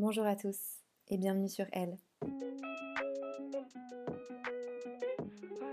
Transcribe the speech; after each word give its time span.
Bonjour 0.00 0.24
à 0.24 0.34
tous 0.34 0.56
et 1.08 1.18
bienvenue 1.18 1.50
sur 1.50 1.66
Elle. 1.72 1.98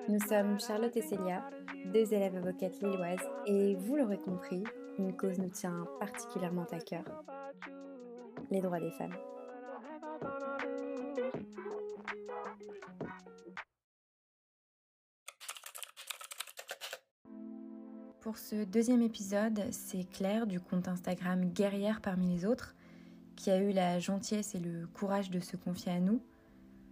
Nous 0.09 0.19
sommes 0.27 0.59
Charlotte 0.59 0.97
et 0.97 1.01
Célia, 1.01 1.49
deux 1.93 2.13
élèves 2.13 2.35
avocates 2.35 2.81
lilloises, 2.81 3.25
et 3.45 3.75
vous 3.75 3.95
l'aurez 3.95 4.17
compris, 4.17 4.65
une 4.99 5.15
cause 5.15 5.39
nous 5.39 5.47
tient 5.47 5.87
particulièrement 6.01 6.65
à 6.73 6.79
cœur 6.79 7.05
les 8.51 8.59
droits 8.59 8.81
des 8.81 8.91
femmes. 8.91 9.15
Pour 18.19 18.37
ce 18.37 18.65
deuxième 18.65 19.03
épisode, 19.03 19.71
c'est 19.71 20.03
Claire 20.03 20.47
du 20.47 20.59
compte 20.59 20.89
Instagram 20.89 21.45
Guerrière 21.45 22.01
parmi 22.01 22.27
les 22.35 22.45
autres 22.45 22.75
qui 23.47 23.51
a 23.51 23.59
eu 23.59 23.71
la 23.71 23.97
gentillesse 23.97 24.55
et 24.55 24.59
le 24.59 24.87
courage 24.87 25.29
de 25.29 25.39
se 25.39 25.55
confier 25.55 25.93
à 25.93 26.01
nous. 26.01 26.21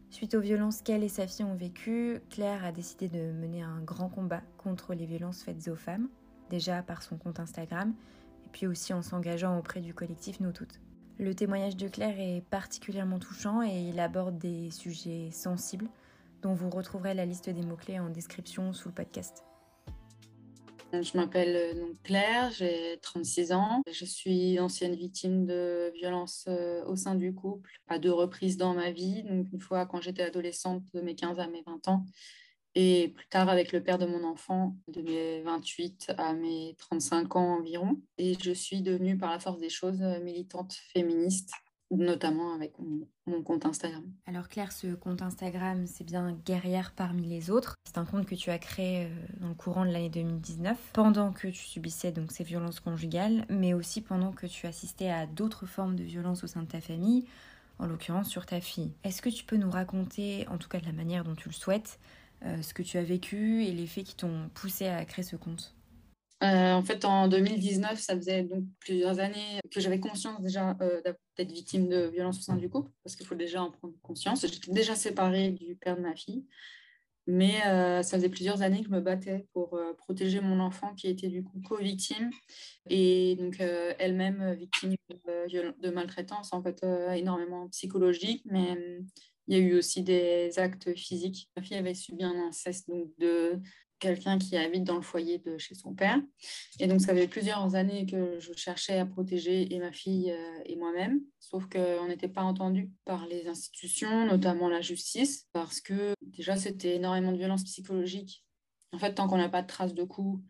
Suite 0.10 0.36
aux 0.36 0.40
violences 0.40 0.82
qu'elle 0.82 1.04
et 1.04 1.10
sa 1.10 1.28
fille 1.28 1.44
ont 1.44 1.54
vécues, 1.54 2.22
Claire 2.30 2.64
a 2.64 2.72
décidé 2.72 3.10
de 3.10 3.34
mener 3.34 3.62
un 3.62 3.82
grand 3.82 4.08
combat 4.08 4.42
contre 4.58 4.94
les 4.94 5.06
violences 5.06 5.44
faites 5.44 5.68
aux 5.68 5.76
femmes, 5.76 6.08
déjà 6.50 6.82
par 6.82 7.04
son 7.04 7.18
compte 7.18 7.42
Instagram, 7.42 7.94
et 8.46 8.50
puis 8.54 8.68
aussi 8.68 8.94
en 8.94 9.02
s'engageant 9.02 9.60
auprès 9.60 9.82
du 9.82 9.94
collectif 9.94 10.40
Nous 10.40 10.54
Toutes. 10.54 10.80
Le 11.20 11.36
témoignage 11.36 11.76
de 11.76 11.90
Claire 11.90 12.18
est 12.18 12.42
particulièrement 12.50 13.20
touchant 13.20 13.62
et 13.62 13.90
il 13.90 14.00
aborde 14.00 14.38
des 14.38 14.72
sujets 14.72 15.32
sensibles 15.32 15.90
dont 16.42 16.54
vous 16.54 16.70
retrouverez 16.70 17.16
la 17.16 17.26
liste 17.26 17.50
des 17.50 17.64
mots-clés 17.64 18.00
en 18.00 18.08
description 18.08 18.72
sous 18.72 18.88
le 18.88 18.96
podcast. 18.96 19.44
Je 21.02 21.18
m'appelle 21.18 21.56
euh, 21.56 21.94
Claire, 22.04 22.52
j'ai 22.52 22.98
36 23.02 23.52
ans. 23.52 23.82
Je 23.92 24.06
suis 24.06 24.60
ancienne 24.60 24.96
victime 24.96 25.46
de 25.46 25.92
violences 25.96 26.46
euh, 26.48 26.84
au 26.86 26.96
sein 26.96 27.16
du 27.16 27.34
couple 27.34 27.72
à 27.88 28.00
deux 28.00 28.12
reprises 28.12 28.58
dans 28.58 28.74
ma 28.74 28.92
vie. 28.92 29.24
Donc 29.24 29.48
une 29.52 29.60
fois 29.60 29.86
quand 29.86 30.02
j'étais 30.02 30.24
adolescente 30.24 30.84
de 30.94 31.02
mes 31.02 31.16
15 31.16 31.40
à 31.40 31.48
mes 31.48 31.64
20 31.66 31.88
ans 31.88 32.06
et 32.76 33.14
plus 33.16 33.28
tard 33.28 33.50
avec 33.50 33.72
le 33.72 33.82
père 33.82 33.98
de 33.98 34.06
mon 34.06 34.24
enfant 34.26 34.76
de 34.90 35.02
mes 35.02 35.42
28 35.42 36.14
à 36.18 36.34
mes 36.34 36.76
35 36.78 37.36
ans 37.36 37.58
environ. 37.60 38.02
Et 38.18 38.36
je 38.42 38.52
suis 38.52 38.82
devenue 38.82 39.18
par 39.18 39.32
la 39.32 39.40
force 39.40 39.60
des 39.60 39.70
choses 39.70 40.02
militante 40.22 40.74
féministe 40.94 41.52
notamment 41.92 42.54
avec 42.54 42.74
mon, 42.80 43.42
compte 43.44 43.66
Instagram. 43.66 44.04
Alors 44.26 44.50
Claire, 44.50 44.72
ce 44.72 44.96
compte 44.96 45.22
Instagram, 45.22 45.86
c'est 45.88 46.04
bien 46.04 46.38
Guerrière 46.46 46.94
parmi 46.96 47.26
les 47.26 47.50
autres. 47.50 47.76
C'est 47.86 47.98
un 47.98 48.06
compte 48.06 48.26
que 48.26 48.36
tu 48.36 48.50
as 48.50 48.58
créé 48.58 49.06
euh, 49.06 49.10
dans 49.40 49.50
le 49.50 49.54
courant 49.54 49.86
de 49.86 49.92
l'année 49.92 50.10
2019, 50.10 50.78
pendant 50.94 51.32
que 51.32 51.48
tu 51.48 51.64
subissais 51.64 52.12
donc 52.12 52.32
ces 52.32 52.44
violences 52.44 52.80
conjugales, 52.80 53.46
mais 53.50 53.74
aussi 53.74 54.02
pendant 54.02 54.32
que 54.32 54.48
tu 54.48 54.68
assistais 54.68 55.10
à 55.10 55.26
d'autres 55.26 55.66
formes 55.66 55.96
de 55.96 56.04
violences 56.04 56.44
au 56.44 56.48
sein 56.48 56.64
de 56.64 56.68
ta 56.68 56.82
famille, 56.82 57.26
en 57.80 57.88
l'occurrence 57.88 58.30
sur 58.30 58.46
ta 58.46 58.62
fille. 58.62 58.94
Est-ce 59.04 59.22
que 59.22 59.30
tu 59.30 59.44
peux 59.44 59.58
nous 59.58 59.70
raconter, 59.70 60.48
en 60.50 60.58
tout 60.58 60.70
cas 60.70 60.80
de 60.80 60.86
la 60.86 60.94
manière 60.94 61.24
dont 61.24 61.36
tu 61.36 61.50
le 61.50 61.54
souhaites, 61.54 62.00
euh, 62.44 62.62
ce 62.62 62.74
que 62.74 62.84
tu 62.84 62.98
as 62.98 63.04
vécu 63.04 63.64
et 63.64 63.72
les 63.72 63.88
faits 63.88 64.06
qui 64.06 64.16
t'ont 64.16 64.50
poussé 64.54 64.88
à 64.88 65.04
créer 65.06 65.24
ce 65.24 65.36
compte? 65.36 65.76
Euh, 66.44 66.74
en 66.74 66.84
fait, 66.84 67.06
en 67.06 67.28
2019, 67.28 68.00
ça 68.00 68.16
faisait 68.16 68.44
donc 68.44 68.66
plusieurs 68.80 69.20
années 69.20 69.60
que 69.72 69.80
j'avais 69.80 70.00
conscience 70.00 70.42
déjà 70.42 70.76
euh, 70.82 71.02
d'être 71.38 71.52
victime 71.52 71.88
de 71.88 72.08
violences 72.08 72.40
au 72.40 72.42
sein 72.42 72.58
du 72.58 72.70
couple, 72.70 72.92
parce 73.04 73.16
qu'il 73.16 73.26
faut 73.26 73.36
déjà 73.36 73.64
en 73.64 73.72
prendre 73.72 73.94
conscience. 74.02 74.46
J'étais 74.46 74.72
déjà 74.72 74.96
séparée 74.96 75.52
du 75.52 75.76
père 75.76 75.96
de 75.96 76.02
ma 76.02 76.14
fille, 76.14 76.46
mais 77.26 77.66
euh, 77.68 78.04
ça 78.04 78.18
faisait 78.18 78.30
plusieurs 78.30 78.62
années 78.64 78.80
que 78.80 78.88
je 78.88 78.92
me 78.92 79.00
battais 79.00 79.48
pour 79.54 79.80
protéger 79.98 80.42
mon 80.42 80.60
enfant 80.60 80.94
qui 80.94 81.08
était 81.08 81.30
du 81.30 81.42
coup 81.42 81.62
co-victime 81.62 82.30
et 82.90 83.38
donc 83.38 83.60
elle-même 83.60 84.54
victime 84.56 84.96
de, 85.10 85.90
maltraitance, 85.90 86.52
en 86.52 86.62
fait, 86.62 86.86
énormément 87.14 87.70
psychologique, 87.70 88.44
mais 88.46 88.78
il 89.48 89.58
y 89.58 89.60
a 89.60 89.64
eu 89.64 89.78
aussi 89.78 90.04
des 90.04 90.58
actes 90.60 90.96
physiques. 90.98 91.50
Ma 91.56 91.64
fille 91.64 91.78
avait 91.78 91.94
subi 91.94 92.24
un 92.24 92.48
inceste 92.48 92.90
donc 92.90 93.08
de 93.20 93.62
quelqu'un 94.06 94.38
qui 94.38 94.56
habite 94.56 94.84
dans 94.84 94.96
le 94.96 95.02
foyer 95.02 95.40
de 95.40 95.58
chez 95.58 95.74
son 95.74 95.96
père. 95.96 96.22
Et 96.80 96.88
donc, 96.88 97.02
ça 97.02 97.16
fait 97.16 97.28
plusieurs 97.28 97.74
années 97.74 98.06
que 98.06 98.40
je 98.40 98.54
cherchais 98.54 99.00
à 99.00 99.06
protéger 99.06 99.74
et 99.74 99.80
ma 99.80 99.92
fille 99.92 100.32
euh, 100.32 100.60
et 100.66 100.76
moi-même, 100.76 101.22
sauf 101.40 101.66
qu'on 101.68 102.08
n'était 102.08 102.28
pas 102.28 102.44
entendu 102.44 102.92
par 103.04 103.26
les 103.26 103.48
institutions, 103.48 104.28
notamment 104.28 104.70
la 104.70 104.82
justice, 104.82 105.48
parce 105.54 105.82
que 105.82 106.14
déjà, 106.22 106.56
c'était 106.56 106.96
énormément 106.98 107.32
de 107.32 107.38
violence 107.38 107.64
psychologique. 107.64 108.46
En 108.92 109.00
fait, 109.00 109.16
tant 109.16 109.28
qu'on 109.28 109.38
n'a 109.38 109.50
pas 109.50 109.64
de 109.64 109.68
traces 109.68 109.96
de 109.96 110.04
coups 110.04 110.44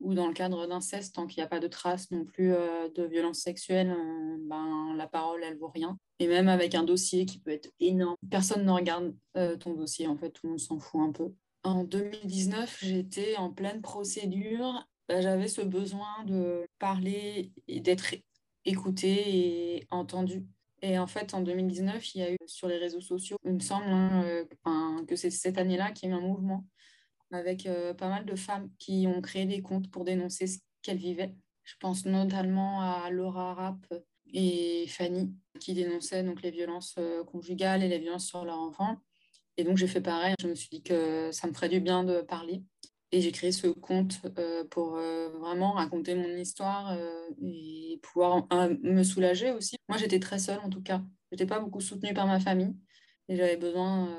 ou 0.00 0.12
dans 0.12 0.28
le 0.28 0.34
cadre 0.34 0.66
d'inceste, 0.66 1.14
tant 1.14 1.26
qu'il 1.26 1.40
n'y 1.40 1.44
a 1.46 1.48
pas 1.48 1.60
de 1.60 1.66
traces 1.66 2.10
non 2.10 2.26
plus 2.26 2.52
euh, 2.52 2.90
de 2.94 3.04
violence 3.04 3.38
sexuelle, 3.38 3.90
euh, 3.90 4.36
ben, 4.42 4.94
la 4.96 5.06
parole, 5.06 5.42
elle 5.42 5.56
vaut 5.56 5.72
rien. 5.74 5.98
Et 6.18 6.26
même 6.26 6.48
avec 6.48 6.74
un 6.74 6.84
dossier 6.84 7.24
qui 7.24 7.40
peut 7.40 7.52
être 7.52 7.70
énorme, 7.80 8.16
personne 8.30 8.66
ne 8.66 8.70
regarde 8.70 9.14
ton 9.60 9.74
dossier, 9.74 10.08
en 10.08 10.16
fait, 10.16 10.30
tout 10.30 10.46
le 10.46 10.50
monde 10.50 10.60
s'en 10.60 10.78
fout 10.80 11.00
un 11.00 11.12
peu. 11.12 11.32
En 11.64 11.84
2019, 11.84 12.78
j'étais 12.82 13.36
en 13.36 13.52
pleine 13.52 13.82
procédure. 13.82 14.86
Bah, 15.08 15.20
j'avais 15.20 15.48
ce 15.48 15.62
besoin 15.62 16.24
de 16.26 16.68
parler 16.78 17.52
et 17.66 17.80
d'être 17.80 18.14
écoutée 18.64 19.76
et 19.76 19.86
entendue. 19.90 20.46
Et 20.82 20.98
en 20.98 21.06
fait, 21.06 21.34
en 21.34 21.40
2019, 21.40 22.14
il 22.14 22.18
y 22.18 22.22
a 22.22 22.32
eu 22.32 22.38
sur 22.46 22.68
les 22.68 22.76
réseaux 22.78 23.00
sociaux, 23.00 23.36
il 23.44 23.54
me 23.54 23.60
semble 23.60 23.86
hein, 23.86 24.22
euh, 24.24 25.04
que 25.06 25.16
c'est 25.16 25.30
cette 25.30 25.58
année-là 25.58 25.90
qu'il 25.90 26.08
y 26.08 26.12
a 26.12 26.14
eu 26.14 26.18
un 26.18 26.22
mouvement 26.22 26.64
avec 27.32 27.66
euh, 27.66 27.94
pas 27.94 28.08
mal 28.08 28.24
de 28.24 28.36
femmes 28.36 28.70
qui 28.78 29.06
ont 29.06 29.20
créé 29.20 29.44
des 29.44 29.60
comptes 29.60 29.90
pour 29.90 30.04
dénoncer 30.04 30.46
ce 30.46 30.58
qu'elles 30.82 30.98
vivaient. 30.98 31.34
Je 31.64 31.74
pense 31.80 32.06
notamment 32.06 32.80
à 32.80 33.10
Laura 33.10 33.54
Rapp 33.54 33.86
et 34.32 34.86
Fanny 34.88 35.34
qui 35.58 35.74
dénonçaient 35.74 36.22
donc 36.22 36.42
les 36.42 36.50
violences 36.50 36.94
euh, 36.98 37.24
conjugales 37.24 37.82
et 37.82 37.88
les 37.88 37.98
violences 37.98 38.26
sur 38.26 38.44
leur 38.44 38.58
enfant. 38.58 38.98
Et 39.58 39.64
donc, 39.64 39.76
j'ai 39.76 39.88
fait 39.88 40.00
pareil. 40.00 40.34
Je 40.40 40.46
me 40.46 40.54
suis 40.54 40.68
dit 40.70 40.82
que 40.82 41.30
ça 41.32 41.48
me 41.48 41.52
ferait 41.52 41.68
du 41.68 41.80
bien 41.80 42.04
de 42.04 42.22
parler. 42.22 42.62
Et 43.10 43.20
j'ai 43.20 43.32
créé 43.32 43.52
ce 43.52 43.66
compte 43.66 44.20
euh, 44.38 44.64
pour 44.64 44.96
euh, 44.96 45.30
vraiment 45.38 45.72
raconter 45.72 46.14
mon 46.14 46.28
histoire 46.36 46.92
euh, 46.92 47.28
et 47.42 47.98
pouvoir 48.02 48.46
me 48.82 49.02
soulager 49.02 49.50
aussi. 49.50 49.76
Moi, 49.88 49.98
j'étais 49.98 50.20
très 50.20 50.38
seule 50.38 50.60
en 50.62 50.68
tout 50.68 50.82
cas. 50.82 51.02
Je 51.30 51.34
n'étais 51.34 51.46
pas 51.46 51.58
beaucoup 51.58 51.80
soutenue 51.80 52.14
par 52.14 52.26
ma 52.26 52.38
famille 52.38 52.74
et 53.28 53.36
j'avais 53.36 53.56
besoin 53.56 54.14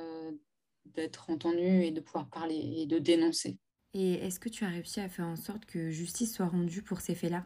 d'être 0.86 1.30
entendue 1.30 1.84
et 1.84 1.92
de 1.92 2.02
pouvoir 2.02 2.30
parler 2.30 2.56
et 2.78 2.86
de 2.86 3.00
dénoncer. 3.00 3.58
Et 3.94 4.14
est-ce 4.16 4.40
que 4.40 4.50
tu 4.50 4.66
as 4.66 4.70
réussi 4.70 5.00
à 5.00 5.10
faire 5.10 5.26
en 5.26 5.36
sorte 5.36 5.66
que 5.66 5.90
justice 5.90 6.36
soit 6.36 6.48
rendue 6.48 6.84
pour 6.84 7.02
ces 7.02 7.16
faits-là? 7.16 7.46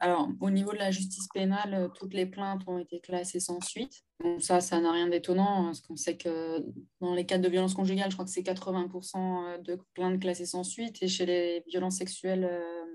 Alors, 0.00 0.28
au 0.40 0.50
niveau 0.50 0.72
de 0.72 0.78
la 0.78 0.92
justice 0.92 1.26
pénale, 1.34 1.74
euh, 1.74 1.88
toutes 1.88 2.14
les 2.14 2.26
plaintes 2.26 2.62
ont 2.68 2.78
été 2.78 3.00
classées 3.00 3.40
sans 3.40 3.60
suite. 3.60 4.04
Bon, 4.20 4.38
ça, 4.38 4.60
ça 4.60 4.80
n'a 4.80 4.92
rien 4.92 5.08
d'étonnant, 5.08 5.62
hein, 5.62 5.64
parce 5.66 5.80
qu'on 5.80 5.96
sait 5.96 6.16
que 6.16 6.64
dans 7.00 7.14
les 7.14 7.26
cas 7.26 7.38
de 7.38 7.48
violences 7.48 7.74
conjugales, 7.74 8.10
je 8.10 8.14
crois 8.14 8.24
que 8.24 8.30
c'est 8.30 8.42
80% 8.42 9.44
euh, 9.44 9.58
de 9.58 9.78
plaintes 9.94 10.20
classées 10.20 10.46
sans 10.46 10.62
suite, 10.62 11.02
et 11.02 11.08
chez 11.08 11.26
les 11.26 11.64
violences 11.68 11.96
sexuelles 11.96 12.48
euh, 12.48 12.86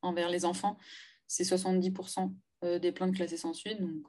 envers 0.00 0.28
les 0.28 0.44
enfants, 0.44 0.78
c'est 1.26 1.44
70% 1.44 2.32
des 2.80 2.92
plaintes 2.92 3.14
classées 3.16 3.36
sans 3.36 3.54
suite, 3.54 3.80
donc 3.80 4.06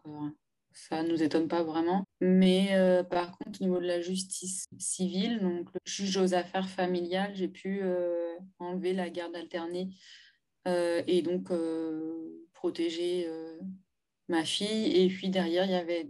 ça 0.74 1.02
ne 1.02 1.10
nous 1.10 1.24
étonne 1.24 1.48
pas 1.48 1.64
vraiment. 1.64 2.04
Mais 2.22 2.70
par 3.10 3.36
contre, 3.38 3.62
au 3.62 3.64
niveau 3.64 3.80
de 3.80 3.86
la 3.86 4.00
justice 4.00 4.66
civile, 4.78 5.40
donc 5.40 5.70
le 5.74 5.80
juge 5.86 6.18
aux 6.18 6.36
affaires 6.36 6.70
familiales, 6.70 7.32
j'ai 7.34 7.48
pu 7.48 7.82
enlever 8.60 8.94
la 8.94 9.10
garde 9.10 9.36
alternée 9.36 9.90
et 10.66 11.22
donc 11.22 11.52
euh, 11.52 12.48
protéger 12.54 13.28
euh, 13.28 13.60
ma 14.28 14.46
fille. 14.46 14.96
Et 14.96 15.08
puis 15.08 15.30
derrière, 15.30 15.66
il 15.66 15.72
y 15.72 15.76
avait 15.76 16.08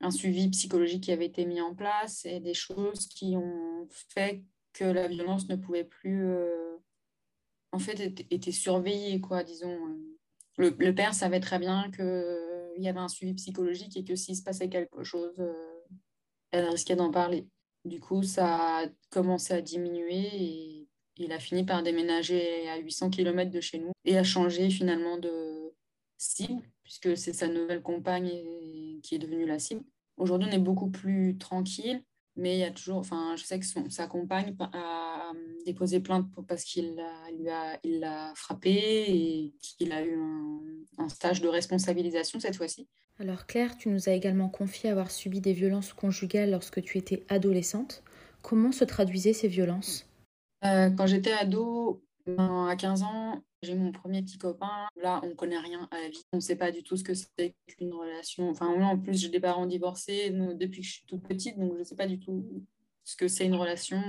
un 0.00 0.10
suivi 0.10 0.48
psychologique 0.48 1.04
qui 1.04 1.12
avait 1.12 1.26
été 1.26 1.44
mis 1.44 1.60
en 1.60 1.74
place 1.74 2.24
et 2.26 2.40
des 2.40 2.54
choses 2.54 3.06
qui 3.06 3.36
ont 3.36 3.88
fait 3.90 4.42
que 4.72 4.84
la 4.84 5.08
violence 5.08 5.48
ne 5.48 5.56
pouvait 5.56 5.84
plus, 5.84 6.28
en 7.70 7.78
fait, 7.78 8.26
était 8.30 8.52
surveillée, 8.52 9.20
quoi, 9.20 9.44
disons. 9.44 9.78
Le, 10.56 10.94
père 10.94 11.14
savait 11.14 11.40
très 11.40 11.58
bien 11.58 11.90
qu'il 11.92 12.82
y 12.82 12.88
avait 12.88 12.98
un 12.98 13.08
suivi 13.08 13.34
psychologique 13.34 13.96
et 13.96 14.04
que 14.04 14.16
s'il 14.16 14.36
se 14.36 14.42
passait 14.42 14.68
quelque 14.68 15.04
chose, 15.04 15.40
elle 16.50 16.68
risquait 16.68 16.96
d'en 16.96 17.10
parler. 17.10 17.46
Du 17.84 18.00
coup, 18.00 18.22
ça 18.22 18.78
a 18.78 18.86
commencé 19.10 19.54
à 19.54 19.60
diminuer 19.60 20.88
il 21.16 21.32
a 21.32 21.38
fini 21.38 21.64
par 21.64 21.82
déménager 21.82 22.68
à 22.68 22.78
800 22.78 23.10
km 23.10 23.50
de 23.50 23.60
chez 23.60 23.78
nous 23.78 23.92
et 24.04 24.18
a 24.18 24.24
changé 24.24 24.70
finalement 24.70 25.18
de 25.18 25.72
cible, 26.18 26.62
puisque 26.82 27.16
c'est 27.16 27.32
sa 27.32 27.48
nouvelle 27.48 27.82
compagne 27.82 28.30
qui 29.02 29.14
est 29.14 29.18
devenue 29.18 29.46
la 29.46 29.58
cible. 29.58 29.84
Aujourd'hui, 30.16 30.48
on 30.50 30.54
est 30.54 30.58
beaucoup 30.58 30.90
plus 30.90 31.36
tranquille, 31.38 32.02
mais 32.36 32.56
il 32.56 32.60
y 32.60 32.64
a 32.64 32.70
toujours, 32.70 32.98
enfin, 32.98 33.34
je 33.36 33.44
sais 33.44 33.58
que 33.58 33.66
sa 33.66 34.06
compagne 34.06 34.54
a 34.60 35.32
déposé 35.66 36.00
plainte 36.00 36.26
parce 36.48 36.64
qu'il 36.64 36.96
l'a 37.40 37.78
il 37.84 38.04
a 38.04 38.32
frappé 38.34 38.72
et 39.08 39.54
qu'il 39.60 39.92
a 39.92 40.04
eu 40.04 40.16
un, 40.16 40.60
un 40.98 41.08
stage 41.08 41.40
de 41.40 41.48
responsabilisation 41.48 42.40
cette 42.40 42.56
fois-ci. 42.56 42.88
Alors 43.20 43.46
Claire, 43.46 43.76
tu 43.76 43.88
nous 43.88 44.08
as 44.08 44.12
également 44.12 44.48
confié 44.48 44.90
avoir 44.90 45.10
subi 45.10 45.40
des 45.40 45.52
violences 45.52 45.92
conjugales 45.92 46.50
lorsque 46.50 46.82
tu 46.82 46.98
étais 46.98 47.24
adolescente. 47.28 48.02
Comment 48.42 48.72
se 48.72 48.84
traduisaient 48.84 49.32
ces 49.32 49.48
violences? 49.48 50.06
Euh, 50.66 50.90
quand 50.90 51.06
j'étais 51.06 51.32
ado, 51.32 52.02
ben, 52.26 52.66
À 52.68 52.76
15 52.76 53.02
ans, 53.02 53.42
j'ai 53.62 53.74
mon 53.74 53.92
premier 53.92 54.22
petit 54.22 54.38
copain. 54.38 54.88
Là, 54.96 55.20
on 55.22 55.28
ne 55.28 55.34
connaît 55.34 55.58
rien 55.58 55.88
à 55.90 56.00
la 56.00 56.08
vie. 56.08 56.22
On 56.32 56.36
ne 56.36 56.42
sait 56.42 56.56
pas 56.56 56.70
du 56.70 56.82
tout 56.82 56.96
ce 56.96 57.04
que 57.04 57.14
c'est 57.14 57.54
qu'une 57.66 57.92
relation. 57.92 58.48
Enfin, 58.50 58.74
moi, 58.76 58.88
en 58.88 58.98
plus, 58.98 59.20
j'ai 59.20 59.28
des 59.28 59.40
parents 59.40 59.66
divorcés 59.66 60.30
depuis 60.30 60.80
que 60.80 60.86
je 60.86 60.92
suis 60.92 61.06
toute 61.06 61.22
petite, 61.22 61.58
donc 61.58 61.74
je 61.74 61.78
ne 61.80 61.84
sais 61.84 61.96
pas 61.96 62.06
du 62.06 62.18
tout 62.18 62.44
ce 63.04 63.16
que 63.16 63.28
c'est 63.28 63.44
une 63.44 63.54
relation. 63.54 64.02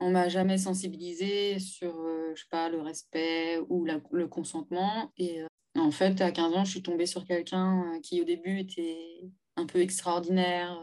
On 0.00 0.10
m'a 0.10 0.28
jamais 0.28 0.58
sensibilisée 0.58 1.58
sur, 1.58 1.98
euh, 1.98 2.32
je 2.34 2.42
sais 2.42 2.48
pas, 2.50 2.68
le 2.68 2.80
respect 2.80 3.58
ou 3.68 3.86
le 4.12 4.26
consentement. 4.26 5.10
Et 5.16 5.42
euh, 5.42 5.46
en 5.78 5.90
fait, 5.90 6.20
à 6.20 6.30
15 6.30 6.54
ans, 6.54 6.64
je 6.64 6.70
suis 6.70 6.82
tombée 6.82 7.06
sur 7.06 7.24
quelqu'un 7.24 7.98
qui, 8.02 8.20
au 8.20 8.24
début, 8.24 8.60
était 8.60 9.30
un 9.56 9.66
peu 9.66 9.80
extraordinaire 9.80 10.80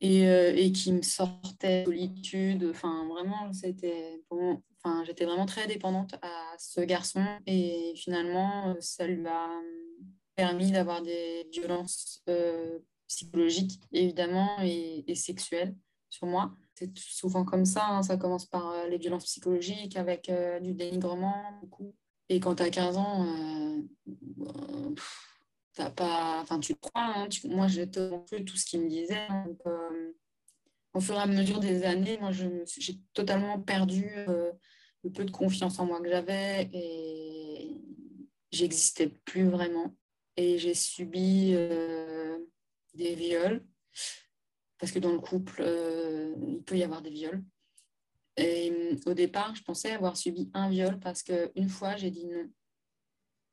et, 0.00 0.22
et, 0.22 0.72
qui 0.72 0.92
me 0.92 1.02
sortait 1.02 1.82
de 1.82 1.86
solitude. 1.86 2.68
Enfin, 2.70 3.06
vraiment, 3.08 3.50
enfin, 3.50 5.04
j'étais 5.04 5.24
vraiment 5.24 5.46
très 5.46 5.66
dépendante 5.66 6.14
à 6.22 6.54
ce 6.58 6.80
garçon. 6.80 7.24
Et 7.46 7.94
finalement, 7.96 8.76
ça 8.80 9.06
lui 9.06 9.26
a 9.26 9.48
permis 10.36 10.72
d'avoir 10.72 11.02
des 11.02 11.48
violences 11.52 12.22
psychologiques, 13.08 13.80
évidemment, 13.92 14.60
et, 14.62 15.14
sexuelles 15.14 15.74
sur 16.10 16.26
moi. 16.26 16.54
C'est 16.74 16.96
souvent 16.98 17.44
comme 17.44 17.64
ça, 17.64 17.86
hein. 17.88 18.02
ça 18.02 18.16
commence 18.16 18.46
par 18.46 18.70
euh, 18.70 18.88
les 18.88 18.98
violences 18.98 19.24
psychologiques 19.24 19.96
avec 19.96 20.28
euh, 20.28 20.58
du 20.58 20.74
dénigrement, 20.74 21.44
beaucoup. 21.60 21.94
Et 22.28 22.40
quand 22.40 22.56
tu 22.56 22.62
as 22.62 22.70
15 22.70 22.96
ans, 22.96 23.26
euh, 23.26 24.94
t'as 25.74 25.90
pas, 25.90 26.40
enfin, 26.42 26.60
tu 26.60 26.74
crois, 26.74 27.02
hein. 27.16 27.28
moi 27.44 27.68
j'ai 27.68 27.86
plus 27.86 28.44
tout 28.44 28.56
ce 28.56 28.64
qu'il 28.64 28.80
me 28.80 28.88
disait. 28.88 29.26
Hein. 29.28 29.44
Donc, 29.46 29.60
au 30.94 31.00
fur 31.00 31.16
et 31.16 31.18
à 31.18 31.26
mesure 31.26 31.60
des 31.60 31.84
années, 31.84 32.18
moi 32.18 32.30
j'ai 32.32 32.98
totalement 33.12 33.60
perdu 33.60 34.10
le 34.26 35.10
peu 35.10 35.24
de 35.24 35.30
confiance 35.30 35.78
en 35.78 35.86
moi 35.86 36.00
que 36.00 36.08
j'avais 36.08 36.70
et 36.72 37.70
j'existais 38.52 39.08
plus 39.08 39.48
vraiment. 39.48 39.94
Et 40.36 40.58
j'ai 40.58 40.74
subi 40.74 41.54
des 42.94 43.14
viols 43.14 43.64
parce 44.78 44.92
que 44.92 44.98
dans 44.98 45.12
le 45.12 45.20
couple, 45.20 45.62
euh, 45.64 46.34
il 46.46 46.62
peut 46.62 46.76
y 46.76 46.82
avoir 46.82 47.02
des 47.02 47.10
viols. 47.10 47.42
Et 48.36 48.70
euh, 48.70 48.96
au 49.06 49.14
départ, 49.14 49.54
je 49.54 49.62
pensais 49.62 49.92
avoir 49.92 50.16
subi 50.16 50.50
un 50.52 50.68
viol 50.68 50.98
parce 50.98 51.22
qu'une 51.22 51.68
fois, 51.68 51.96
j'ai 51.96 52.10
dit 52.10 52.26
non. 52.26 52.50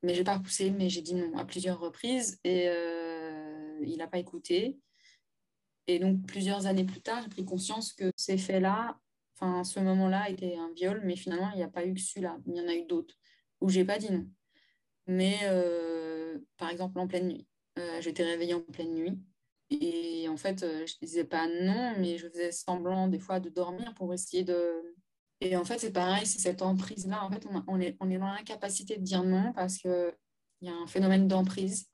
Mais 0.04 0.14
j'ai 0.16 0.24
pas 0.24 0.38
repoussé, 0.38 0.72
mais 0.72 0.90
j'ai 0.90 1.02
dit 1.02 1.14
non 1.14 1.38
à 1.38 1.46
plusieurs 1.46 1.80
reprises 1.80 2.40
et 2.44 2.68
euh, 2.68 3.78
il 3.84 3.98
n'a 3.98 4.08
pas 4.08 4.18
écouté. 4.18 4.80
Et 5.88 6.00
donc, 6.00 6.26
plusieurs 6.26 6.66
années 6.66 6.86
plus 6.86 7.02
tard, 7.02 7.22
j'ai 7.22 7.30
pris 7.30 7.46
conscience 7.46 7.94
que 7.94 8.12
ces 8.16 8.38
faits-là, 8.38 9.00
enfin, 9.36 9.64
ce 9.64 9.80
moment-là 9.80 10.30
était 10.30 10.56
un 10.56 10.72
viol, 10.74 11.02
mais 11.04 11.16
finalement, 11.16 11.52
il 11.54 11.58
n'y 11.58 11.64
a 11.64 11.68
pas 11.68 11.86
eu 11.86 11.94
que 11.94 12.00
celui-là. 12.00 12.38
Il 12.48 12.56
y 12.56 12.62
en 12.62 12.68
a 12.68 12.74
eu 12.74 12.86
d'autres 12.86 13.16
où 13.60 13.70
j'ai 13.70 13.86
pas 13.86 13.98
dit 13.98 14.12
non. 14.12 14.28
Mais 15.08 15.38
par 16.58 16.70
exemple, 16.70 17.00
en 17.00 17.08
pleine 17.08 17.28
nuit. 17.28 17.48
J'étais 18.00 18.24
réveillée 18.24 18.54
en 18.54 18.62
pleine 18.62 18.94
nuit 18.94 19.20
et 19.72 20.28
en 20.28 20.36
fait, 20.36 20.64
euh, 20.64 20.86
je 20.86 20.96
disais 21.02 21.24
pas 21.24 21.48
non, 21.48 21.94
mais 21.98 22.18
je 22.18 22.28
faisais 22.28 22.52
semblant 22.52 23.08
des 23.08 23.20
fois 23.20 23.40
de 23.40 23.50
dormir 23.50 23.94
pour 23.96 24.14
essayer 24.14 24.44
de. 24.44 24.96
Et 25.42 25.58
en 25.58 25.66
fait, 25.66 25.80
c'est 25.80 25.92
pareil, 25.92 26.26
c'est 26.26 26.40
cette 26.40 26.62
emprise-là. 26.62 27.26
En 27.26 27.32
fait, 27.32 27.46
on, 27.68 27.80
est, 27.80 27.98
on 28.00 28.10
est 28.12 28.20
dans 28.20 28.32
l'incapacité 28.32 28.98
de 28.98 29.04
dire 29.04 29.24
non 29.24 29.52
parce 29.54 29.78
qu'il 29.78 30.14
y 30.62 30.70
a 30.70 30.74
un 30.74 30.86
phénomène 30.86 31.28
d'emprise 31.28 31.90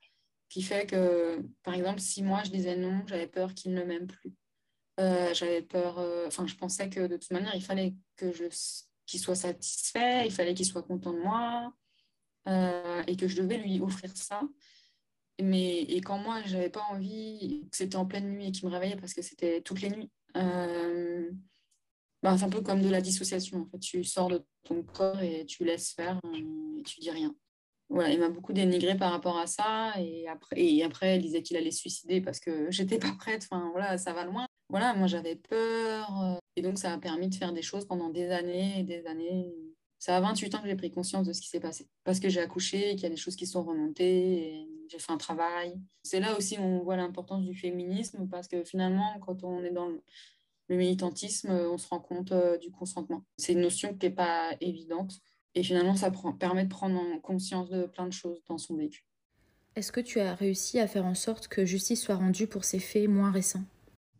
qui 0.49 0.61
fait 0.61 0.85
que, 0.85 1.41
par 1.63 1.73
exemple, 1.73 1.99
si 1.99 2.23
moi 2.23 2.41
je 2.45 2.51
disais 2.51 2.75
non, 2.75 3.03
j'avais 3.07 3.27
peur 3.27 3.53
qu'il 3.53 3.73
ne 3.73 3.83
m'aime 3.83 4.07
plus. 4.07 4.33
Euh, 4.99 5.33
j'avais 5.33 5.61
peur, 5.61 5.97
euh, 5.99 6.27
enfin, 6.27 6.45
je 6.45 6.55
pensais 6.55 6.89
que 6.89 7.07
de 7.07 7.15
toute 7.15 7.31
manière, 7.31 7.55
il 7.55 7.63
fallait 7.63 7.95
que 8.17 8.31
je 8.33 8.45
qu'il 9.05 9.21
soit 9.21 9.35
satisfait, 9.35 10.25
il 10.25 10.31
fallait 10.33 10.53
qu'il 10.53 10.65
soit 10.65 10.83
content 10.83 11.13
de 11.13 11.19
moi 11.19 11.73
et 13.07 13.15
que 13.17 13.27
je 13.27 13.41
devais 13.41 13.57
lui 13.57 13.79
offrir 13.81 14.15
ça. 14.15 14.41
Mais, 15.41 15.81
et 15.81 16.01
quand 16.01 16.17
moi, 16.17 16.41
je 16.45 16.55
n'avais 16.55 16.69
pas 16.69 16.83
envie, 16.89 17.67
c'était 17.71 17.95
en 17.95 18.05
pleine 18.05 18.29
nuit 18.29 18.47
et 18.47 18.51
qu'il 18.51 18.67
me 18.67 18.73
réveillait 18.73 18.97
parce 18.97 19.13
que 19.13 19.21
c'était 19.21 19.61
toutes 19.61 19.81
les 19.81 19.89
nuits, 19.91 20.11
euh, 22.25 22.29
bah, 22.29 22.37
c'est 22.37 22.45
un 22.45 22.49
peu 22.49 22.61
comme 22.61 22.81
de 22.81 22.89
la 22.89 23.01
dissociation. 23.01 23.61
En 23.61 23.65
fait. 23.65 23.79
Tu 23.79 24.03
sors 24.03 24.29
de 24.29 24.43
ton 24.63 24.83
corps 24.83 25.21
et 25.21 25.45
tu 25.45 25.63
laisses 25.63 25.91
faire 25.91 26.19
et 26.33 26.83
tu 26.83 26.99
dis 26.99 27.11
rien. 27.11 27.35
Voilà, 27.89 28.09
il 28.09 28.19
m'a 28.19 28.29
beaucoup 28.29 28.51
dénigré 28.51 28.97
par 28.97 29.11
rapport 29.11 29.37
à 29.37 29.47
ça. 29.47 29.93
Et 29.99 30.27
après, 30.27 30.61
et 30.61 30.83
après 30.83 31.17
il 31.17 31.21
disait 31.21 31.41
qu'il 31.41 31.55
allait 31.55 31.71
se 31.71 31.79
suicider 31.79 32.21
parce 32.21 32.39
que 32.39 32.69
j'étais 32.71 32.99
pas 32.99 33.13
prête. 33.17 33.47
Enfin, 33.49 33.69
voilà, 33.71 33.97
ça 33.97 34.13
va 34.13 34.25
loin. 34.25 34.45
Voilà, 34.69 34.93
moi, 34.93 35.07
j'avais 35.07 35.35
peur. 35.35 36.39
Et 36.55 36.61
donc, 36.61 36.77
ça 36.77 36.91
a 36.91 36.97
permis 36.97 37.29
de 37.29 37.35
faire 37.35 37.53
des 37.53 37.61
choses 37.61 37.85
pendant 37.85 38.09
des 38.09 38.31
années 38.31 38.79
et 38.79 38.83
des 38.83 39.05
années. 39.05 39.53
Ça 39.99 40.17
a 40.17 40.21
28 40.21 40.55
ans 40.55 40.61
que 40.61 40.67
j'ai 40.67 40.75
pris 40.75 40.91
conscience 40.91 41.25
de 41.25 41.33
ce 41.33 41.41
qui 41.41 41.47
s'est 41.47 41.59
passé. 41.59 41.87
Parce 42.03 42.19
que 42.19 42.29
j'ai 42.29 42.41
accouché, 42.41 42.91
qu'il 42.91 43.03
y 43.03 43.05
a 43.05 43.09
des 43.09 43.17
choses 43.17 43.35
qui 43.35 43.47
sont 43.47 43.63
remontées, 43.63 44.67
j'ai 44.89 44.99
fait 44.99 45.11
un 45.11 45.17
travail. 45.17 45.79
C'est 46.03 46.19
là 46.19 46.37
aussi 46.37 46.57
où 46.57 46.61
on 46.61 46.83
voit 46.83 46.97
l'importance 46.97 47.45
du 47.45 47.55
féminisme, 47.55 48.27
parce 48.29 48.47
que 48.47 48.63
finalement, 48.63 49.19
quand 49.25 49.43
on 49.43 49.63
est 49.63 49.71
dans 49.71 49.87
le, 49.87 50.03
militantisme, 50.75 51.49
on 51.49 51.77
se 51.77 51.87
rend 51.87 51.99
compte 51.99 52.31
euh, 52.31 52.57
du 52.57 52.71
consentement. 52.71 53.23
C'est 53.37 53.53
une 53.53 53.61
notion 53.61 53.95
qui 53.95 54.05
n'est 54.05 54.13
pas 54.13 54.51
évidente. 54.61 55.13
Et 55.55 55.63
finalement, 55.63 55.95
ça 55.95 56.11
permet 56.39 56.65
de 56.65 56.69
prendre 56.69 57.01
conscience 57.21 57.69
de 57.69 57.85
plein 57.85 58.05
de 58.05 58.13
choses 58.13 58.43
dans 58.47 58.57
son 58.57 58.75
vécu. 58.75 59.05
Est-ce 59.75 59.91
que 59.91 60.01
tu 60.01 60.19
as 60.19 60.35
réussi 60.35 60.79
à 60.79 60.87
faire 60.87 61.05
en 61.05 61.15
sorte 61.15 61.47
que 61.47 61.65
justice 61.65 62.03
soit 62.03 62.15
rendue 62.15 62.47
pour 62.47 62.63
ces 62.63 62.79
faits 62.79 63.07
moins 63.07 63.31
récents? 63.31 63.63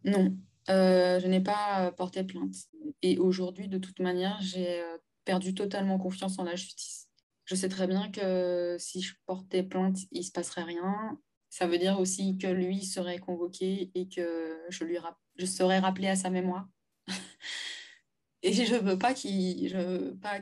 Non, 0.04 0.36
euh, 0.70 1.20
je 1.20 1.28
n'ai 1.28 1.42
pas 1.42 1.92
porté 1.92 2.24
plainte. 2.24 2.56
Et 3.02 3.18
aujourd'hui, 3.18 3.68
de 3.68 3.78
toute 3.78 4.00
manière, 4.00 4.38
j'ai 4.42 4.82
euh, 4.82 4.98
perdu 5.26 5.54
totalement 5.54 5.98
confiance 6.00 6.40
en 6.40 6.44
la 6.44 6.56
justice. 6.56 7.08
Je 7.46 7.56
sais 7.56 7.70
très 7.70 7.88
bien 7.88 8.10
que 8.12 8.76
si 8.80 9.02
je 9.02 9.14
portais 9.26 9.64
plainte, 9.64 9.98
il 10.12 10.20
ne 10.20 10.26
se 10.26 10.32
passerait 10.32 10.64
rien. 10.64 11.20
Ça 11.50 11.68
veut 11.68 11.78
dire 11.78 12.00
aussi 12.00 12.38
que 12.38 12.48
lui 12.48 12.84
serait 12.84 13.20
convoqué 13.20 13.92
et 13.96 14.08
que 14.08 14.60
je 14.70 14.84
lui 14.84 14.98
je 15.36 15.46
serais 15.46 15.80
rappelé 15.80 16.08
à 16.08 16.16
sa 16.16 16.30
mémoire. 16.30 16.68
et 18.44 18.54
je 18.54 18.76
ne 18.76 18.80
veux 18.80 18.98
pas 18.98 19.14
qu'il 19.14 19.72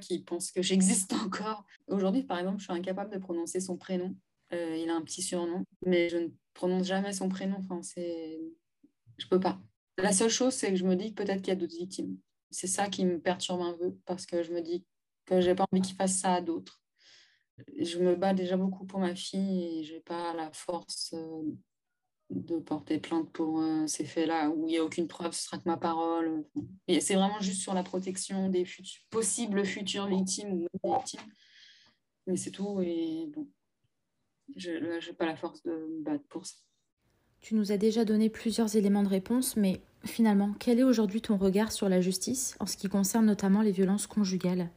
qu'il 0.02 0.25
pense 0.25 0.52
que 0.52 0.62
j'existe 0.62 1.13
encore. 1.25 1.66
Aujourd'hui, 1.88 2.24
par 2.24 2.40
exemple, 2.40 2.60
je 2.60 2.66
suis 2.66 2.74
incapable 2.74 3.13
de 3.13 3.19
prononcer 3.19 3.60
son 3.60 3.78
prénom. 3.78 4.16
Euh, 4.54 4.78
il 4.78 4.90
a 4.90 4.96
un 4.96 5.02
petit 5.02 5.22
surnom, 5.22 5.63
mais 5.86 6.10
je 6.10 6.18
ne 6.18 6.28
prononce 6.54 6.88
jamais 6.88 7.13
son 7.13 7.30
prénom. 7.30 7.63
Enfin. 7.69 7.81
Je 9.18 9.28
peux 9.28 9.40
pas. 9.40 9.60
La 9.98 10.12
seule 10.12 10.30
chose, 10.30 10.54
c'est 10.54 10.72
que 10.72 10.75
je 10.75 10.86
me 10.86 10.96
dis 10.96 11.13
que 11.13 11.24
peut-être 11.24 11.42
qu'il 11.42 11.50
y 11.50 11.51
a 11.51 11.56
d'autres 11.56 11.78
victimes 11.78 12.18
c'est 12.56 12.68
ça 12.68 12.88
qui 12.88 13.06
me 13.06 13.19
perturbe 13.19 13.62
un 13.62 13.74
peu 13.74 13.98
parce 14.06 14.25
que 14.25 14.42
je 14.42 14.54
me 14.54 14.62
dis 14.62 14.86
que 15.25 15.42
j'ai 15.42 15.56
pas 15.56 15.66
envie 15.72 15.81
qu'il 15.81 15.96
fasse 15.96 16.18
ça 16.18 16.36
à 16.36 16.42
d'autres. 16.42 16.81
Je 17.78 18.00
me 18.00 18.16
bats 18.16 18.34
déjà 18.34 18.57
beaucoup 18.57 18.86
pour 18.86 19.00
ma 19.00 19.16
fille 19.16 19.80
et 19.80 19.84
j'ai 19.84 20.02
pas 20.02 20.34
la 20.34 20.52
force 20.52 21.13
euh, 21.13 21.44
de 22.30 22.57
porter 22.57 23.00
plainte 23.00 23.31
pour 23.31 23.62
euh, 23.62 23.88
ces 23.88 24.06
faits-là 24.06 24.50
où 24.50 24.68
il 24.68 24.72
n'y 24.72 24.77
a 24.77 24.84
aucune 24.84 25.08
preuve, 25.08 25.34
ce 25.34 25.44
sera 25.44 25.58
que 25.58 25.68
ma 25.68 25.77
parole. 25.77 26.46
Et 26.88 27.00
c'est 27.00 27.15
vraiment 27.15 27.39
juste 27.39 27.62
sur 27.62 27.74
la 27.74 27.84
protection 27.84 28.50
des 28.50 28.65
possibles 29.10 29.65
futures 29.65 30.08
victimes 30.08 30.68
ou 30.84 30.96
victimes. 30.96 31.22
Mais 32.27 32.36
c'est 32.36 32.51
tout 32.51 32.82
et 32.82 33.29
bon, 33.34 33.48
je 34.56 34.72
n'ai 34.72 35.13
pas 35.13 35.25
la 35.25 35.36
force 35.36 35.62
de 35.63 35.72
me 35.72 36.03
battre 36.03 36.25
pour 36.27 36.46
ça. 36.46 36.56
Tu 37.41 37.53
nous 37.53 37.72
as 37.72 37.77
déjà 37.77 38.06
donné 38.06 38.29
plusieurs 38.29 38.75
éléments 38.75 39.03
de 39.03 39.08
réponse, 39.08 39.56
mais 39.56 39.82
finalement, 40.03 40.53
quel 40.60 40.79
est 40.79 40.84
aujourd'hui 40.84 41.22
ton 41.22 41.38
regard 41.38 41.72
sur 41.72 41.89
la 41.89 42.01
justice 42.01 42.58
en 42.60 42.65
ce 42.65 42.75
qui 42.75 42.89
concerne 42.89 43.27
notamment 43.27 43.62
les 43.62 43.72
violences 43.72 44.08
conjugales? 44.08 44.72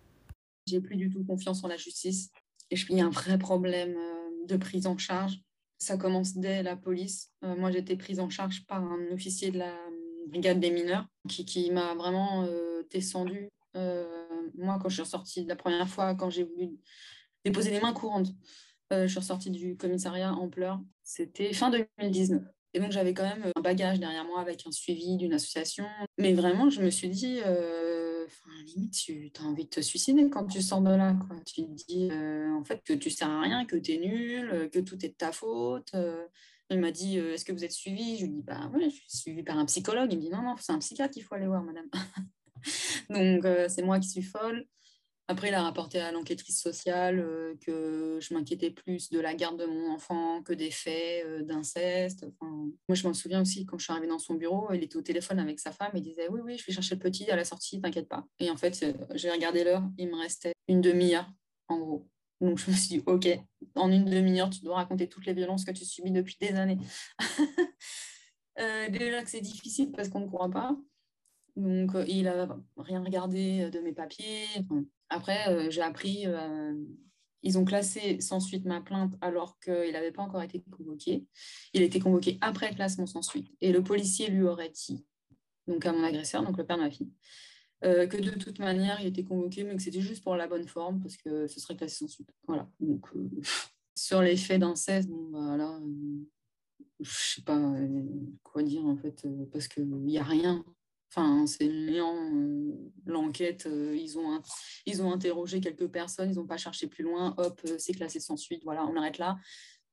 J'ai 0.67 0.81
plus 0.81 0.97
du 0.97 1.09
tout 1.09 1.25
confiance 1.25 1.65
en 1.65 1.69
la 1.69 1.79
justice 1.79 2.31
je 2.77 2.93
y 2.93 3.01
a 3.01 3.07
un 3.07 3.11
vrai 3.11 3.39
problème 3.39 3.97
euh, 3.97 4.47
de 4.47 4.57
prise 4.57 4.87
en 4.87 4.99
charge. 4.99 5.41
Ça 5.79 5.97
commence 5.97 6.37
dès 6.37 6.63
la 6.63 6.77
police. 6.77 7.31
Euh, 7.45 7.55
moi, 7.57 7.71
été 7.73 7.97
prise 7.97 8.21
en 8.21 8.31
charge 8.31 8.67
par 8.67 8.83
un 8.83 9.13
officier 9.13 9.51
de 9.51 9.59
la 9.59 9.75
brigade 10.27 10.61
des 10.61 10.71
mineurs 10.71 11.07
qui, 11.29 11.71
m'a 11.71 11.95
vraiment 11.95 12.45
euh, 12.45 12.83
descendu. 12.91 13.51
moi, 14.55 14.79
quand 14.83 14.89
je 14.89 14.95
suis 14.95 15.03
ressortie 15.03 15.45
la 15.45 15.57
première 15.57 15.89
fois, 15.89 16.15
quand 16.15 16.31
j'ai 16.31 16.45
voulu 16.45 16.71
déposer 17.45 17.71
les 17.71 17.81
mains 17.81 17.93
courantes, 17.93 18.29
je 18.91 19.07
suis 19.07 19.19
ressortie 19.19 19.51
du 19.51 19.77
commissariat 19.77 20.33
en 20.33 20.49
pleurs. 20.49 20.81
C'était 21.05 21.53
fin 21.53 21.71
2019. 21.71 22.43
Et 22.75 22.81
donc, 22.81 22.93
j'avais 22.93 23.15
quand 23.15 23.23
même 23.23 23.51
un 23.55 23.61
bagage 23.61 24.01
derrière 24.01 24.25
moi 24.25 24.41
avec 24.41 24.67
un 24.67 24.73
suivi 24.73 25.17
d'une 25.17 25.33
association. 25.33 25.87
Mais 26.19 26.35
vraiment, 26.35 26.69
je 26.69 26.83
me 26.83 26.91
suis 26.91 27.09
dit, 27.09 27.41
euh, 28.29 28.63
limite, 28.65 28.93
tu 28.93 29.31
as 29.39 29.45
envie 29.45 29.65
de 29.65 29.71
te 29.71 29.81
suicider 29.81 30.29
quand 30.31 30.47
tu 30.47 30.63
sors 30.63 30.81
de 30.81 30.91
là. 30.91 31.15
Quoi. 31.27 31.37
Tu 31.45 31.63
te 31.63 31.71
dis, 31.87 32.09
euh, 32.11 32.53
en 32.55 32.65
fait, 32.65 32.83
que 32.85 32.93
tu 32.93 33.11
sers 33.11 33.29
à 33.29 33.41
rien, 33.41 33.65
que 33.65 33.77
tu 33.77 33.93
es 33.93 33.99
nul, 33.99 34.71
que 34.73 34.79
tout 34.79 35.05
est 35.05 35.09
de 35.09 35.15
ta 35.15 35.33
faute. 35.33 35.93
Il 36.71 36.81
m'a 36.81 36.91
dit, 36.91 37.17
est-ce 37.17 37.45
que 37.45 37.53
vous 37.53 37.65
êtes 37.65 37.73
suivi? 37.73 38.19
Je 38.19 38.27
lui 38.27 38.33
dis, 38.33 38.43
bah 38.43 38.71
oui, 38.75 38.91
je 38.91 38.97
suis 38.97 39.19
suivi 39.19 39.43
par 39.43 39.59
un 39.59 39.65
psychologue. 39.65 40.13
Il 40.13 40.19
me 40.19 40.23
dit, 40.23 40.31
non, 40.31 40.43
non, 40.43 40.55
c'est 40.59 40.73
un 40.73 40.79
psychiatre 40.79 41.15
qu'il 41.15 41.23
faut 41.23 41.35
aller 41.35 41.47
voir, 41.47 41.63
madame. 41.63 41.89
donc, 43.11 43.47
c'est 43.69 43.83
moi 43.83 43.99
qui 44.01 44.09
suis 44.09 44.23
folle. 44.23 44.67
Après, 45.31 45.49
il 45.49 45.55
a 45.55 45.63
rapporté 45.63 46.01
à 46.01 46.11
l'enquêtrice 46.11 46.59
sociale 46.59 47.21
euh, 47.21 47.55
que 47.61 48.19
je 48.19 48.33
m'inquiétais 48.33 48.71
plus 48.71 49.11
de 49.11 49.21
la 49.21 49.35
garde 49.35 49.61
de 49.61 49.67
mon 49.67 49.93
enfant 49.93 50.43
que 50.43 50.55
des 50.55 50.71
faits 50.71 51.23
euh, 51.27 51.43
d'inceste. 51.43 52.27
moi, 52.41 52.95
je 52.95 53.07
m'en 53.07 53.13
souviens 53.13 53.43
aussi, 53.43 53.67
quand 53.67 53.77
je 53.77 53.85
suis 53.85 53.93
arrivée 53.93 54.09
dans 54.09 54.19
son 54.19 54.35
bureau, 54.35 54.73
il 54.73 54.83
était 54.83 54.97
au 54.97 55.03
téléphone 55.03 55.39
avec 55.39 55.61
sa 55.61 55.71
femme 55.71 55.91
et 55.95 56.01
disait 56.01 56.29
Oui, 56.31 56.41
oui, 56.43 56.57
je 56.57 56.65
vais 56.65 56.73
chercher 56.73 56.95
le 56.95 57.01
petit 57.01 57.31
à 57.31 57.37
la 57.37 57.45
sortie, 57.45 57.79
t'inquiète 57.79 58.09
pas. 58.09 58.25
Et 58.39 58.51
en 58.51 58.57
fait, 58.57 58.83
euh, 58.83 58.95
j'ai 59.17 59.31
regardé 59.31 59.65
l'heure, 59.65 59.83
il 59.99 60.09
me 60.09 60.17
restait 60.17 60.55
une 60.67 60.81
demi-heure, 60.81 61.31
en 61.69 61.79
gros. 61.79 62.09
Donc, 62.41 62.57
je 62.59 62.71
me 62.71 62.77
suis 62.77 62.89
dit 62.97 63.03
Ok, 63.05 63.29
en 63.75 63.93
une 63.93 64.07
demi-heure, 64.07 64.49
tu 64.49 64.63
dois 64.63 64.77
raconter 64.77 65.11
toutes 65.11 65.27
les 65.27 65.35
violences 65.35 65.67
que 65.67 65.73
tu 65.73 65.85
subis 65.85 66.11
depuis 66.11 66.39
des 66.41 66.55
années. 66.55 66.79
déjà 68.91 69.23
que 69.23 69.31
c'est 69.31 69.43
difficile 69.43 69.93
parce 69.93 70.09
qu'on 70.09 70.21
ne 70.21 70.27
croit 70.27 70.51
pas. 70.51 70.75
Donc, 71.59 71.91
il 72.07 72.23
n'a 72.23 72.57
rien 72.77 73.03
regardé 73.03 73.69
de 73.69 73.81
mes 73.81 73.93
papiers. 73.93 74.47
Après, 75.11 75.49
euh, 75.49 75.71
j'ai 75.71 75.83
appris, 75.83 76.23
euh, 76.27 76.73
ils 77.43 77.59
ont 77.59 77.65
classé 77.65 78.21
sans 78.21 78.39
suite 78.39 78.65
ma 78.65 78.81
plainte 78.81 79.15
alors 79.21 79.59
qu'il 79.59 79.93
n'avait 79.93 80.13
pas 80.13 80.23
encore 80.23 80.43
été 80.43 80.63
convoqué. 80.71 81.27
Il 81.75 81.83
a 81.83 81.85
été 81.85 81.99
convoqué 81.99 82.39
après 82.41 82.73
classement 82.73 83.07
sans 83.07 83.23
suite. 83.23 83.51
Et 83.61 83.73
le 83.73 83.83
policier 83.83 84.29
lui 84.29 84.45
aurait 84.45 84.71
dit, 84.71 85.05
donc 85.67 85.85
à 85.85 85.93
mon 85.93 86.05
agresseur, 86.05 86.45
donc 86.45 86.57
le 86.59 86.65
père 86.65 86.77
de 86.77 86.83
ma 86.83 86.91
fille, 86.91 87.11
euh, 87.85 88.07
que 88.07 88.19
de 88.19 88.31
toute 88.31 88.61
manière, 88.61 89.01
il 89.01 89.09
était 89.09 89.25
convoqué, 89.25 89.65
mais 89.65 89.75
que 89.75 89.83
c'était 89.83 90.01
juste 90.01 90.23
pour 90.23 90.37
la 90.37 90.47
bonne 90.47 90.69
forme, 90.69 91.01
parce 91.01 91.17
que 91.17 91.49
ce 91.49 91.59
serait 91.59 91.77
classé 91.77 91.97
sans 91.97 92.09
suite. 92.09 92.31
Voilà. 92.47 92.71
Donc, 92.79 93.07
sur 93.97 94.23
les 94.23 94.37
faits 94.37 94.61
d'inceste, 94.61 95.09
bon, 95.09 95.31
bah, 95.33 95.81
sais 97.03 97.43
pas 97.43 97.59
quoi 98.45 98.63
dire, 98.63 98.85
en 98.85 98.97
fait, 98.97 99.27
parce 99.53 99.67
qu'il 99.67 99.89
n'y 99.89 100.19
a 100.19 100.25
rien. 100.25 100.65
Enfin, 101.11 101.47
c'est 101.47 101.69
euh, 101.69 102.73
l'enquête. 103.07 103.67
Euh, 103.67 103.97
ils, 103.97 104.19
ont, 104.19 104.41
ils 104.87 105.03
ont 105.03 105.13
interrogé 105.13 105.61
quelques 105.61 105.89
personnes, 105.89 106.31
ils 106.31 106.37
n'ont 106.37 106.47
pas 106.47 106.59
cherché 106.59 106.87
plus 106.87 107.05
loin. 107.05 107.35
Hop, 107.39 107.61
euh, 107.67 107.77
c'est 107.79 107.95
classé 107.95 108.21
sans 108.21 108.37
suite. 108.37 108.63
Voilà, 108.65 108.85
on 108.85 108.97
arrête 108.97 109.19
là. 109.19 109.37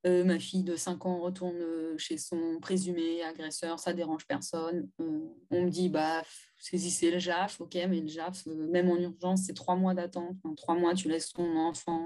ma 0.04 0.40
fille 0.40 0.64
de 0.64 0.76
5 0.76 1.06
ans 1.06 1.20
retourne 1.20 1.98
chez 1.98 2.18
son 2.18 2.60
présumé 2.62 3.24
agresseur, 3.24 3.80
ça 3.80 3.94
dérange 3.94 4.28
personne. 4.28 4.88
on 5.00 5.64
me 5.64 5.70
dit, 5.70 5.90
bah, 5.90 6.22
saisissez 6.60 7.10
le 7.12 7.18
JAF, 7.18 7.60
ok, 7.62 7.74
mais 7.90 8.02
le 8.02 8.08
JAF, 8.08 8.46
même 8.46 8.90
en 8.90 8.98
urgence, 8.98 9.44
c'est 9.48 9.56
trois 9.56 9.76
mois 9.76 9.96
d'attente. 9.96 10.38
En 10.44 10.54
trois 10.54 10.76
mois, 10.76 10.94
tu 10.94 11.10
laisses 11.10 11.34
ton 11.34 11.58
enfant 11.58 12.06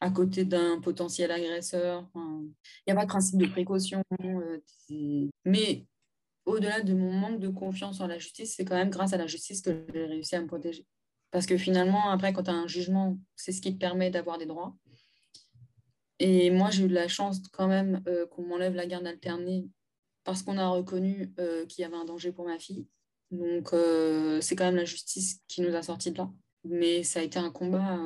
à 0.00 0.10
côté 0.10 0.44
d'un 0.44 0.80
potentiel 0.80 1.30
agresseur. 1.32 2.08
Il 2.14 2.52
n'y 2.86 2.92
a 2.92 2.96
pas 2.96 3.04
de 3.04 3.10
principe 3.10 3.40
de 3.40 3.46
précaution. 3.46 4.02
mais 5.44 5.86
au-delà 6.46 6.80
de 6.80 6.94
mon 6.94 7.12
manque 7.12 7.40
de 7.40 7.48
confiance 7.48 8.00
en 8.00 8.06
la 8.06 8.18
justice, 8.18 8.54
c'est 8.54 8.64
quand 8.64 8.76
même 8.76 8.90
grâce 8.90 9.12
à 9.12 9.18
la 9.18 9.26
justice 9.26 9.60
que 9.60 9.84
j'ai 9.92 10.06
réussi 10.06 10.36
à 10.36 10.40
me 10.40 10.46
protéger. 10.46 10.86
Parce 11.32 11.44
que 11.44 11.58
finalement, 11.58 12.08
après, 12.10 12.32
quand 12.32 12.44
tu 12.44 12.50
as 12.50 12.54
un 12.54 12.68
jugement, 12.68 13.18
c'est 13.34 13.52
ce 13.52 13.60
qui 13.60 13.74
te 13.74 13.78
permet 13.78 14.10
d'avoir 14.10 14.38
des 14.38 14.46
droits. 14.46 14.74
Et 16.18 16.50
moi, 16.50 16.70
j'ai 16.70 16.84
eu 16.84 16.88
la 16.88 17.08
chance 17.08 17.42
quand 17.52 17.66
même 17.66 18.02
euh, 18.06 18.26
qu'on 18.26 18.42
m'enlève 18.42 18.74
la 18.74 18.86
garde 18.86 19.06
alternée 19.06 19.68
parce 20.24 20.42
qu'on 20.42 20.56
a 20.56 20.68
reconnu 20.68 21.32
euh, 21.38 21.66
qu'il 21.66 21.82
y 21.82 21.84
avait 21.84 21.96
un 21.96 22.04
danger 22.04 22.32
pour 22.32 22.46
ma 22.46 22.58
fille. 22.58 22.86
Donc, 23.32 23.72
euh, 23.72 24.40
c'est 24.40 24.56
quand 24.56 24.64
même 24.64 24.76
la 24.76 24.84
justice 24.84 25.40
qui 25.48 25.60
nous 25.60 25.74
a 25.74 25.82
sortis 25.82 26.12
de 26.12 26.18
là. 26.18 26.30
Mais 26.64 27.02
ça 27.02 27.20
a 27.20 27.22
été 27.22 27.38
un 27.38 27.50
combat 27.50 28.00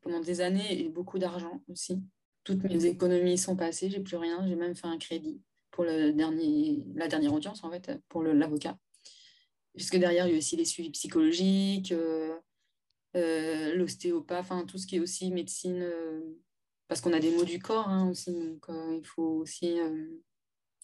pendant 0.00 0.20
des 0.20 0.40
années 0.40 0.80
et 0.80 0.88
beaucoup 0.88 1.18
d'argent 1.18 1.62
aussi. 1.68 2.02
Toutes 2.44 2.62
mes 2.62 2.86
économies 2.86 3.36
sont 3.36 3.56
passées, 3.56 3.90
j'ai 3.90 4.00
plus 4.00 4.16
rien, 4.16 4.46
j'ai 4.46 4.54
même 4.54 4.74
fait 4.74 4.86
un 4.86 4.96
crédit 4.96 5.42
la 5.84 7.08
dernière 7.08 7.32
audience, 7.32 7.64
en 7.64 7.70
fait, 7.70 7.92
pour 8.08 8.22
l'avocat. 8.22 8.78
Puisque 9.74 9.96
derrière, 9.96 10.26
il 10.26 10.32
y 10.32 10.34
a 10.34 10.38
aussi 10.38 10.56
les 10.56 10.64
suivis 10.64 10.90
psychologiques, 10.90 11.92
euh, 11.92 12.36
euh, 13.16 13.74
l'ostéopathe, 13.74 14.40
enfin, 14.40 14.64
tout 14.64 14.76
ce 14.76 14.86
qui 14.86 14.96
est 14.96 15.00
aussi 15.00 15.30
médecine, 15.30 15.82
euh, 15.82 16.20
parce 16.88 17.00
qu'on 17.00 17.12
a 17.12 17.20
des 17.20 17.30
maux 17.30 17.44
du 17.44 17.60
corps 17.60 17.88
hein, 17.88 18.10
aussi, 18.10 18.32
donc 18.32 18.66
il 18.68 19.06
faut 19.06 19.22
aussi 19.22 19.78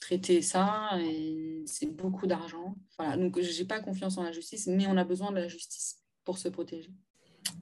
traiter 0.01 0.43
ça, 0.43 0.91
et 1.01 1.65
c'est 1.67 1.87
beaucoup 1.87 2.27
d'argent. 2.27 2.77
Voilà, 2.99 3.17
donc 3.17 3.41
je 3.41 3.59
n'ai 3.59 3.67
pas 3.67 3.81
confiance 3.81 4.19
en 4.19 4.23
la 4.23 4.33
justice, 4.33 4.67
mais 4.67 4.87
on 4.87 4.97
a 4.97 5.05
besoin 5.05 5.31
de 5.31 5.37
la 5.37 5.49
justice 5.49 5.99
pour 6.23 6.39
se 6.39 6.49
protéger. 6.49 6.91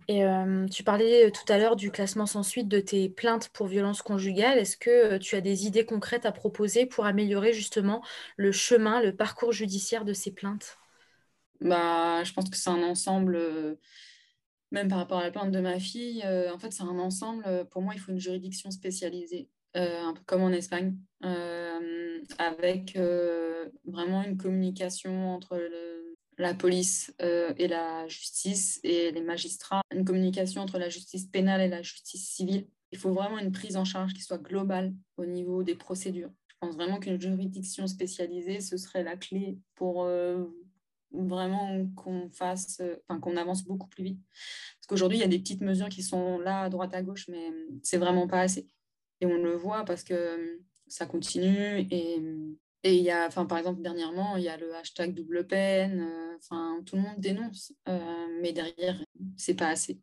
Et 0.08 0.24
euh, 0.24 0.66
tu 0.66 0.82
parlais 0.82 1.26
euh, 1.26 1.30
tout 1.30 1.50
à 1.50 1.58
l'heure 1.58 1.76
du 1.76 1.90
classement 1.90 2.26
sans 2.26 2.42
suite 2.42 2.68
de 2.68 2.80
tes 2.80 3.08
plaintes 3.08 3.48
pour 3.50 3.66
violence 3.66 4.02
conjugale. 4.02 4.58
Est-ce 4.58 4.76
que 4.76 4.90
euh, 4.90 5.18
tu 5.18 5.36
as 5.36 5.40
des 5.40 5.66
idées 5.66 5.84
concrètes 5.84 6.26
à 6.26 6.32
proposer 6.32 6.86
pour 6.86 7.06
améliorer 7.06 7.52
justement 7.52 8.02
le 8.36 8.52
chemin, 8.52 9.00
le 9.00 9.14
parcours 9.14 9.52
judiciaire 9.52 10.04
de 10.04 10.12
ces 10.12 10.32
plaintes? 10.32 10.78
Bah, 11.60 12.24
Je 12.24 12.32
pense 12.32 12.50
que 12.50 12.56
c'est 12.56 12.70
un 12.70 12.82
ensemble, 12.82 13.38
même 14.72 14.88
par 14.88 14.98
rapport 14.98 15.18
à 15.18 15.24
la 15.24 15.30
plainte 15.30 15.52
de 15.52 15.60
ma 15.60 15.78
fille, 15.78 16.24
en 16.52 16.58
fait 16.58 16.72
c'est 16.72 16.82
un 16.82 16.98
ensemble. 16.98 17.66
Pour 17.70 17.82
moi, 17.82 17.94
il 17.94 18.00
faut 18.00 18.10
une 18.10 18.18
juridiction 18.20 18.70
spécialisée, 18.70 19.48
un 19.74 20.12
peu 20.14 20.22
comme 20.26 20.42
en 20.42 20.50
Espagne, 20.50 20.96
avec 22.38 22.98
vraiment 23.86 24.24
une 24.24 24.36
communication 24.36 25.34
entre 25.34 25.56
le 25.56 26.01
la 26.38 26.54
police 26.54 27.14
euh, 27.20 27.52
et 27.58 27.68
la 27.68 28.06
justice 28.08 28.80
et 28.82 29.10
les 29.12 29.20
magistrats, 29.20 29.82
une 29.94 30.04
communication 30.04 30.62
entre 30.62 30.78
la 30.78 30.88
justice 30.88 31.26
pénale 31.26 31.60
et 31.60 31.68
la 31.68 31.82
justice 31.82 32.28
civile. 32.28 32.66
Il 32.90 32.98
faut 32.98 33.12
vraiment 33.12 33.38
une 33.38 33.52
prise 33.52 33.76
en 33.76 33.84
charge 33.84 34.12
qui 34.12 34.22
soit 34.22 34.38
globale 34.38 34.94
au 35.16 35.24
niveau 35.24 35.62
des 35.62 35.74
procédures. 35.74 36.30
Je 36.48 36.54
pense 36.60 36.74
vraiment 36.74 36.98
qu'une 36.98 37.20
juridiction 37.20 37.86
spécialisée, 37.86 38.60
ce 38.60 38.76
serait 38.76 39.02
la 39.02 39.16
clé 39.16 39.58
pour 39.74 40.04
euh, 40.04 40.44
vraiment 41.12 41.86
qu'on 41.96 42.30
fasse, 42.30 42.82
enfin 43.08 43.20
qu'on 43.20 43.36
avance 43.36 43.64
beaucoup 43.64 43.88
plus 43.88 44.04
vite. 44.04 44.20
Parce 44.78 44.86
qu'aujourd'hui, 44.88 45.18
il 45.18 45.22
y 45.22 45.24
a 45.24 45.28
des 45.28 45.38
petites 45.38 45.60
mesures 45.60 45.88
qui 45.88 46.02
sont 46.02 46.38
là 46.38 46.62
à 46.62 46.68
droite 46.68 46.94
à 46.94 47.02
gauche, 47.02 47.28
mais 47.28 47.50
c'est 47.82 47.98
vraiment 47.98 48.26
pas 48.26 48.40
assez. 48.40 48.66
Et 49.20 49.26
on 49.26 49.42
le 49.42 49.54
voit 49.54 49.84
parce 49.84 50.02
que 50.02 50.60
ça 50.88 51.06
continue 51.06 51.86
et 51.90 52.22
et 52.84 52.96
il 52.96 53.02
y 53.02 53.10
a, 53.10 53.26
enfin, 53.26 53.46
par 53.46 53.58
exemple, 53.58 53.80
dernièrement, 53.80 54.36
il 54.36 54.42
y 54.42 54.48
a 54.48 54.56
le 54.56 54.74
hashtag 54.74 55.14
double 55.14 55.46
peine. 55.46 56.00
Euh, 56.00 56.36
enfin, 56.36 56.80
tout 56.84 56.96
le 56.96 57.02
monde 57.02 57.18
dénonce, 57.18 57.72
euh, 57.88 58.26
mais 58.40 58.52
derrière, 58.52 59.00
c'est 59.36 59.54
pas 59.54 59.68
assez. 59.68 60.00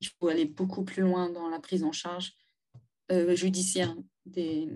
Il 0.00 0.08
faut 0.08 0.28
aller 0.28 0.46
beaucoup 0.46 0.82
plus 0.82 1.02
loin 1.02 1.28
dans 1.30 1.48
la 1.48 1.60
prise 1.60 1.84
en 1.84 1.92
charge 1.92 2.32
euh, 3.10 3.36
judiciaire 3.36 3.94
des 4.24 4.68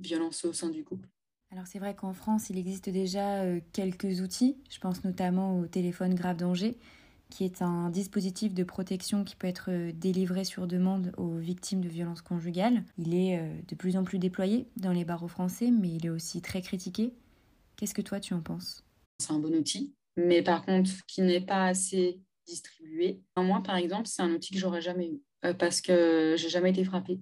violences 0.00 0.44
au 0.44 0.52
sein 0.52 0.70
du 0.70 0.82
couple. 0.82 1.08
Alors 1.52 1.68
c'est 1.68 1.78
vrai 1.78 1.94
qu'en 1.94 2.12
France, 2.12 2.50
il 2.50 2.58
existe 2.58 2.90
déjà 2.90 3.44
quelques 3.72 4.20
outils. 4.20 4.60
Je 4.68 4.80
pense 4.80 5.04
notamment 5.04 5.60
au 5.60 5.66
téléphone 5.68 6.14
grave 6.14 6.36
danger, 6.36 6.76
qui 7.34 7.44
est 7.44 7.62
un 7.62 7.90
dispositif 7.90 8.54
de 8.54 8.62
protection 8.62 9.24
qui 9.24 9.34
peut 9.34 9.48
être 9.48 9.90
délivré 9.90 10.44
sur 10.44 10.68
demande 10.68 11.12
aux 11.16 11.34
victimes 11.34 11.80
de 11.80 11.88
violences 11.88 12.22
conjugales. 12.22 12.84
Il 12.96 13.12
est 13.12 13.42
de 13.66 13.74
plus 13.74 13.96
en 13.96 14.04
plus 14.04 14.20
déployé 14.20 14.68
dans 14.76 14.92
les 14.92 15.04
barreaux 15.04 15.26
français, 15.26 15.72
mais 15.72 15.88
il 15.88 16.06
est 16.06 16.10
aussi 16.10 16.40
très 16.42 16.62
critiqué. 16.62 17.12
Qu'est-ce 17.76 17.94
que 17.94 18.02
toi 18.02 18.20
tu 18.20 18.34
en 18.34 18.40
penses? 18.40 18.84
C'est 19.18 19.32
un 19.32 19.40
bon 19.40 19.52
outil, 19.52 19.96
mais 20.16 20.42
par 20.42 20.64
contre, 20.64 20.90
qui 21.08 21.22
n'est 21.22 21.40
pas 21.40 21.66
assez 21.66 22.20
distribué. 22.46 23.20
Moi, 23.36 23.60
par 23.64 23.76
exemple, 23.76 24.06
c'est 24.06 24.22
un 24.22 24.30
outil 24.30 24.52
que 24.52 24.60
j'aurais 24.60 24.80
jamais 24.80 25.08
eu 25.08 25.22
euh, 25.44 25.54
parce 25.54 25.80
que 25.80 26.36
j'ai 26.38 26.48
jamais 26.48 26.70
été 26.70 26.84
frappée. 26.84 27.18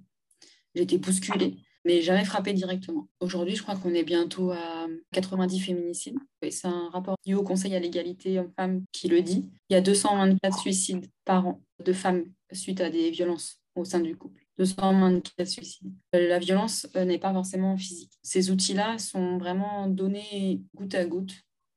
J'ai 0.74 0.82
été 0.82 0.98
bousculée, 0.98 1.56
mais 1.84 2.02
jamais 2.02 2.24
frappée 2.24 2.52
directement. 2.52 3.08
Aujourd'hui, 3.20 3.56
je 3.56 3.62
crois 3.62 3.76
qu'on 3.76 3.94
est 3.94 4.04
bientôt 4.04 4.50
à 4.52 4.86
90 5.12 5.60
féminicides. 5.60 6.18
C'est 6.50 6.66
un 6.66 6.88
rapport 6.90 7.16
du 7.24 7.34
Haut 7.34 7.42
Conseil 7.42 7.74
à 7.74 7.80
l'égalité 7.80 8.38
hommes-femmes 8.38 8.84
qui 8.92 9.08
le 9.08 9.22
dit. 9.22 9.48
Il 9.68 9.74
y 9.74 9.76
a 9.76 9.80
224 9.80 10.58
suicides 10.58 11.06
par 11.24 11.46
an 11.46 11.62
de 11.84 11.92
femmes 11.92 12.24
suite 12.52 12.80
à 12.80 12.90
des 12.90 13.10
violences 13.10 13.60
au 13.74 13.84
sein 13.84 14.00
du 14.00 14.16
couple. 14.16 14.42
224 14.58 15.48
suicides. 15.48 15.92
Euh, 16.14 16.28
la 16.28 16.38
violence 16.38 16.86
euh, 16.96 17.04
n'est 17.04 17.18
pas 17.18 17.32
forcément 17.32 17.76
physique. 17.76 18.12
Ces 18.22 18.50
outils-là 18.50 18.98
sont 18.98 19.38
vraiment 19.38 19.86
donnés 19.86 20.60
goutte 20.74 20.94
à 20.94 21.04
goutte. 21.04 21.34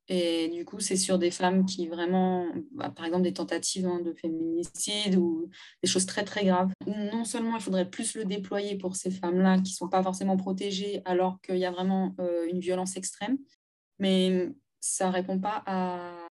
Et 0.07 0.49
du 0.49 0.65
coup, 0.65 0.79
c'est 0.79 0.97
sur 0.97 1.17
des 1.17 1.31
femmes 1.31 1.65
qui 1.65 1.87
vraiment, 1.87 2.45
bah, 2.71 2.89
par 2.89 3.05
exemple, 3.05 3.23
des 3.23 3.33
tentatives 3.33 3.87
hein, 3.87 4.01
de 4.01 4.13
féminicide 4.13 5.15
ou 5.17 5.49
des 5.81 5.89
choses 5.89 6.05
très, 6.05 6.23
très 6.23 6.45
graves. 6.45 6.71
Non 6.85 7.25
seulement 7.25 7.55
il 7.55 7.61
faudrait 7.61 7.89
plus 7.89 8.15
le 8.15 8.25
déployer 8.25 8.77
pour 8.77 8.95
ces 8.95 9.09
femmes-là 9.09 9.57
qui 9.57 9.71
ne 9.71 9.77
sont 9.77 9.89
pas 9.89 10.03
forcément 10.03 10.37
protégées 10.37 11.01
alors 11.05 11.41
qu'il 11.41 11.57
y 11.57 11.65
a 11.65 11.71
vraiment 11.71 12.15
euh, 12.19 12.47
une 12.47 12.59
violence 12.59 12.97
extrême, 12.97 13.37
mais 13.97 14.51
ça 14.79 15.07
ne 15.07 15.13
répond 15.13 15.39
pas 15.39 15.63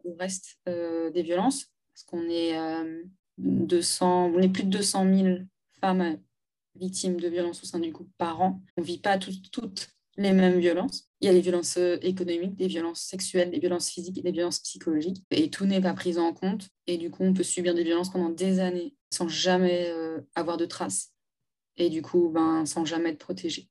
au 0.03 0.13
reste 0.15 0.59
des 0.67 1.23
violences, 1.23 1.71
parce 1.93 2.03
qu'on 2.05 2.29
est, 2.29 2.55
200, 3.37 4.31
on 4.35 4.39
est 4.39 4.49
plus 4.49 4.63
de 4.63 4.69
200 4.69 5.15
000 5.15 5.37
femmes 5.79 6.19
victimes 6.75 7.19
de 7.19 7.27
violences 7.27 7.63
au 7.63 7.65
sein 7.65 7.79
du 7.79 7.91
couple 7.91 8.11
par 8.17 8.41
an. 8.41 8.61
On 8.77 8.81
ne 8.81 8.85
vit 8.85 8.99
pas 8.99 9.17
toutes 9.17 9.89
les 10.17 10.33
mêmes 10.33 10.59
violences. 10.59 11.09
Il 11.21 11.25
y 11.25 11.29
a 11.29 11.33
les 11.33 11.41
violences 11.41 11.77
euh, 11.77 11.97
économiques, 12.01 12.55
des 12.55 12.67
violences 12.67 13.01
sexuelles, 13.01 13.51
des 13.51 13.59
violences 13.59 13.89
physiques 13.89 14.17
et 14.17 14.21
des 14.21 14.31
violences 14.31 14.59
psychologiques. 14.59 15.23
Et 15.31 15.49
tout 15.49 15.65
n'est 15.65 15.81
pas 15.81 15.93
pris 15.93 16.17
en 16.17 16.33
compte. 16.33 16.69
Et 16.87 16.97
du 16.97 17.09
coup, 17.09 17.23
on 17.23 17.33
peut 17.33 17.43
subir 17.43 17.73
des 17.73 17.83
violences 17.83 18.11
pendant 18.11 18.29
des 18.29 18.59
années 18.59 18.95
sans 19.11 19.27
jamais 19.27 19.87
euh, 19.89 20.21
avoir 20.35 20.57
de 20.57 20.65
traces. 20.65 21.11
Et 21.77 21.89
du 21.89 22.01
coup, 22.01 22.29
ben, 22.29 22.65
sans 22.65 22.85
jamais 22.85 23.09
être 23.09 23.19
protégé. 23.19 23.69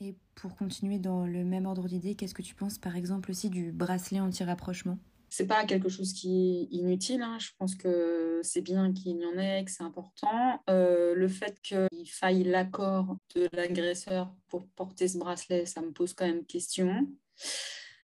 Et 0.00 0.14
pour 0.34 0.56
continuer 0.56 0.98
dans 0.98 1.26
le 1.26 1.44
même 1.44 1.66
ordre 1.66 1.88
d'idée, 1.88 2.14
qu'est-ce 2.14 2.34
que 2.34 2.42
tu 2.42 2.54
penses 2.54 2.78
par 2.78 2.96
exemple 2.96 3.30
aussi 3.30 3.50
du 3.50 3.72
bracelet 3.72 4.20
anti-rapprochement? 4.20 4.98
C'est 5.30 5.46
pas 5.46 5.64
quelque 5.64 5.88
chose 5.88 6.12
qui 6.12 6.68
est 6.72 6.74
inutile. 6.76 7.22
Hein. 7.22 7.38
Je 7.38 7.50
pense 7.58 7.74
que 7.74 8.40
c'est 8.42 8.62
bien 8.62 8.92
qu'il 8.92 9.18
y 9.18 9.26
en 9.26 9.38
ait, 9.38 9.64
que 9.64 9.70
c'est 9.70 9.82
important. 9.82 10.62
Euh, 10.70 11.14
le 11.14 11.28
fait 11.28 11.60
qu'il 11.62 12.10
faille 12.10 12.44
l'accord 12.44 13.16
de 13.34 13.48
l'agresseur 13.52 14.34
pour 14.48 14.66
porter 14.68 15.08
ce 15.08 15.18
bracelet, 15.18 15.66
ça 15.66 15.82
me 15.82 15.92
pose 15.92 16.14
quand 16.14 16.26
même 16.26 16.44
question. 16.44 17.08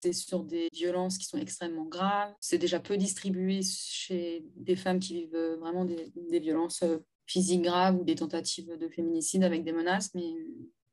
C'est 0.01 0.13
sur 0.13 0.43
des 0.43 0.67
violences 0.73 1.17
qui 1.19 1.25
sont 1.25 1.37
extrêmement 1.37 1.85
graves. 1.85 2.33
C'est 2.39 2.57
déjà 2.57 2.79
peu 2.79 2.97
distribué 2.97 3.61
chez 3.63 4.43
des 4.55 4.75
femmes 4.75 4.99
qui 4.99 5.13
vivent 5.13 5.57
vraiment 5.59 5.85
des, 5.85 6.11
des 6.29 6.39
violences 6.39 6.81
euh, 6.81 6.97
physiques 7.27 7.61
graves 7.61 7.99
ou 7.99 8.03
des 8.03 8.15
tentatives 8.15 8.77
de 8.77 8.89
féminicide 8.89 9.43
avec 9.43 9.63
des 9.63 9.71
menaces, 9.71 10.13
mais 10.15 10.33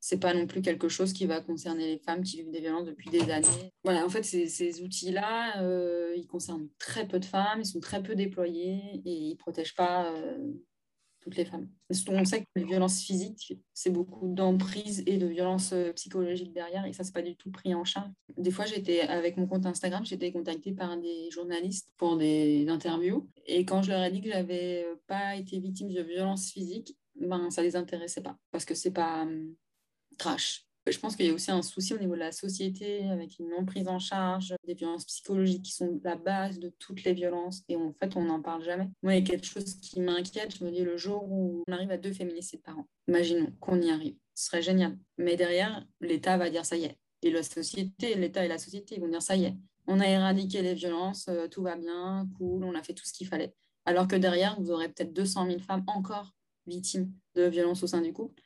c'est 0.00 0.20
pas 0.20 0.34
non 0.34 0.46
plus 0.46 0.62
quelque 0.62 0.88
chose 0.88 1.12
qui 1.12 1.26
va 1.26 1.40
concerner 1.40 1.86
les 1.86 1.98
femmes 1.98 2.22
qui 2.22 2.36
vivent 2.36 2.50
des 2.50 2.60
violences 2.60 2.86
depuis 2.86 3.10
des 3.10 3.30
années. 3.30 3.72
Voilà, 3.84 4.04
en 4.04 4.08
fait, 4.08 4.22
ces, 4.22 4.82
outils-là, 4.82 5.60
euh, 5.62 6.14
ils 6.16 6.26
concernent 6.26 6.68
très 6.78 7.06
peu 7.06 7.18
de 7.18 7.24
femmes, 7.24 7.60
ils 7.60 7.66
sont 7.66 7.80
très 7.80 8.02
peu 8.02 8.14
déployés 8.14 9.02
et 9.04 9.12
ils 9.12 9.36
protègent 9.36 9.74
pas 9.74 10.12
euh, 10.12 10.52
toutes 11.20 11.36
les 11.36 11.44
femmes. 11.44 11.68
On 12.08 12.24
sait 12.24 12.40
que 12.40 12.46
les 12.54 12.64
violences 12.64 13.02
physiques, 13.02 13.58
c'est 13.74 13.90
beaucoup 13.90 14.28
d'emprise 14.28 15.02
et 15.06 15.18
de 15.18 15.26
violences 15.26 15.72
euh, 15.72 15.92
psychologiques 15.94 16.52
derrière 16.52 16.86
et 16.86 16.92
ça, 16.92 17.02
c'est 17.02 17.14
pas 17.14 17.22
du 17.22 17.34
tout 17.34 17.50
pris 17.50 17.74
en 17.74 17.84
charge. 17.84 18.10
Des 18.36 18.52
fois, 18.52 18.66
j'étais 18.66 19.00
avec 19.00 19.36
mon 19.36 19.46
compte 19.46 19.66
Instagram, 19.66 20.06
j'étais 20.06 20.30
contactée 20.30 20.72
par 20.72 20.96
des 20.96 21.28
journalistes 21.30 21.92
pour 21.96 22.16
des 22.16 22.68
interviews 22.68 23.28
et 23.46 23.64
quand 23.64 23.82
je 23.82 23.90
leur 23.90 24.04
ai 24.04 24.12
dit 24.12 24.20
que 24.20 24.30
j'avais 24.30 24.86
pas 25.08 25.34
été 25.34 25.58
victime 25.58 25.92
de 25.92 26.02
violences 26.02 26.50
physiques, 26.50 26.96
ben 27.20 27.50
ça 27.50 27.62
les 27.62 27.74
intéressait 27.74 28.22
pas 28.22 28.38
parce 28.52 28.64
que 28.64 28.76
c'est 28.76 28.92
pas 28.92 29.26
trash. 30.18 30.68
Je 30.92 30.98
pense 30.98 31.16
qu'il 31.16 31.26
y 31.26 31.30
a 31.30 31.34
aussi 31.34 31.50
un 31.50 31.62
souci 31.62 31.94
au 31.94 31.98
niveau 31.98 32.14
de 32.14 32.20
la 32.20 32.32
société 32.32 33.04
avec 33.10 33.38
une 33.38 33.50
non 33.50 33.64
prise 33.64 33.88
en 33.88 33.98
charge 33.98 34.54
des 34.66 34.74
violences 34.74 35.04
psychologiques 35.04 35.64
qui 35.64 35.72
sont 35.72 36.00
la 36.02 36.16
base 36.16 36.58
de 36.58 36.70
toutes 36.78 37.04
les 37.04 37.12
violences 37.12 37.62
et 37.68 37.76
en 37.76 37.92
fait 37.92 38.16
on 38.16 38.22
n'en 38.22 38.40
parle 38.40 38.62
jamais. 38.62 38.88
Moi 39.02 39.14
il 39.14 39.20
y 39.20 39.22
a 39.22 39.30
quelque 39.30 39.46
chose 39.46 39.74
qui 39.80 40.00
m'inquiète, 40.00 40.56
je 40.58 40.64
me 40.64 40.70
dis 40.70 40.82
le 40.82 40.96
jour 40.96 41.24
où 41.30 41.64
on 41.66 41.72
arrive 41.72 41.90
à 41.90 41.98
deux 41.98 42.12
féminicides 42.12 42.62
par 42.62 42.78
an, 42.78 42.88
imaginons 43.06 43.52
qu'on 43.60 43.80
y 43.80 43.90
arrive, 43.90 44.16
ce 44.34 44.46
serait 44.46 44.62
génial. 44.62 44.96
Mais 45.18 45.36
derrière 45.36 45.86
l'État 46.00 46.36
va 46.36 46.50
dire 46.50 46.64
ça 46.64 46.76
y 46.76 46.84
est. 46.84 46.98
Et 47.22 47.30
la 47.30 47.42
société, 47.42 48.14
l'État 48.14 48.44
et 48.44 48.48
la 48.48 48.58
société 48.58 48.98
vont 48.98 49.08
dire 49.08 49.22
ça 49.22 49.36
y 49.36 49.44
est, 49.44 49.56
on 49.86 50.00
a 50.00 50.06
éradiqué 50.06 50.62
les 50.62 50.74
violences, 50.74 51.28
euh, 51.28 51.48
tout 51.48 51.62
va 51.62 51.76
bien, 51.76 52.28
cool, 52.36 52.64
on 52.64 52.74
a 52.74 52.82
fait 52.82 52.94
tout 52.94 53.04
ce 53.04 53.12
qu'il 53.12 53.26
fallait. 53.26 53.54
Alors 53.84 54.06
que 54.06 54.16
derrière 54.16 54.58
vous 54.60 54.70
aurez 54.70 54.88
peut-être 54.88 55.12
200 55.12 55.46
000 55.46 55.58
femmes 55.60 55.84
encore 55.86 56.34
victimes 56.66 57.12
de 57.34 57.44
violences 57.44 57.82
au 57.82 57.86
sein 57.86 58.00
du 58.00 58.12
couple 58.12 58.42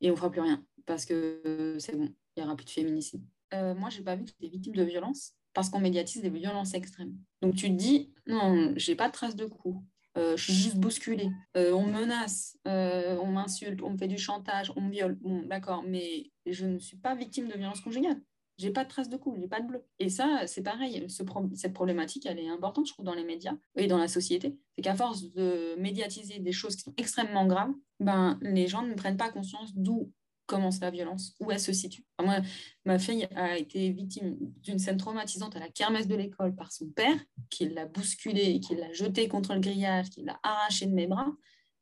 et 0.00 0.08
on 0.08 0.14
ne 0.14 0.16
fera 0.16 0.30
plus 0.30 0.40
rien 0.40 0.64
parce 0.86 1.04
que 1.04 1.76
c'est 1.78 1.96
bon, 1.96 2.08
il 2.36 2.40
n'y 2.40 2.46
aura 2.46 2.56
plus 2.56 2.64
de 2.64 2.70
féminicide. 2.70 3.22
Euh, 3.54 3.74
moi, 3.74 3.90
je 3.90 3.98
n'ai 3.98 4.04
pas 4.04 4.16
vu 4.16 4.24
que 4.24 4.30
j'étais 4.30 4.52
victime 4.52 4.74
de 4.74 4.82
violence 4.82 5.34
parce 5.52 5.68
qu'on 5.68 5.80
médiatise 5.80 6.22
des 6.22 6.30
violences 6.30 6.74
extrêmes. 6.74 7.16
Donc 7.42 7.56
tu 7.56 7.66
te 7.68 7.76
dis, 7.76 8.12
non, 8.26 8.72
j'ai 8.76 8.94
pas 8.94 9.08
de 9.08 9.12
traces 9.12 9.36
de 9.36 9.46
coups, 9.46 9.82
euh, 10.16 10.36
je 10.36 10.44
suis 10.44 10.52
juste 10.52 10.76
bousculée, 10.76 11.30
euh, 11.56 11.72
on 11.72 11.86
me 11.86 12.00
menace, 12.00 12.56
on 12.64 13.26
m'insulte, 13.26 13.82
on 13.82 13.90
me 13.90 13.98
fait 13.98 14.08
du 14.08 14.18
chantage, 14.18 14.72
on 14.76 14.80
me 14.80 14.90
viole. 14.90 15.16
Bon, 15.16 15.42
d'accord, 15.42 15.82
mais 15.82 16.30
je 16.46 16.66
ne 16.66 16.78
suis 16.78 16.96
pas 16.96 17.14
victime 17.14 17.48
de 17.48 17.54
violence 17.54 17.80
conjugale. 17.80 18.20
J'ai 18.60 18.70
pas 18.70 18.84
de 18.84 18.90
traces 18.90 19.08
de 19.08 19.16
coups, 19.16 19.40
j'ai 19.40 19.48
pas 19.48 19.62
de 19.62 19.66
bleu. 19.66 19.82
Et 19.98 20.10
ça, 20.10 20.42
c'est 20.46 20.62
pareil. 20.62 21.06
cette 21.08 21.72
problématique, 21.72 22.26
elle 22.26 22.38
est 22.38 22.48
importante, 22.48 22.86
je 22.86 22.92
trouve, 22.92 23.06
dans 23.06 23.14
les 23.14 23.24
médias 23.24 23.54
et 23.74 23.86
dans 23.86 23.96
la 23.96 24.06
société. 24.06 24.58
C'est 24.76 24.82
qu'à 24.82 24.94
force 24.94 25.32
de 25.32 25.76
médiatiser 25.78 26.40
des 26.40 26.52
choses 26.52 26.76
qui 26.76 26.82
sont 26.82 26.92
extrêmement 26.98 27.46
graves, 27.46 27.72
ben, 28.00 28.38
les 28.42 28.66
gens 28.66 28.82
ne 28.82 28.92
prennent 28.92 29.16
pas 29.16 29.30
conscience 29.30 29.74
d'où 29.74 30.12
commence 30.50 30.80
la 30.80 30.90
violence, 30.90 31.36
où 31.38 31.52
elle 31.52 31.60
se 31.60 31.72
situe. 31.72 32.04
moi, 32.20 32.40
ma 32.84 32.98
fille 32.98 33.28
a 33.36 33.56
été 33.56 33.90
victime 33.90 34.36
d'une 34.62 34.80
scène 34.80 34.96
traumatisante 34.96 35.54
à 35.54 35.60
la 35.60 35.68
kermesse 35.68 36.08
de 36.08 36.16
l'école 36.16 36.56
par 36.56 36.72
son 36.72 36.88
père, 36.88 37.16
qui 37.50 37.68
l'a 37.68 37.86
bousculée, 37.86 38.58
qui 38.58 38.74
l'a 38.74 38.92
jetée 38.92 39.28
contre 39.28 39.54
le 39.54 39.60
grillage, 39.60 40.10
qui 40.10 40.24
l'a 40.24 40.40
arrachée 40.42 40.86
de 40.86 40.92
mes 40.92 41.06
bras. 41.06 41.32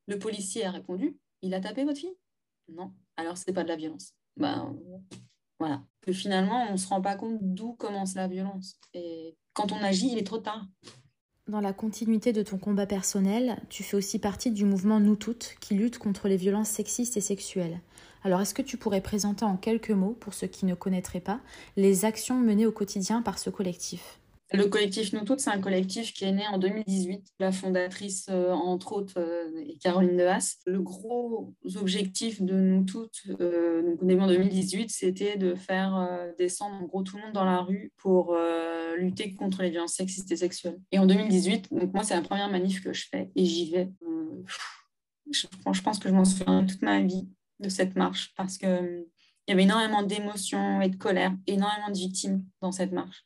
Le 0.06 0.18
policier 0.18 0.66
a 0.66 0.70
répondu 0.70 1.16
Il 1.40 1.54
a 1.54 1.60
tapé 1.60 1.84
votre 1.84 1.98
fille? 1.98 2.14
Non. 2.68 2.92
Alors, 3.16 3.38
ce 3.38 3.44
n'est 3.46 3.54
pas 3.54 3.62
de 3.62 3.68
la 3.68 3.76
violence. 3.76 4.12
Ben, 4.36 4.76
voilà. 5.58 5.82
Que 6.02 6.12
finalement, 6.12 6.66
on 6.68 6.72
ne 6.72 6.76
se 6.76 6.88
rend 6.88 7.00
pas 7.00 7.16
compte 7.16 7.38
d'où 7.40 7.72
commence 7.72 8.14
la 8.16 8.28
violence. 8.28 8.78
Et 8.92 9.34
quand 9.54 9.72
on 9.72 9.78
agit, 9.78 10.12
il 10.12 10.18
est 10.18 10.26
trop 10.26 10.38
tard. 10.38 10.66
Dans 11.46 11.62
la 11.62 11.72
continuité 11.72 12.34
de 12.34 12.42
ton 12.42 12.58
combat 12.58 12.86
personnel, 12.86 13.62
tu 13.70 13.82
fais 13.82 13.96
aussi 13.96 14.18
partie 14.18 14.50
du 14.50 14.66
mouvement 14.66 15.00
Nous 15.00 15.16
Toutes 15.16 15.56
qui 15.58 15.74
lutte 15.74 15.96
contre 15.96 16.28
les 16.28 16.36
violences 16.36 16.68
sexistes 16.68 17.16
et 17.16 17.22
sexuelles. 17.22 17.80
Alors 18.24 18.40
est-ce 18.40 18.54
que 18.54 18.62
tu 18.62 18.76
pourrais 18.76 19.00
présenter 19.00 19.44
en 19.44 19.56
quelques 19.56 19.90
mots, 19.90 20.16
pour 20.18 20.34
ceux 20.34 20.46
qui 20.46 20.66
ne 20.66 20.74
connaîtraient 20.74 21.20
pas, 21.20 21.40
les 21.76 22.04
actions 22.04 22.38
menées 22.38 22.66
au 22.66 22.72
quotidien 22.72 23.22
par 23.22 23.38
ce 23.38 23.50
collectif? 23.50 24.18
Le 24.50 24.64
collectif 24.64 25.12
Nous 25.12 25.24
Toutes, 25.24 25.40
c'est 25.40 25.50
un 25.50 25.60
collectif 25.60 26.14
qui 26.14 26.24
est 26.24 26.32
né 26.32 26.46
en 26.46 26.56
2018. 26.56 27.34
La 27.38 27.52
fondatrice, 27.52 28.28
euh, 28.30 28.50
entre 28.50 28.92
autres, 28.94 29.18
euh, 29.18 29.62
est 29.68 29.76
Caroline 29.78 30.16
Dehas. 30.16 30.56
Le 30.64 30.80
gros 30.80 31.54
objectif 31.76 32.40
de 32.40 32.54
Nous 32.54 32.84
Toutes, 32.84 33.20
euh, 33.40 33.82
donc 33.82 34.02
au 34.02 34.06
début 34.06 34.22
en 34.22 34.26
2018, 34.26 34.90
c'était 34.90 35.36
de 35.36 35.54
faire 35.54 36.18
descendre 36.38 36.76
en 36.76 36.86
gros 36.86 37.02
tout 37.02 37.18
le 37.18 37.24
monde 37.24 37.34
dans 37.34 37.44
la 37.44 37.60
rue 37.60 37.92
pour 37.98 38.34
lutter 38.96 39.34
contre 39.34 39.62
les 39.62 39.70
violences 39.70 39.94
sexistes 39.94 40.32
et 40.32 40.36
sexuelles. 40.36 40.78
Et 40.92 40.98
en 40.98 41.06
2018, 41.06 41.68
donc 41.70 41.92
moi, 41.92 42.02
c'est 42.02 42.14
la 42.14 42.22
première 42.22 42.50
manif 42.50 42.82
que 42.82 42.92
je 42.94 43.06
fais 43.10 43.30
et 43.36 43.44
j'y 43.44 43.70
vais. 43.70 43.90
Je 45.30 45.82
pense 45.82 45.98
que 45.98 46.08
je 46.08 46.14
m'en 46.14 46.24
souviens 46.24 46.64
toute 46.64 46.80
ma 46.80 47.00
vie 47.02 47.28
de 47.60 47.68
cette 47.68 47.96
marche 47.96 48.32
parce 48.36 48.58
qu'il 48.58 49.06
il 49.46 49.50
y 49.50 49.52
avait 49.52 49.62
énormément 49.62 50.02
d'émotions 50.02 50.82
et 50.82 50.88
de 50.88 50.96
colère, 50.96 51.34
énormément 51.46 51.88
de 51.88 51.96
victimes 51.96 52.44
dans 52.60 52.72
cette 52.72 52.92
marche. 52.92 53.24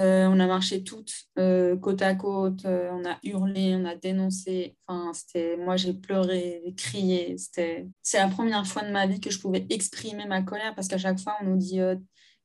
Euh, 0.00 0.28
on 0.28 0.38
a 0.38 0.46
marché 0.46 0.84
toutes 0.84 1.12
euh, 1.40 1.76
côte 1.76 2.02
à 2.02 2.14
côte, 2.14 2.64
euh, 2.66 2.88
on 2.92 3.04
a 3.04 3.18
hurlé, 3.24 3.74
on 3.74 3.84
a 3.84 3.96
dénoncé. 3.96 4.76
Enfin, 4.86 5.12
c'était, 5.12 5.56
moi, 5.56 5.76
j'ai 5.76 5.92
pleuré, 5.92 6.62
crié. 6.76 7.36
C'était, 7.36 7.88
c'est 8.00 8.18
la 8.18 8.28
première 8.28 8.64
fois 8.64 8.82
de 8.82 8.92
ma 8.92 9.08
vie 9.08 9.18
que 9.18 9.30
je 9.30 9.40
pouvais 9.40 9.66
exprimer 9.70 10.24
ma 10.26 10.42
colère 10.42 10.74
parce 10.76 10.86
qu'à 10.86 10.98
chaque 10.98 11.18
fois, 11.18 11.36
on 11.40 11.46
nous 11.46 11.56
dit 11.56 11.78
il 11.78 12.00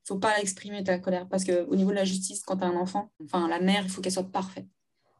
faut 0.06 0.18
pas 0.18 0.40
exprimer 0.40 0.82
ta 0.82 0.98
colère 0.98 1.28
parce 1.28 1.44
qu'au 1.44 1.76
niveau 1.76 1.90
de 1.90 1.96
la 1.96 2.04
justice, 2.04 2.42
quand 2.42 2.56
tu 2.56 2.64
as 2.64 2.66
un 2.66 2.76
enfant, 2.76 3.12
enfin, 3.24 3.46
la 3.48 3.60
mère, 3.60 3.84
il 3.84 3.88
faut 3.88 4.02
qu'elle 4.02 4.12
soit 4.12 4.24
parfaite. 4.30 4.66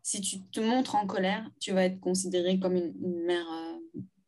Si 0.02 0.20
tu 0.20 0.42
te 0.42 0.60
montres 0.60 0.96
en 0.96 1.06
colère, 1.06 1.48
tu 1.60 1.72
vas 1.72 1.84
être 1.84 2.00
considérée 2.00 2.58
comme 2.58 2.74
une 2.76 3.24
mère 3.24 3.46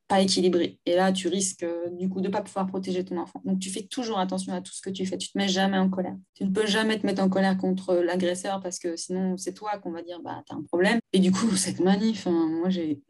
pas 0.08 0.20
équilibré. 0.20 0.78
Et 0.86 0.94
là, 0.94 1.12
tu 1.12 1.28
risques 1.28 1.62
euh, 1.62 1.88
du 1.90 2.08
coup 2.08 2.20
de 2.20 2.28
ne 2.28 2.32
pas 2.32 2.42
pouvoir 2.42 2.66
protéger 2.66 3.04
ton 3.04 3.18
enfant. 3.18 3.42
Donc, 3.44 3.58
tu 3.58 3.70
fais 3.70 3.82
toujours 3.82 4.18
attention 4.18 4.52
à 4.52 4.60
tout 4.60 4.72
ce 4.72 4.80
que 4.80 4.90
tu 4.90 5.04
fais. 5.06 5.18
Tu 5.18 5.30
te 5.30 5.38
mets 5.38 5.48
jamais 5.48 5.78
en 5.78 5.88
colère. 5.88 6.16
Tu 6.34 6.44
ne 6.44 6.50
peux 6.50 6.66
jamais 6.66 6.98
te 6.98 7.06
mettre 7.06 7.22
en 7.22 7.28
colère 7.28 7.56
contre 7.56 7.94
l'agresseur 7.96 8.60
parce 8.60 8.78
que 8.78 8.96
sinon, 8.96 9.36
c'est 9.36 9.54
toi 9.54 9.78
qu'on 9.78 9.90
va 9.90 10.02
dire, 10.02 10.20
bah, 10.22 10.42
tu 10.46 10.54
as 10.54 10.56
un 10.56 10.62
problème. 10.62 10.98
Et 11.12 11.18
du 11.18 11.32
coup, 11.32 11.50
cette 11.56 11.80
manif, 11.80 12.26
hein, 12.26 12.48
moi, 12.60 12.68
j'ai 12.70 13.00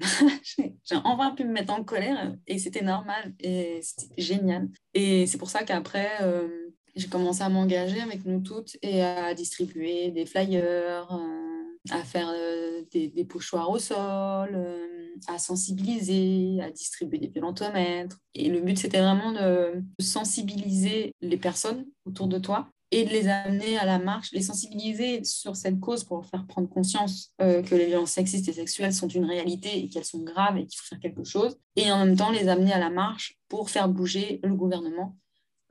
enfin 1.05 1.33
pu 1.33 1.45
me 1.45 1.53
mettre 1.53 1.73
en 1.73 1.85
colère 1.85 2.35
et 2.47 2.59
c'était 2.59 2.83
normal 2.83 3.35
et 3.41 3.81
c'était 3.83 4.21
génial. 4.21 4.69
Et 4.95 5.27
c'est 5.27 5.39
pour 5.39 5.51
ça 5.51 5.65
qu'après, 5.65 6.11
euh, 6.23 6.67
j'ai 6.97 7.09
commencé 7.09 7.43
à 7.43 7.49
m'engager 7.51 8.01
avec 8.01 8.25
nous 8.25 8.41
toutes 8.41 8.77
et 8.83 9.03
à 9.03 9.35
distribuer 9.35 10.11
des 10.11 10.25
flyers, 10.25 11.13
euh, 11.13 11.36
à 11.91 12.03
faire 12.03 12.33
des, 12.93 13.09
des, 13.09 13.25
pochoirs 13.25 13.71
au 13.71 13.79
sol 13.79 14.67
à 15.29 15.39
sensibiliser, 15.39 16.61
à 16.63 16.71
distribuer 16.71 17.19
des 17.19 17.29
violentomètres. 17.29 18.19
Et 18.35 18.49
le 18.49 18.61
but, 18.61 18.79
c'était 18.79 19.01
vraiment 19.01 19.33
de 19.33 19.83
sensibiliser 20.01 21.15
les 21.21 21.37
personnes 21.37 21.87
autour 22.05 22.27
de 22.29 22.39
toi 22.39 22.69
et 22.93 23.05
de 23.05 23.11
les 23.11 23.29
amener 23.29 23.77
à 23.79 23.85
la 23.85 23.99
marche, 23.99 24.31
les 24.33 24.43
sensibiliser 24.43 25.25
sur 25.25 25.57
cette 25.57 25.81
cause 25.81 26.05
pour 26.05 26.19
leur 26.19 26.27
faire 26.27 26.47
prendre 26.47 26.69
conscience 26.69 27.33
euh, 27.41 27.61
que 27.63 27.75
les 27.75 27.87
violences 27.87 28.13
sexistes 28.13 28.49
et 28.49 28.53
sexuelles 28.53 28.93
sont 28.93 29.09
une 29.09 29.25
réalité 29.25 29.77
et 29.77 29.89
qu'elles 29.89 30.05
sont 30.05 30.23
graves 30.23 30.57
et 30.57 30.67
qu'il 30.67 30.79
faut 30.79 30.87
faire 30.87 31.01
quelque 31.01 31.25
chose. 31.25 31.59
Et 31.75 31.91
en 31.91 32.05
même 32.05 32.17
temps, 32.17 32.31
les 32.31 32.49
amener 32.49 32.73
à 32.73 32.79
la 32.79 32.91
marche 32.91 33.39
pour 33.49 33.71
faire 33.71 33.89
bouger 33.89 34.41
le 34.45 34.55
gouvernement 34.55 35.17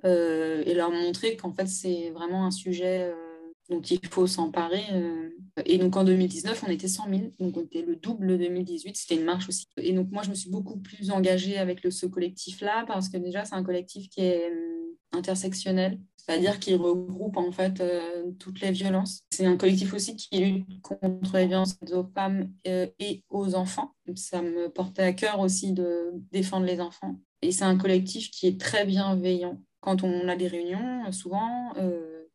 euh, 0.04 0.62
et 0.66 0.74
leur 0.74 0.92
montrer 0.92 1.38
qu'en 1.38 1.54
fait, 1.54 1.68
c'est 1.68 2.10
vraiment 2.10 2.46
un 2.46 2.52
sujet 2.52 3.04
euh, 3.04 3.25
dont 3.70 3.82
il 3.82 4.06
faut 4.08 4.28
s'emparer. 4.28 4.84
Euh. 4.94 5.30
Et 5.66 5.78
donc 5.78 5.96
en 5.96 6.04
2019, 6.04 6.64
on 6.68 6.72
était 6.72 6.88
100 6.88 7.10
000, 7.10 7.22
donc 7.40 7.58
on 7.58 7.62
était 7.62 7.82
le 7.82 7.96
double 7.96 8.28
de 8.28 8.38
2018, 8.38 8.96
c'était 8.96 9.16
une 9.16 9.26
marche 9.26 9.48
aussi. 9.48 9.68
Et 9.78 9.94
donc 9.94 10.12
moi, 10.12 10.24
je 10.24 10.30
me 10.30 10.36
suis 10.36 10.50
beaucoup 10.50 10.78
plus 10.78 11.12
engagée 11.12 11.58
avec 11.58 11.80
ce 11.90 12.06
collectif-là, 12.06 12.86
parce 12.88 13.10
que 13.10 13.18
déjà, 13.18 13.46
c'est 13.46 13.56
un 13.56 13.64
collectif 13.64 14.10
qui 14.10 14.22
est 14.22 14.52
euh, 14.52 14.98
intersectionnel, 15.14 16.00
c'est-à-dire 16.18 16.60
qui 16.60 16.76
regroupe 16.76 17.38
en 17.38 17.52
fait 17.52 17.80
euh, 17.80 18.32
toutes 18.38 18.60
les 18.60 18.72
violences. 18.72 19.24
C'est 19.32 19.46
un 19.46 19.58
collectif 19.58 19.94
aussi 19.94 20.16
qui 20.16 20.38
lutte 20.40 20.82
contre 20.82 21.38
les 21.38 21.48
violences 21.48 21.78
aux 21.94 22.06
femmes 22.14 22.52
et 22.66 23.24
aux 23.30 23.56
enfants. 23.56 23.96
Ça 24.16 24.42
me 24.42 24.68
portait 24.70 25.04
à 25.04 25.14
cœur 25.14 25.40
aussi 25.40 25.72
de 25.72 26.12
défendre 26.32 26.66
les 26.66 26.82
enfants. 26.82 27.16
Et 27.42 27.52
c'est 27.52 27.64
un 27.64 27.78
collectif 27.78 28.30
qui 28.32 28.48
est 28.48 28.60
très 28.60 28.86
bienveillant. 28.86 29.62
Quand 29.80 30.04
on 30.04 30.28
a 30.28 30.36
des 30.36 30.48
réunions, 30.48 31.12
souvent, 31.12 31.74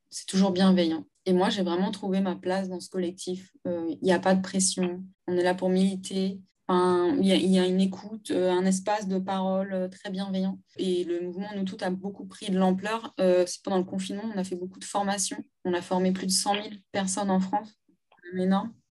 c'est 0.09 0.27
toujours 0.27 0.53
bienveillant. 0.53 1.05
Et 1.31 1.33
moi, 1.33 1.49
j'ai 1.49 1.63
vraiment 1.63 1.93
trouvé 1.93 2.21
ma 2.21 2.35
place 2.35 2.69
dans 2.69 2.81
ce 2.81 2.91
collectif. 2.91 3.53
Il 3.65 3.71
euh, 3.71 3.95
n'y 4.03 4.13
a 4.13 4.19
pas 4.19 4.35
de 4.35 4.43
pression. 4.43 5.05
On 5.29 5.37
est 5.37 5.45
là 5.45 5.55
pour 5.55 5.69
militer. 5.69 6.41
Il 6.69 7.25
y, 7.25 7.59
a 7.61 7.67
une 7.67 7.81
écoute, 7.81 8.33
euh, 8.33 8.51
un 8.51 8.65
espace 8.65 9.07
de 9.07 9.19
parole 9.21 9.73
euh, 9.73 9.89
très 9.89 10.11
bienveillant. 10.11 10.59
Et 10.77 11.05
le 11.05 11.21
mouvement 11.21 11.47
Nous 11.55 11.63
Toutes 11.63 11.85
a 11.85 11.91
beaucoup 11.91 12.25
pris 12.25 12.51
de 12.51 12.59
l'ampleur. 12.59 13.15
C'est 13.19 13.63
pendant 13.63 13.79
le 13.79 13.85
confinement, 13.85 14.25
on 14.35 14.39
a 14.39 14.43
fait 14.43 14.57
beaucoup 14.57 14.81
de 14.81 14.85
formations. 14.85 15.39
On 15.65 15.73
a 15.73 15.83
formé 15.83 16.11
plus 16.11 16.27
de 16.27 16.33
100 16.33 16.55
000 16.55 16.67
personnes 16.91 17.31
en 17.31 17.39
France. 17.39 17.69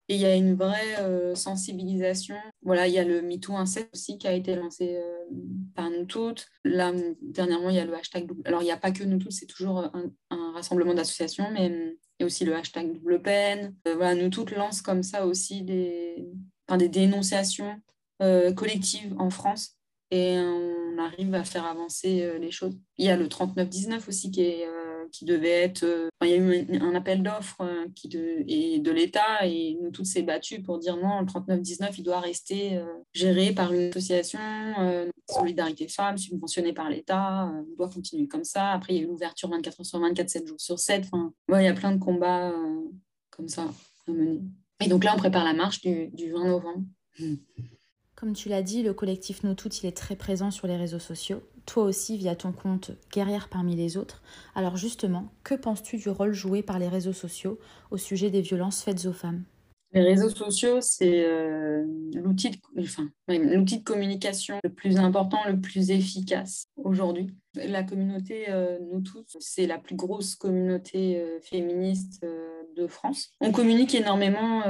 Et 0.07 0.15
il 0.15 0.21
y 0.21 0.25
a 0.25 0.33
une 0.33 0.55
vraie 0.55 1.35
sensibilisation. 1.35 2.37
Voilà, 2.61 2.87
il 2.87 2.93
y 2.93 2.99
a 2.99 3.03
le 3.03 3.21
MeToo 3.21 3.55
Inceste 3.55 3.89
aussi 3.93 4.17
qui 4.17 4.27
a 4.27 4.33
été 4.33 4.55
lancé 4.55 5.01
par 5.75 5.89
nous 5.89 6.05
toutes. 6.05 6.47
Là, 6.63 6.93
dernièrement, 7.21 7.69
il 7.69 7.75
y 7.75 7.79
a 7.79 7.85
le 7.85 7.93
hashtag. 7.93 8.29
Alors, 8.45 8.61
il 8.61 8.65
n'y 8.65 8.71
a 8.71 8.77
pas 8.77 8.91
que 8.91 9.03
nous 9.03 9.17
toutes, 9.17 9.31
c'est 9.31 9.45
toujours 9.45 9.89
un, 9.93 10.51
rassemblement 10.53 10.93
d'associations, 10.93 11.49
mais 11.51 11.97
il 12.21 12.23
y 12.23 12.25
a 12.25 12.27
aussi 12.27 12.45
le 12.45 12.55
hashtag 12.55 12.93
double 12.93 13.21
peine. 13.21 13.75
Euh, 13.87 13.95
voilà, 13.95 14.15
nous 14.15 14.29
toutes 14.29 14.51
lancent 14.51 14.81
comme 14.81 15.03
ça 15.03 15.25
aussi 15.25 15.63
des, 15.63 16.27
enfin, 16.67 16.77
des 16.77 16.89
dénonciations 16.89 17.81
collectives 18.55 19.15
en 19.17 19.31
France 19.31 19.79
et 20.11 20.37
on 20.37 20.99
arrive 20.99 21.33
à 21.33 21.43
faire 21.43 21.65
avancer 21.65 22.37
les 22.37 22.51
choses. 22.51 22.77
Il 22.99 23.05
y 23.07 23.09
a 23.09 23.17
le 23.17 23.27
3919 23.27 24.07
aussi 24.07 24.29
qui 24.29 24.43
est 24.43 24.67
devait 25.25 25.49
être. 25.49 25.83
Euh, 25.83 26.09
il 26.23 26.29
y 26.29 26.33
a 26.33 26.37
eu 26.37 26.79
un 26.81 26.95
appel 26.95 27.23
d'offres 27.23 27.61
euh, 27.61 27.85
qui 27.95 28.07
de, 28.07 28.43
et 28.47 28.79
de 28.79 28.91
l'État 28.91 29.45
et 29.45 29.77
nous 29.81 29.91
toutes 29.91 30.05
s'est 30.05 30.21
battues 30.21 30.61
pour 30.61 30.79
dire 30.79 30.97
non, 30.97 31.21
le 31.21 31.25
3919, 31.25 31.97
il 31.97 32.03
doit 32.03 32.19
rester 32.19 32.77
euh, 32.77 32.85
géré 33.13 33.51
par 33.51 33.73
une 33.73 33.89
association, 33.89 34.39
Solidarité 35.29 35.87
Femmes, 35.87 36.17
subventionnée 36.17 36.73
par 36.73 36.89
l'État, 36.89 37.51
on 37.53 37.75
doit 37.77 37.89
continuer 37.89 38.27
comme 38.27 38.43
ça. 38.43 38.71
Après, 38.71 38.93
il 38.93 38.97
y 38.97 38.99
a 38.99 39.03
eu 39.03 39.07
l'ouverture 39.07 39.49
24 39.49 39.79
heures 39.79 39.85
sur 39.85 39.99
24, 39.99 40.29
7 40.29 40.47
jours 40.47 40.59
sur 40.59 40.79
7. 40.79 41.05
Enfin, 41.05 41.33
il 41.49 41.63
y 41.63 41.67
a 41.67 41.73
plein 41.73 41.93
de 41.93 41.99
combats 41.99 42.53
comme 43.29 43.47
ça 43.47 43.69
à 44.07 44.11
mener. 44.11 44.41
Et 44.83 44.87
donc 44.87 45.03
là, 45.03 45.13
on 45.13 45.17
prépare 45.17 45.45
la 45.45 45.53
marche 45.53 45.81
du 45.81 46.31
20 46.31 46.45
novembre. 46.45 46.83
Comme 48.21 48.33
tu 48.33 48.49
l'as 48.49 48.61
dit, 48.61 48.83
le 48.83 48.93
collectif 48.93 49.41
Nous 49.41 49.55
Toutes, 49.55 49.81
il 49.81 49.87
est 49.87 49.97
très 49.97 50.15
présent 50.15 50.51
sur 50.51 50.67
les 50.67 50.77
réseaux 50.77 50.99
sociaux 50.99 51.41
toi 51.65 51.83
aussi 51.83 52.17
via 52.17 52.35
ton 52.35 52.51
compte 52.51 52.91
Guerrière 53.11 53.47
parmi 53.47 53.75
les 53.75 53.97
autres. 53.97 54.21
Alors 54.55 54.77
justement, 54.77 55.31
que 55.43 55.55
penses-tu 55.55 55.97
du 55.97 56.09
rôle 56.09 56.33
joué 56.33 56.63
par 56.63 56.79
les 56.79 56.87
réseaux 56.87 57.13
sociaux 57.13 57.59
au 57.91 57.97
sujet 57.97 58.29
des 58.29 58.41
violences 58.41 58.83
faites 58.83 59.05
aux 59.05 59.13
femmes? 59.13 59.43
Les 59.93 60.01
réseaux 60.01 60.29
sociaux, 60.29 60.79
c'est 60.79 61.25
euh, 61.25 61.85
l'outil 62.13 62.51
de, 62.51 63.83
communication 63.83 64.57
le 64.63 64.69
plus 64.69 64.97
important, 64.97 65.39
le 65.47 65.59
plus 65.59 65.91
efficace 65.91 66.67
aujourd'hui. 66.77 67.27
La 67.55 67.83
communauté, 67.83 68.45
euh, 68.49 68.79
nous 68.89 69.01
tous, 69.01 69.25
c'est 69.39 69.67
la 69.67 69.77
plus 69.77 69.95
grosse 69.95 70.35
communauté 70.35 71.19
euh, 71.19 71.39
féministe 71.41 72.25
de 72.77 72.87
France. 72.87 73.31
On 73.41 73.51
communique 73.51 73.93
énormément 73.93 74.61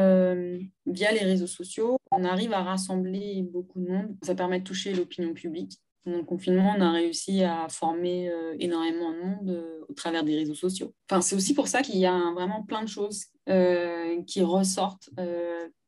via 0.87 1.11
les 1.11 1.23
réseaux 1.23 1.47
sociaux. 1.47 1.97
On 2.11 2.23
arrive 2.23 2.53
à 2.53 2.63
rassembler 2.63 3.43
beaucoup 3.43 3.79
de 3.79 3.89
monde. 3.89 4.15
Ça 4.23 4.33
permet 4.33 4.59
de 4.59 4.63
toucher 4.63 4.93
l'opinion 4.93 5.33
publique. 5.33 5.79
Pendant 6.03 6.17
le 6.17 6.23
confinement, 6.23 6.73
on 6.75 6.81
a 6.81 6.91
réussi 6.91 7.43
à 7.43 7.67
former 7.69 8.29
euh, 8.29 8.55
énormément 8.59 9.11
de 9.11 9.17
monde 9.17 9.49
euh, 9.49 9.85
au 9.87 9.93
travers 9.93 10.23
des 10.23 10.35
réseaux 10.35 10.55
sociaux. 10.55 10.95
Enfin, 11.07 11.21
c'est 11.21 11.35
aussi 11.35 11.53
pour 11.53 11.67
ça 11.67 11.83
qu'il 11.83 11.97
y 11.97 12.07
a 12.07 12.31
vraiment 12.33 12.63
plein 12.63 12.81
de 12.81 12.89
choses 12.89 13.25
euh, 13.49 14.21
qui 14.23 14.41
ressortent 14.41 15.09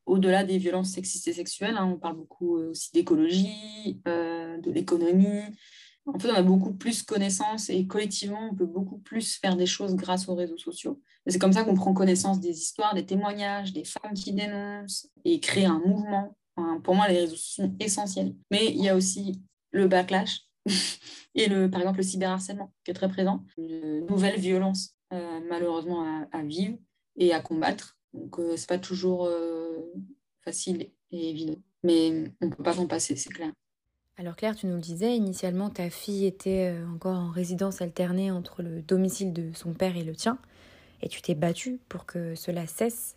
au-delà 0.06 0.44
des 0.44 0.58
violences 0.58 0.92
sexistes 0.92 1.28
et 1.30 1.34
sexuelles. 1.34 1.78
Hein. 1.78 1.90
On 1.92 1.98
parle 1.98 2.18
beaucoup 2.18 2.58
aussi 2.58 2.92
d'écologie, 2.92 4.02
de 4.06 4.72
l'économie. 4.72 5.42
En 6.06 6.20
fait, 6.20 6.30
on 6.30 6.36
a 6.36 6.44
beaucoup 6.44 6.74
plus 6.74 7.02
connaissance 7.02 7.70
et 7.70 7.88
collectivement, 7.88 8.50
on 8.52 8.56
peut 8.56 8.66
beaucoup 8.66 8.98
plus 8.98 9.38
faire 9.38 9.56
des 9.56 9.66
choses 9.66 9.96
grâce 9.96 10.28
aux 10.28 10.36
réseaux 10.36 10.58
sociaux. 10.58 11.02
C'est 11.26 11.40
comme 11.40 11.54
ça 11.54 11.64
qu'on 11.64 11.76
prend 11.76 11.94
connaissance 11.94 12.42
des 12.42 12.60
histoires, 12.60 12.94
des 12.94 13.06
témoignages, 13.06 13.72
des 13.72 13.86
femmes 13.86 14.14
qui 14.14 14.34
dénoncent 14.34 15.10
et 15.24 15.40
créer 15.40 15.66
un 15.66 15.80
mouvement. 15.80 16.36
pour 16.84 16.96
moi, 16.96 17.08
les 17.08 17.20
réseaux 17.20 17.38
sont 17.38 17.74
essentiels. 17.80 18.36
Mais 18.52 18.68
il 18.68 18.84
y 18.84 18.90
a 18.90 18.96
aussi 18.98 19.42
le 19.74 19.88
backlash 19.88 20.48
et 21.36 21.48
le, 21.48 21.70
par 21.70 21.82
exemple 21.82 21.98
le 21.98 22.04
cyberharcèlement 22.04 22.72
qui 22.86 22.92
est 22.92 22.94
très 22.94 23.10
présent, 23.10 23.44
une 23.58 24.06
nouvelle 24.06 24.40
violence 24.40 24.96
euh, 25.12 25.40
malheureusement 25.50 26.28
à, 26.32 26.42
vivre 26.44 26.78
et 27.18 27.34
à 27.34 27.42
combattre. 27.42 27.98
Donc 28.14 28.40
euh, 28.40 28.56
c'est 28.56 28.70
pas 28.70 28.78
toujours 28.78 29.26
euh, 29.26 29.92
facile 30.44 30.90
et 31.12 31.30
évident, 31.30 31.58
mais 31.84 32.32
on 32.42 32.50
peut 32.50 32.64
pas 32.64 32.74
s'en 32.74 32.88
passer, 32.88 33.16
c'est 33.16 33.30
clair. 33.30 33.52
Alors 34.18 34.36
Claire, 34.36 34.56
tu 34.56 34.68
nous 34.68 34.76
le 34.76 34.82
disais, 34.82 35.16
initialement 35.18 35.72
ta 35.72 35.90
fille 35.90 36.28
était 36.28 36.76
encore 36.94 37.18
en 37.18 37.32
résidence 37.32 37.82
alternée 37.82 38.30
entre 38.30 38.62
le 38.62 38.82
domicile 38.82 39.34
de 39.34 39.52
son 39.54 39.74
père 39.74 39.98
et 39.98 40.04
le 40.04 40.16
tien, 40.16 40.38
et 41.02 41.10
tu 41.10 41.22
t'es 41.24 41.34
battue 41.34 41.80
pour 41.90 42.06
que 42.06 42.36
cela 42.36 42.68
cesse. 42.68 43.16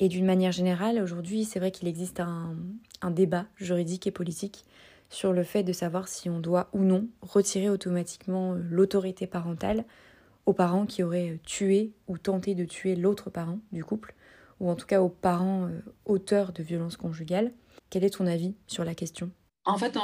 Et 0.00 0.08
d'une 0.08 0.26
manière 0.26 0.50
générale, 0.50 1.00
aujourd'hui, 1.00 1.44
c'est 1.44 1.60
vrai 1.60 1.70
qu'il 1.70 1.86
existe 1.86 2.20
un 2.20 3.10
débat 3.10 3.46
juridique 3.56 4.08
et 4.08 4.10
politique 4.10 4.64
sur 5.10 5.32
le 5.32 5.44
fait 5.44 5.62
de 5.62 5.72
savoir 5.72 6.08
si 6.08 6.28
on 6.28 6.40
doit 6.40 6.68
ou 6.72 6.80
non 6.80 7.08
retirer 7.22 7.70
automatiquement 7.70 8.52
euh, 8.54 8.60
l'autorité 8.70 9.26
parentale 9.26 9.84
aux 10.46 10.52
parents 10.52 10.86
qui 10.86 11.02
auraient 11.02 11.30
euh, 11.30 11.40
tué 11.44 11.92
ou 12.06 12.18
tenté 12.18 12.54
de 12.54 12.64
tuer 12.64 12.94
l'autre 12.94 13.30
parent 13.30 13.58
du 13.72 13.84
couple, 13.84 14.14
ou 14.60 14.70
en 14.70 14.76
tout 14.76 14.86
cas 14.86 15.00
aux 15.00 15.08
parents 15.08 15.66
euh, 15.66 15.80
auteurs 16.04 16.52
de 16.52 16.62
violences 16.62 16.96
conjugales. 16.96 17.52
Quel 17.90 18.04
est 18.04 18.16
ton 18.16 18.26
avis 18.26 18.54
sur 18.66 18.84
la 18.84 18.94
question? 18.94 19.30
En 19.64 19.76
fait, 19.76 19.98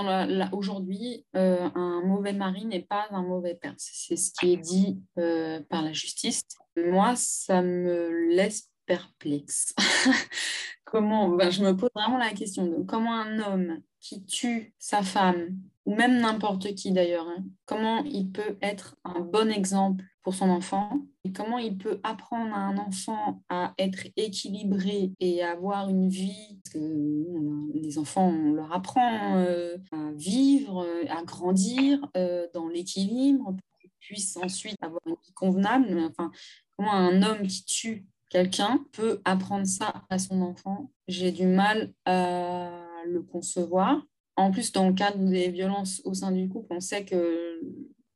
aujourd'hui, 0.53 1.25
un 1.33 2.03
mauvais 2.05 2.35
mari 2.35 2.67
n'est 2.67 2.83
pas 2.83 3.07
un 3.11 3.23
mauvais 3.23 3.55
père. 3.55 3.73
C'est 3.79 4.17
ce 4.17 4.31
qui 4.31 4.53
est 4.53 4.59
dit 4.59 5.01
par 5.17 5.81
la 5.81 5.93
justice. 5.95 6.43
Moi, 6.77 7.15
ça 7.17 7.63
me 7.63 8.29
laisse 8.35 8.69
perplexe. 8.85 9.75
comment, 10.95 11.29
ben, 11.31 11.51
je 11.51 11.65
me 11.65 11.77
pose 11.77 11.91
vraiment 11.95 12.19
la 12.19 12.31
question 12.31 12.67
de 12.67 12.85
comment 12.85 13.15
un 13.15 13.39
homme 13.41 13.81
qui 14.05 14.23
tue 14.27 14.75
sa 14.79 15.03
femme, 15.03 15.57
ou 15.87 15.95
même 15.95 16.21
n'importe 16.21 16.75
qui 16.75 16.93
d'ailleurs, 16.93 17.27
hein, 17.27 17.43
comment 17.65 18.05
il 18.05 18.31
peut 18.31 18.59
être 18.61 18.97
un 19.03 19.21
bon 19.21 19.51
exemple 19.51 20.05
pour 20.23 20.35
son 20.35 20.51
enfant 20.51 21.01
et 21.25 21.33
comment 21.33 21.57
il 21.57 21.79
peut 21.79 22.01
apprendre 22.03 22.55
à 22.55 22.59
un 22.59 22.77
enfant 22.77 23.43
à 23.49 23.73
être 23.79 24.07
équilibré 24.17 25.13
et 25.21 25.43
à 25.43 25.53
avoir 25.53 25.89
une 25.89 26.09
vie. 26.09 26.61
Que 26.73 27.79
les 27.79 27.99
enfants, 27.99 28.29
on 28.29 28.53
leur 28.53 28.73
apprend 28.73 29.37
euh, 29.37 29.77
à 29.93 30.13
vivre, 30.13 30.87
à 31.09 31.23
grandir 31.23 31.99
euh, 32.17 32.47
dans 32.53 32.69
l'équilibre 32.69 33.45
pour 33.45 33.79
qu'ils 33.81 33.91
puissent 34.01 34.37
ensuite 34.37 34.77
avoir 34.83 35.01
une 35.07 35.17
vie 35.25 35.33
convenable. 35.33 35.99
Enfin, 36.11 36.31
comment 36.77 36.93
un 36.93 37.23
homme 37.23 37.47
qui 37.47 37.65
tue 37.65 38.07
quelqu'un 38.29 38.85
peut 38.93 39.21
apprendre 39.25 39.67
ça 39.67 40.03
à 40.11 40.19
son 40.19 40.43
enfant? 40.43 40.91
J'ai 41.07 41.33
du 41.33 41.47
mal 41.47 41.93
à 42.07 42.84
le 43.07 43.23
concevoir. 43.23 44.03
En 44.37 44.51
plus, 44.51 44.73
dans 44.73 44.89
le 44.89 44.95
cadre 44.95 45.19
des 45.19 45.49
violences 45.49 46.03
au 46.05 46.15
sein 46.15 46.33
du 46.33 46.49
couple, 46.49 46.69
on 46.71 46.81
sait 46.81 47.05
que 47.05 47.61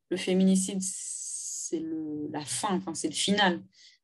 le 0.09 0.17
féminicide, 0.17 0.81
c'est 0.81 1.83
la 2.31 2.41
fin, 2.41 2.81
c'est 2.93 3.09
le 3.09 3.13
final. 3.13 3.61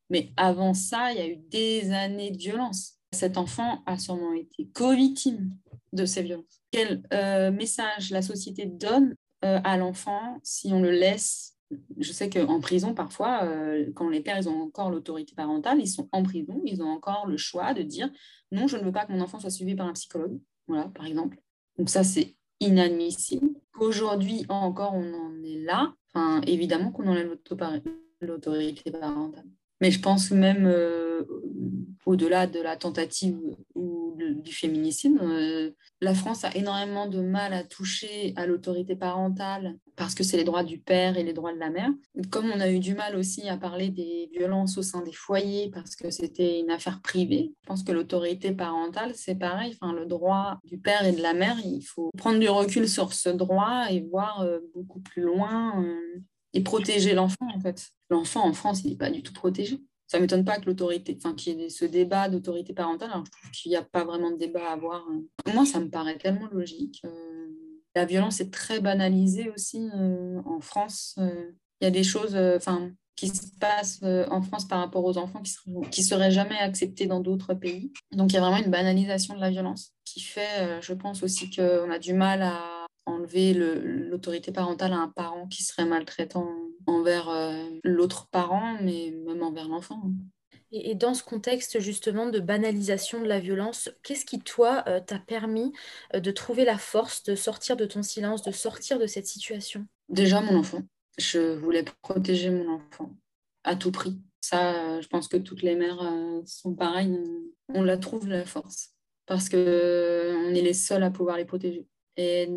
Mais 0.09 0.31
avant 0.37 0.73
ça, 0.73 1.11
il 1.11 1.17
y 1.17 1.21
a 1.21 1.27
eu 1.27 1.37
des 1.37 1.91
années 1.91 2.31
de 2.31 2.37
violence. 2.37 2.99
Cet 3.11 3.37
enfant 3.37 3.81
a 3.85 3.97
sûrement 3.97 4.33
été 4.33 4.67
co-victime 4.73 5.51
de 5.93 6.05
ces 6.05 6.21
violences. 6.21 6.61
Quel 6.71 7.03
euh, 7.13 7.51
message 7.51 8.11
la 8.11 8.21
société 8.21 8.65
donne 8.65 9.15
euh, 9.43 9.59
à 9.63 9.77
l'enfant 9.77 10.39
si 10.43 10.71
on 10.71 10.81
le 10.81 10.91
laisse? 10.91 11.53
Je 11.97 12.11
sais 12.11 12.29
qu'en 12.29 12.59
prison, 12.59 12.93
parfois, 12.93 13.43
euh, 13.43 13.91
quand 13.95 14.09
les 14.09 14.21
pères 14.21 14.37
ils 14.37 14.47
ont 14.47 14.61
encore 14.61 14.91
l'autorité 14.91 15.33
parentale, 15.33 15.79
ils 15.79 15.87
sont 15.87 16.07
en 16.11 16.21
prison, 16.21 16.61
ils 16.65 16.83
ont 16.83 16.89
encore 16.89 17.25
le 17.25 17.37
choix 17.37 17.73
de 17.73 17.81
dire 17.81 18.11
non, 18.51 18.67
je 18.67 18.77
ne 18.77 18.83
veux 18.83 18.91
pas 18.91 19.05
que 19.05 19.11
mon 19.11 19.21
enfant 19.21 19.39
soit 19.39 19.49
suivi 19.49 19.75
par 19.75 19.87
un 19.87 19.93
psychologue 19.93 20.39
voilà, 20.67 20.85
par 20.95 21.05
exemple. 21.05 21.37
Donc 21.77 21.89
ça, 21.89 22.03
c'est 22.03 22.35
inadmissible. 22.59 23.49
Aujourd'hui 23.79 24.45
encore, 24.49 24.93
on 24.93 25.13
en 25.13 25.43
est 25.43 25.59
là. 25.59 25.93
Enfin, 26.13 26.41
évidemment 26.47 26.91
qu'on 26.91 27.07
enlève 27.07 27.35
l'autorité 28.21 28.91
parentale. 28.91 29.45
Mais 29.81 29.91
je 29.91 29.99
pense 29.99 30.31
même 30.31 30.65
euh, 30.65 31.23
au-delà 32.05 32.47
de 32.47 32.59
la 32.61 32.77
tentative 32.77 33.37
du 34.15 34.53
féminicide, 34.53 35.17
euh, 35.21 35.71
la 36.01 36.13
France 36.13 36.45
a 36.45 36.55
énormément 36.55 37.07
de 37.07 37.19
mal 37.19 37.53
à 37.53 37.63
toucher 37.63 38.33
à 38.35 38.45
l'autorité 38.45 38.95
parentale 38.95 39.77
parce 39.95 40.13
que 40.13 40.23
c'est 40.23 40.37
les 40.37 40.43
droits 40.43 40.63
du 40.63 40.79
père 40.79 41.17
et 41.17 41.23
les 41.23 41.33
droits 41.33 41.53
de 41.53 41.59
la 41.59 41.69
mère. 41.69 41.89
Comme 42.29 42.51
on 42.51 42.59
a 42.59 42.69
eu 42.69 42.79
du 42.79 42.93
mal 42.93 43.15
aussi 43.15 43.47
à 43.49 43.57
parler 43.57 43.89
des 43.89 44.29
violences 44.31 44.77
au 44.77 44.81
sein 44.83 45.01
des 45.01 45.13
foyers 45.13 45.69
parce 45.73 45.95
que 45.95 46.11
c'était 46.11 46.59
une 46.59 46.69
affaire 46.69 47.01
privée, 47.01 47.53
je 47.61 47.67
pense 47.67 47.83
que 47.83 47.91
l'autorité 47.91 48.51
parentale, 48.51 49.11
c'est 49.15 49.35
pareil. 49.35 49.75
Enfin, 49.79 49.93
le 49.93 50.05
droit 50.05 50.59
du 50.63 50.77
père 50.77 51.05
et 51.05 51.11
de 51.11 51.21
la 51.21 51.33
mère, 51.33 51.57
il 51.63 51.81
faut 51.81 52.11
prendre 52.17 52.39
du 52.39 52.49
recul 52.49 52.87
sur 52.87 53.13
ce 53.13 53.29
droit 53.29 53.85
et 53.89 54.01
voir 54.01 54.41
euh, 54.41 54.59
beaucoup 54.73 54.99
plus 54.99 55.23
loin 55.23 55.85
et 56.53 56.61
protéger 56.61 57.13
l'enfant 57.13 57.47
en 57.53 57.59
fait. 57.59 57.89
L'enfant 58.09 58.47
en 58.47 58.53
France, 58.53 58.83
il 58.83 58.91
n'est 58.91 58.97
pas 58.97 59.09
du 59.09 59.23
tout 59.23 59.33
protégé. 59.33 59.81
Ça 60.07 60.17
ne 60.17 60.21
m'étonne 60.21 60.45
pas 60.45 60.59
que 60.59 60.65
l'autorité, 60.65 61.17
enfin 61.17 61.33
qu'il 61.33 61.59
y 61.59 61.63
ait 61.63 61.69
ce 61.69 61.85
débat 61.85 62.29
d'autorité 62.29 62.73
parentale. 62.73 63.09
Alors 63.11 63.25
je 63.25 63.31
trouve 63.31 63.51
qu'il 63.51 63.71
n'y 63.71 63.75
a 63.75 63.83
pas 63.83 64.03
vraiment 64.03 64.31
de 64.31 64.37
débat 64.37 64.69
à 64.69 64.73
avoir. 64.73 65.05
Moi, 65.53 65.65
ça 65.65 65.79
me 65.79 65.89
paraît 65.89 66.17
tellement 66.17 66.47
logique. 66.51 67.01
Euh, 67.05 67.47
la 67.95 68.05
violence 68.05 68.39
est 68.39 68.51
très 68.51 68.79
banalisée 68.81 69.49
aussi 69.49 69.89
euh, 69.95 70.41
en 70.45 70.59
France. 70.59 71.15
Euh, 71.17 71.51
il 71.81 71.85
y 71.85 71.87
a 71.87 71.91
des 71.91 72.03
choses, 72.03 72.35
enfin 72.35 72.91
qui 73.17 73.29
se 73.29 73.47
passent 73.61 74.01
en 74.03 74.41
France 74.41 74.67
par 74.67 74.79
rapport 74.79 75.05
aux 75.05 75.17
enfants 75.17 75.41
qui 75.41 75.51
seraient, 75.51 75.89
qui 75.89 76.03
seraient 76.03 76.31
jamais 76.31 76.57
acceptées 76.57 77.05
dans 77.05 77.21
d'autres 77.21 77.53
pays. 77.53 77.93
Donc 78.11 78.31
il 78.31 78.35
y 78.35 78.37
a 78.37 78.41
vraiment 78.41 78.57
une 78.57 78.69
banalisation 78.69 79.35
de 79.35 79.39
la 79.39 79.49
violence 79.49 79.93
qui 80.03 80.19
fait, 80.19 80.81
je 80.81 80.93
pense 80.93 81.23
aussi 81.23 81.49
qu'on 81.49 81.89
a 81.89 81.97
du 81.97 82.13
mal 82.13 82.41
à 82.41 82.85
enlever 83.05 83.53
l'autorité 83.53 84.51
parentale 84.51 84.91
à 84.91 84.97
un 84.97 85.07
parent 85.07 85.47
qui 85.47 85.63
serait 85.63 85.85
maltraitant 85.85 86.49
envers 86.87 87.29
euh, 87.29 87.63
l'autre 87.83 88.27
parent, 88.27 88.77
mais 88.81 89.13
même 89.25 89.43
envers 89.43 89.67
l'enfant. 89.67 90.01
Et, 90.71 90.95
dans 90.95 91.13
ce 91.13 91.23
contexte 91.23 91.79
justement 91.79 92.27
de 92.29 92.39
banalisation 92.39 93.21
de 93.21 93.27
la 93.27 93.39
violence, 93.39 93.89
qu'est-ce 94.03 94.25
qui, 94.25 94.39
toi, 94.39 94.83
euh, 94.87 94.99
t'a 94.99 95.19
permis 95.19 95.71
euh, 96.13 96.19
de 96.19 96.31
trouver 96.31 96.65
la 96.65 96.77
force 96.77 97.23
de 97.23 97.35
sortir 97.35 97.77
de 97.77 97.85
ton 97.85 98.03
silence, 98.03 98.41
de 98.41 98.51
sortir 98.51 98.99
de 98.99 99.07
cette 99.07 99.27
situation? 99.27 99.85
Déjà, 100.09 100.41
mon 100.41 100.59
enfant. 100.59 100.81
Je 101.17 101.55
voulais 101.55 101.85
protéger 102.01 102.49
mon 102.49 102.75
enfant 102.75 103.15
à 103.63 103.75
tout 103.75 103.91
prix. 103.91 104.17
Ça, 104.41 104.99
je 105.01 105.07
pense 105.07 105.27
que 105.27 105.37
toutes 105.37 105.63
les 105.63 105.75
mères 105.75 106.03
sont 106.45 106.75
pareilles. 106.75 107.17
On 107.69 107.81
la 107.81 107.97
trouve 107.97 108.27
la 108.27 108.45
force 108.45 108.91
parce 109.25 109.49
qu'on 109.49 109.57
est 109.57 110.61
les 110.61 110.73
seuls 110.73 111.01
à 111.01 111.09
pouvoir 111.09 111.37
les 111.37 111.45
protéger. 111.45 111.87
Et 112.17 112.47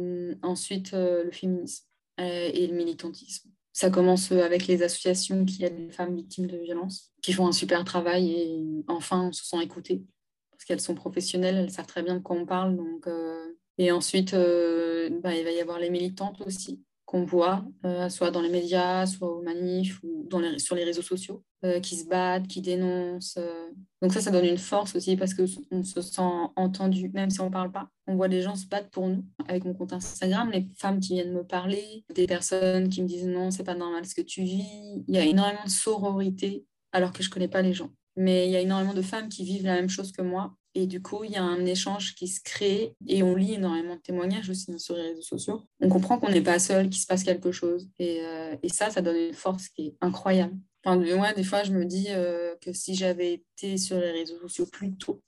ensuite, 0.43 0.93
le 0.93 1.31
féminisme 1.31 1.87
et 2.19 2.67
le 2.67 2.75
militantisme 2.75 3.49
ça 3.79 3.91
commence 3.91 4.33
avec 4.33 4.67
les 4.67 4.83
associations 4.83 5.45
qui 5.45 5.64
aident 5.64 5.79
les 5.79 5.93
femmes 5.93 6.17
victimes 6.17 6.49
de 6.49 6.57
violences, 6.59 7.12
qui 7.23 7.33
font 7.33 7.47
un 7.47 7.53
super 7.53 7.85
travail 7.85 8.33
et 8.33 8.85
enfin 8.88 9.29
on 9.29 9.33
se 9.33 9.45
sent 9.45 9.62
écoutées 9.62 10.03
parce 10.51 10.64
qu'elles 10.64 10.81
sont 10.81 10.97
professionnelles, 10.97 11.57
elles 11.57 11.71
savent 11.71 11.87
très 11.87 12.03
bien 12.03 12.17
de 12.17 12.19
quoi 12.19 12.35
on 12.35 12.45
parle. 12.45 12.77
Donc, 12.77 13.07
euh, 13.07 13.55
Et 13.79 13.93
ensuite, 13.93 14.35
euh, 14.35 15.09
bah, 15.23 15.33
il 15.33 15.45
va 15.45 15.53
y 15.53 15.61
avoir 15.61 15.79
les 15.79 15.91
militantes 15.91 16.41
aussi 16.45 16.83
qu'on 17.09 17.25
voit, 17.25 17.64
euh, 17.87 18.11
soit 18.11 18.31
dans 18.31 18.42
les 18.42 18.51
médias, 18.51 19.07
soit 19.07 19.33
aux 19.33 19.40
manifs 19.40 19.99
ou 20.03 20.29
sur 20.59 20.77
les 20.77 20.85
réseaux 20.85 21.01
sociaux, 21.01 21.42
euh, 21.64 21.81
qui 21.81 21.97
se 21.97 22.07
battent, 22.07 22.47
qui 22.47 22.61
dénoncent. 22.61 23.38
Euh. 23.38 23.71
Donc 24.03 24.12
ça, 24.12 24.21
ça 24.21 24.31
donne 24.31 24.44
une 24.44 24.59
force 24.59 24.94
aussi 24.94 25.16
parce 25.16 25.33
qu'on 25.33 25.83
se 25.83 26.03
sent 26.03 26.21
entendu, 26.55 27.11
même 27.14 27.31
si 27.31 27.40
on 27.40 27.47
ne 27.47 27.51
parle 27.51 27.73
pas. 27.73 27.88
On 28.09 28.16
voit 28.16 28.29
des 28.29 28.42
gens 28.42 28.57
se 28.57 28.66
battre 28.66 28.90
pour 28.90 29.09
nous. 29.09 29.25
Avec 29.49 29.64
mon 29.64 29.73
compte 29.73 29.94
Instagram, 29.94 30.51
les 30.53 30.68
femmes 30.77 31.01
qui 31.01 31.14
viennent 31.14 31.33
me 31.33 31.44
parler, 31.44 32.05
des 32.14 32.27
personnes 32.27 32.90
qui 32.90 33.01
me 33.01 33.09
disent 33.09 33.27
non, 33.27 33.51
c'est 33.51 33.64
pas 33.64 33.75
normal 33.75 34.05
ce 34.05 34.14
que 34.14 34.21
tu 34.21 34.42
vis. 34.42 35.03
Il 35.09 35.14
y 35.14 35.18
a 35.18 35.25
énormément 35.25 35.64
de 35.64 35.71
sororité 35.71 36.66
alors 36.92 37.14
que 37.14 37.23
je 37.23 37.31
ne 37.31 37.33
connais 37.33 37.49
pas 37.49 37.62
les 37.62 37.73
gens. 37.73 37.88
Mais 38.16 38.49
il 38.49 38.51
y 38.51 38.57
a 38.57 38.61
énormément 38.61 38.92
de 38.92 39.01
femmes 39.01 39.31
qui 39.31 39.44
vivent 39.44 39.64
la 39.64 39.77
même 39.77 39.88
chose 39.88 40.12
que 40.12 40.21
moi 40.21 40.58
et 40.75 40.87
du 40.87 41.03
coup, 41.03 41.25
il 41.25 41.33
y 41.33 41.37
a 41.37 41.43
un 41.43 41.65
échange 41.65 42.15
qui 42.15 42.29
se 42.29 42.41
crée 42.41 42.95
et 43.07 43.23
on 43.23 43.35
lit 43.35 43.55
énormément 43.55 43.97
de 43.97 44.01
témoignages 44.01 44.51
aussi 44.51 44.79
sur 44.79 44.95
les 44.95 45.03
réseaux 45.03 45.23
sociaux. 45.23 45.67
On 45.81 45.89
comprend 45.89 46.19
qu'on 46.19 46.31
n'est 46.31 46.43
pas 46.43 46.59
seul, 46.59 46.89
qu'il 46.89 47.01
se 47.01 47.07
passe 47.07 47.25
quelque 47.25 47.53
chose. 47.53 47.89
Et, 47.99 48.21
euh, 48.23 48.55
ça, 48.71 48.91
ça 48.91 49.01
donne 49.01 49.17
une 49.17 49.35
force 49.35 49.69
qui 49.69 49.89
est 49.89 49.97
incroyable. 50.01 50.57
Enfin, 50.85 50.97
moi, 51.17 51.33
des 51.33 51.43
fois, 51.43 51.65
je 51.65 51.73
me 51.73 51.85
dis 51.85 52.07
euh, 52.11 52.55
que 52.61 52.73
si 52.73 52.95
j'avais 52.95 53.35
été 53.35 53.79
sur 53.79 53.99
les 53.99 54.11
réseaux 54.13 54.39
sociaux 54.41 54.67
plus 54.67 54.95
tôt, 54.97 55.23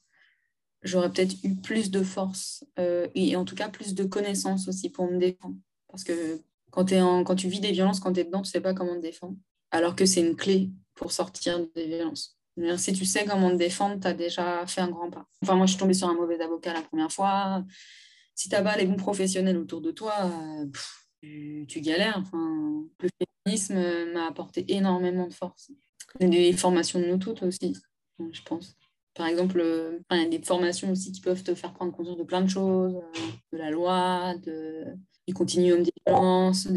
j'aurais 0.83 1.11
peut-être 1.11 1.35
eu 1.43 1.57
plus 1.57 1.91
de 1.91 2.03
force 2.03 2.65
euh, 2.79 3.09
et 3.15 3.35
en 3.37 3.45
tout 3.45 3.55
cas 3.55 3.69
plus 3.69 3.95
de 3.95 4.05
connaissances 4.05 4.69
aussi 4.69 4.91
pour 4.91 5.11
me 5.11 5.19
défendre. 5.19 5.57
Parce 5.89 6.05
que 6.05 6.41
quand 6.71 7.35
tu 7.35 7.49
vis 7.49 7.61
des 7.61 7.73
violences, 7.73 7.99
quand 7.99 8.13
tu 8.13 8.21
es 8.21 8.25
dedans, 8.25 8.43
tu 8.43 8.49
ne 8.49 8.53
sais 8.53 8.61
pas 8.61 8.75
comment 8.75 8.95
te 8.95 9.01
défendre. 9.01 9.37
Alors 9.73 9.97
que 9.97 10.07
c'est 10.07 10.21
une 10.21 10.37
clé 10.37 10.71
pour 10.95 11.13
sortir 11.13 11.67
des 11.75 11.87
violences. 11.87 12.40
Si 12.77 12.93
tu 12.93 13.05
sais 13.05 13.25
comment 13.25 13.51
te 13.51 13.57
défendre, 13.57 14.01
tu 14.01 14.07
as 14.07 14.13
déjà 14.13 14.67
fait 14.67 14.81
un 14.81 14.89
grand 14.89 15.11
pas. 15.11 15.27
Enfin, 15.43 15.55
moi, 15.55 15.67
je 15.67 15.73
suis 15.73 15.81
tombée 15.81 15.95
sur 15.95 16.09
un 16.09 16.15
mauvais 16.15 16.41
avocat 16.41 16.75
la 16.75 16.83
première 16.83 17.11
fois. 17.11 17.65
Si 18.35 18.49
tu 18.49 18.55
n'as 18.55 18.63
pas 18.63 18.77
les 18.77 18.87
bons 18.87 18.97
professionnels 18.97 19.57
autour 19.57 19.81
de 19.81 19.91
toi, 19.91 20.31
tu, 21.23 21.67
galères. 21.77 22.19
Enfin, 22.19 22.85
le 23.01 23.09
féminisme 23.45 24.13
m'a 24.13 24.27
apporté 24.27 24.65
énormément 24.69 25.27
de 25.27 25.33
force. 25.33 25.71
Et 26.19 26.27
des 26.27 26.53
formations 26.53 27.01
de 27.01 27.07
nous 27.07 27.19
toutes 27.19 27.43
aussi, 27.43 27.77
je 28.19 28.43
pense. 28.43 28.77
Par 29.15 29.27
exemple, 29.27 29.63
il 30.11 30.17
y 30.17 30.25
a 30.25 30.29
des 30.29 30.43
formations 30.43 30.91
aussi 30.91 31.13
qui 31.13 31.21
peuvent 31.21 31.43
te 31.43 31.55
faire 31.55 31.73
prendre 31.73 31.93
conscience 31.93 32.17
de 32.17 32.25
plein 32.25 32.43
de 32.43 32.49
choses, 32.49 33.01
de 33.53 33.59
la 33.59 33.71
loi, 33.71 34.35
du 34.37 35.35
continuum 35.35 35.83
des 35.83 35.93
violences. 36.07 36.69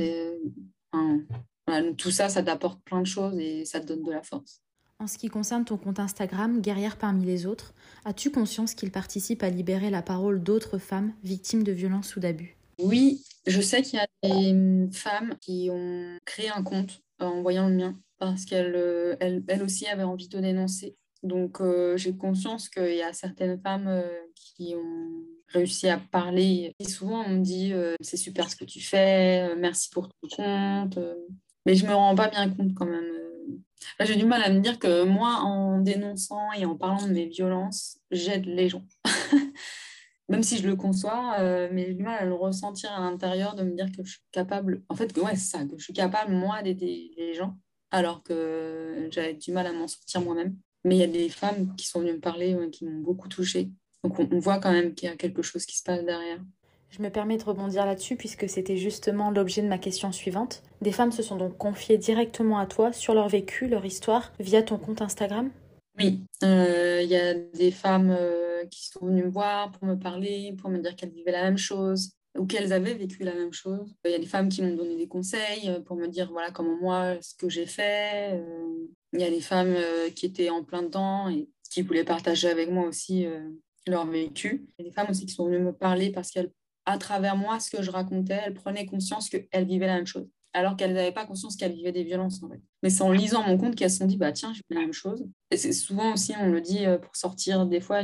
tout 1.98 2.12
ça, 2.12 2.30
ça 2.30 2.44
t'apporte 2.44 2.82
plein 2.84 3.02
de 3.02 3.08
choses 3.08 3.38
et 3.38 3.66
ça 3.66 3.80
te 3.80 3.88
donne 3.88 4.04
de 4.04 4.12
la 4.12 4.24
force. 4.24 4.63
En 5.04 5.08
ce 5.08 5.18
qui 5.18 5.28
concerne 5.28 5.66
ton 5.66 5.76
compte 5.76 6.00
Instagram, 6.00 6.62
Guerrière 6.62 6.96
parmi 6.96 7.26
les 7.26 7.46
autres, 7.46 7.74
as-tu 8.06 8.32
conscience 8.32 8.74
qu'il 8.74 8.90
participe 8.90 9.44
à 9.44 9.50
libérer 9.50 9.90
la 9.90 10.02
parole 10.02 10.42
d'autres 10.42 10.78
femmes 10.78 11.12
victimes 11.26 11.64
de 11.64 11.74
violences 11.74 12.16
ou 12.16 12.22
d'abus? 12.22 12.56
Oui, 12.80 13.22
je 13.46 13.60
sais 13.60 13.82
qu'il 13.82 14.00
y 14.00 14.02
a 14.02 14.08
des 14.24 14.88
femmes 14.94 15.36
qui 15.42 15.68
ont 15.70 16.16
créé 16.24 16.48
un 16.48 16.64
compte 16.64 17.02
en 17.20 17.42
voyant 17.42 17.68
le 17.68 17.76
mien 17.76 18.00
parce 18.18 18.46
qu'elles 18.46 18.76
euh, 18.78 19.18
aussi 19.62 19.88
avaient 19.88 20.04
envie 20.04 20.30
de 20.30 20.40
dénoncer. 20.40 20.96
Donc 21.22 21.60
euh, 21.60 21.98
j'ai 21.98 22.16
conscience 22.16 22.70
qu'il 22.70 22.96
y 22.96 23.04
a 23.04 23.12
certaines 23.12 23.60
femmes 23.60 23.90
euh, 23.90 24.08
qui 24.36 24.74
ont 24.74 25.26
réussi 25.50 25.90
à 25.90 25.98
parler. 25.98 26.74
Et 26.80 26.88
souvent 26.88 27.26
on 27.26 27.30
me 27.30 27.44
dit 27.44 27.74
c'est 28.00 28.16
super 28.16 28.50
ce 28.50 28.56
que 28.56 28.64
tu 28.64 28.80
fais, 28.80 29.54
merci 29.58 29.90
pour 29.90 30.08
ton 30.08 30.30
compte. 30.34 30.98
Mais 31.66 31.76
je 31.76 31.86
me 31.86 31.94
rends 31.94 32.16
pas 32.16 32.30
bien 32.30 32.50
compte 32.50 32.74
quand 32.74 32.86
même 32.86 33.23
j'ai 34.00 34.16
du 34.16 34.26
mal 34.26 34.44
à 34.44 34.50
me 34.50 34.60
dire 34.60 34.80
que 34.80 35.04
moi, 35.04 35.40
en 35.42 35.80
dénonçant 35.80 36.52
et 36.54 36.66
en 36.66 36.76
parlant 36.76 37.06
de 37.06 37.14
mes 37.14 37.28
violences, 37.28 38.00
j'aide 38.12 38.46
les 38.46 38.70
gens. 38.70 38.86
Même 40.30 40.44
si 40.44 40.58
je 40.58 40.68
le 40.68 40.76
conçois, 40.76 41.36
euh, 41.40 41.70
mais 41.72 41.86
j'ai 41.86 41.94
du 41.94 42.04
mal 42.04 42.20
à 42.20 42.26
le 42.26 42.34
ressentir 42.34 42.92
à 42.92 43.00
l'intérieur, 43.00 43.56
de 43.56 43.64
me 43.64 43.76
dire 43.76 43.92
que 43.92 44.04
je 44.04 44.12
suis 44.12 44.22
capable, 44.32 44.84
en 44.90 44.96
fait, 44.96 45.12
que 45.12 45.20
ouais, 45.20 45.36
ça, 45.36 45.66
que 45.66 45.78
je 45.78 45.84
suis 45.84 45.94
capable, 45.94 46.34
moi, 46.34 46.62
d'aider 46.62 47.12
les 47.18 47.34
gens, 47.34 47.58
alors 47.92 48.24
que 48.24 49.08
j'avais 49.12 49.34
du 49.34 49.52
mal 49.52 49.68
à 49.68 49.74
m'en 49.74 49.88
sortir 49.88 50.22
moi-même. 50.22 50.56
Mais 50.86 50.96
il 50.96 51.00
y 51.00 51.04
a 51.04 51.08
des 51.08 51.30
femmes 51.30 51.76
qui 51.76 51.88
sont 51.88 52.00
venues 52.00 52.14
me 52.14 52.20
parler, 52.20 52.58
qui 52.72 52.86
m'ont 52.86 53.02
beaucoup 53.02 53.28
touchée. 53.28 53.70
Donc 54.04 54.20
on 54.20 54.40
voit 54.40 54.60
quand 54.60 54.72
même 54.72 54.94
qu'il 54.96 55.08
y 55.08 55.12
a 55.12 55.16
quelque 55.16 55.42
chose 55.42 55.66
qui 55.66 55.78
se 55.78 55.84
passe 55.84 56.04
derrière. 56.04 56.40
Je 56.96 57.02
me 57.02 57.10
permets 57.10 57.38
de 57.38 57.44
rebondir 57.44 57.88
là-dessus 57.88 58.16
puisque 58.16 58.48
c'était 58.48 58.78
justement 58.78 59.32
l'objet 59.32 59.64
de 59.64 59.68
ma 59.68 59.80
question 59.80 60.12
suivante. 60.12 60.62
Des 60.82 60.92
femmes 60.92 61.12
se 61.12 61.24
sont 61.24 61.38
donc 61.38 61.58
confiées 61.58 61.98
directement 61.98 62.60
à 62.60 62.68
toi 62.68 62.94
sur 62.94 63.16
leur 63.16 63.28
vécu, 63.30 63.68
leur 63.68 63.84
histoire, 63.84 64.32
via 64.40 64.62
ton 64.62 64.78
compte 64.78 65.02
Instagram? 65.02 65.50
Oui, 65.98 66.20
euh, 66.44 67.02
il 67.02 67.10
y 67.10 67.16
a 67.16 67.34
des 67.34 67.72
femmes 67.72 68.16
euh, 68.16 68.64
qui 68.68 68.90
sont 68.90 69.08
venues 69.08 69.24
me 69.24 69.32
voir 69.32 69.72
pour 69.72 69.88
me 69.88 69.96
parler, 69.96 70.56
pour 70.62 70.70
me 70.70 70.78
dire 70.78 70.96
qu'elles 70.96 71.10
vivaient 71.10 71.32
la 71.32 71.42
même 71.42 71.58
chose 71.58 72.12
ou 72.38 72.46
qu'elles 72.46 72.72
avaient 72.72 72.94
vécu 72.94 73.24
la 73.24 73.34
même 73.34 73.54
chose. 73.54 73.96
Il 74.06 74.12
y 74.12 74.16
a 74.16 74.20
des 74.20 74.28
femmes 74.28 74.50
qui 74.50 74.62
m'ont 74.62 74.76
donné 74.76 74.96
des 74.96 75.08
conseils 75.08 75.70
euh, 75.70 75.80
pour 75.80 75.96
me 75.96 76.06
dire 76.06 76.32
voilà 76.32 76.52
comment 76.52 76.78
moi, 76.80 77.16
ce 77.22 77.34
que 77.34 77.50
j'ai 77.50 77.66
fait. 77.66 78.40
Il 79.14 79.20
y 79.20 79.24
a 79.24 79.32
des 79.32 79.42
femmes 79.42 79.76
qui 80.16 80.28
étaient 80.28 80.52
en 80.52 80.64
plein 80.64 80.84
dedans 80.84 81.28
et 81.28 81.50
qui 81.72 81.82
voulaient 81.82 82.04
partager 82.04 82.50
avec 82.50 82.70
moi 82.70 82.86
aussi 82.86 83.26
leur 83.88 84.06
vécu. 84.06 84.68
Il 84.78 84.84
y 84.84 84.88
a 84.88 84.90
des 84.90 84.94
femmes 84.94 85.10
aussi 85.10 85.26
qui 85.26 85.34
sont 85.34 85.48
venues 85.48 85.58
me 85.60 85.74
parler 85.74 86.12
parce 86.12 86.30
qu'elles 86.30 86.52
à 86.86 86.98
travers 86.98 87.36
moi, 87.36 87.60
ce 87.60 87.70
que 87.70 87.82
je 87.82 87.92
racontais, 87.92 88.40
elles 88.46 88.54
prenaient 88.54 88.86
conscience 88.86 89.30
qu'elles 89.30 89.66
vivaient 89.66 89.88
la 89.88 89.96
même 89.96 90.06
chose. 90.06 90.28
Alors 90.54 90.76
qu'elles 90.76 90.94
n'avaient 90.94 91.14
pas 91.14 91.26
conscience 91.26 91.56
qu'elles 91.56 91.74
vivaient 91.74 91.92
des 91.92 92.04
violences, 92.04 92.44
en 92.44 92.50
fait. 92.50 92.62
Mais 92.84 92.90
c'est 92.90 93.02
en 93.02 93.12
lisant 93.12 93.44
mon 93.44 93.58
compte 93.58 93.76
qu'elles 93.76 93.90
se 93.90 93.98
sont 93.98 94.06
dit, 94.06 94.18
bah 94.18 94.32
tiens, 94.32 94.54
je 94.54 94.60
vis 94.70 94.76
la 94.76 94.82
même 94.82 94.94
chose. 94.94 95.26
Et 95.50 95.58
c'est 95.58 95.74
souvent 95.74 96.14
aussi, 96.14 96.34
on 96.40 96.48
le 96.48 96.62
dit, 96.62 96.86
euh, 96.86 96.98
pour 96.98 97.16
sortir 97.16 97.66
des 97.66 97.80
fois 97.80 98.02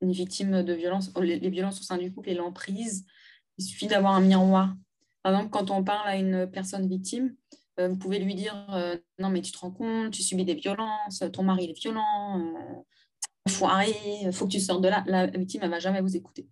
une 0.00 0.12
victime 0.12 0.62
de 0.62 0.72
violence, 0.72 1.12
les, 1.20 1.38
violences 1.50 1.80
au 1.80 1.82
sein 1.82 1.98
du 1.98 2.12
couple 2.12 2.30
et 2.30 2.34
l'emprise, 2.34 3.04
il 3.58 3.64
suffit 3.64 3.86
d'avoir 3.86 4.14
un 4.14 4.20
miroir. 4.20 4.74
Par 5.22 5.34
exemple, 5.34 5.50
quand 5.50 5.70
on 5.70 5.84
parle 5.84 6.08
à 6.08 6.16
une 6.16 6.50
personne 6.50 6.88
victime, 6.88 7.34
euh, 7.78 7.88
vous 7.88 7.96
pouvez 7.96 8.18
lui 8.18 8.34
dire, 8.34 8.66
euh, 8.72 8.96
non 9.18 9.28
mais 9.28 9.42
tu 9.42 9.52
te 9.52 9.58
rends 9.58 9.70
compte, 9.70 10.12
tu 10.12 10.22
subis 10.22 10.46
des 10.46 10.54
violences, 10.54 11.22
ton 11.32 11.42
mari 11.42 11.66
est 11.66 11.78
violent, 11.78 12.54
foiré, 13.46 13.92
il 14.22 14.32
faut 14.32 14.46
que 14.46 14.52
tu 14.52 14.60
sortes 14.60 14.82
de 14.82 14.88
là. 14.88 15.04
La 15.06 15.26
victime, 15.26 15.60
elle 15.62 15.68
ne 15.68 15.74
va 15.74 15.80
jamais 15.80 16.00
vous 16.00 16.16
écouter. 16.16 16.48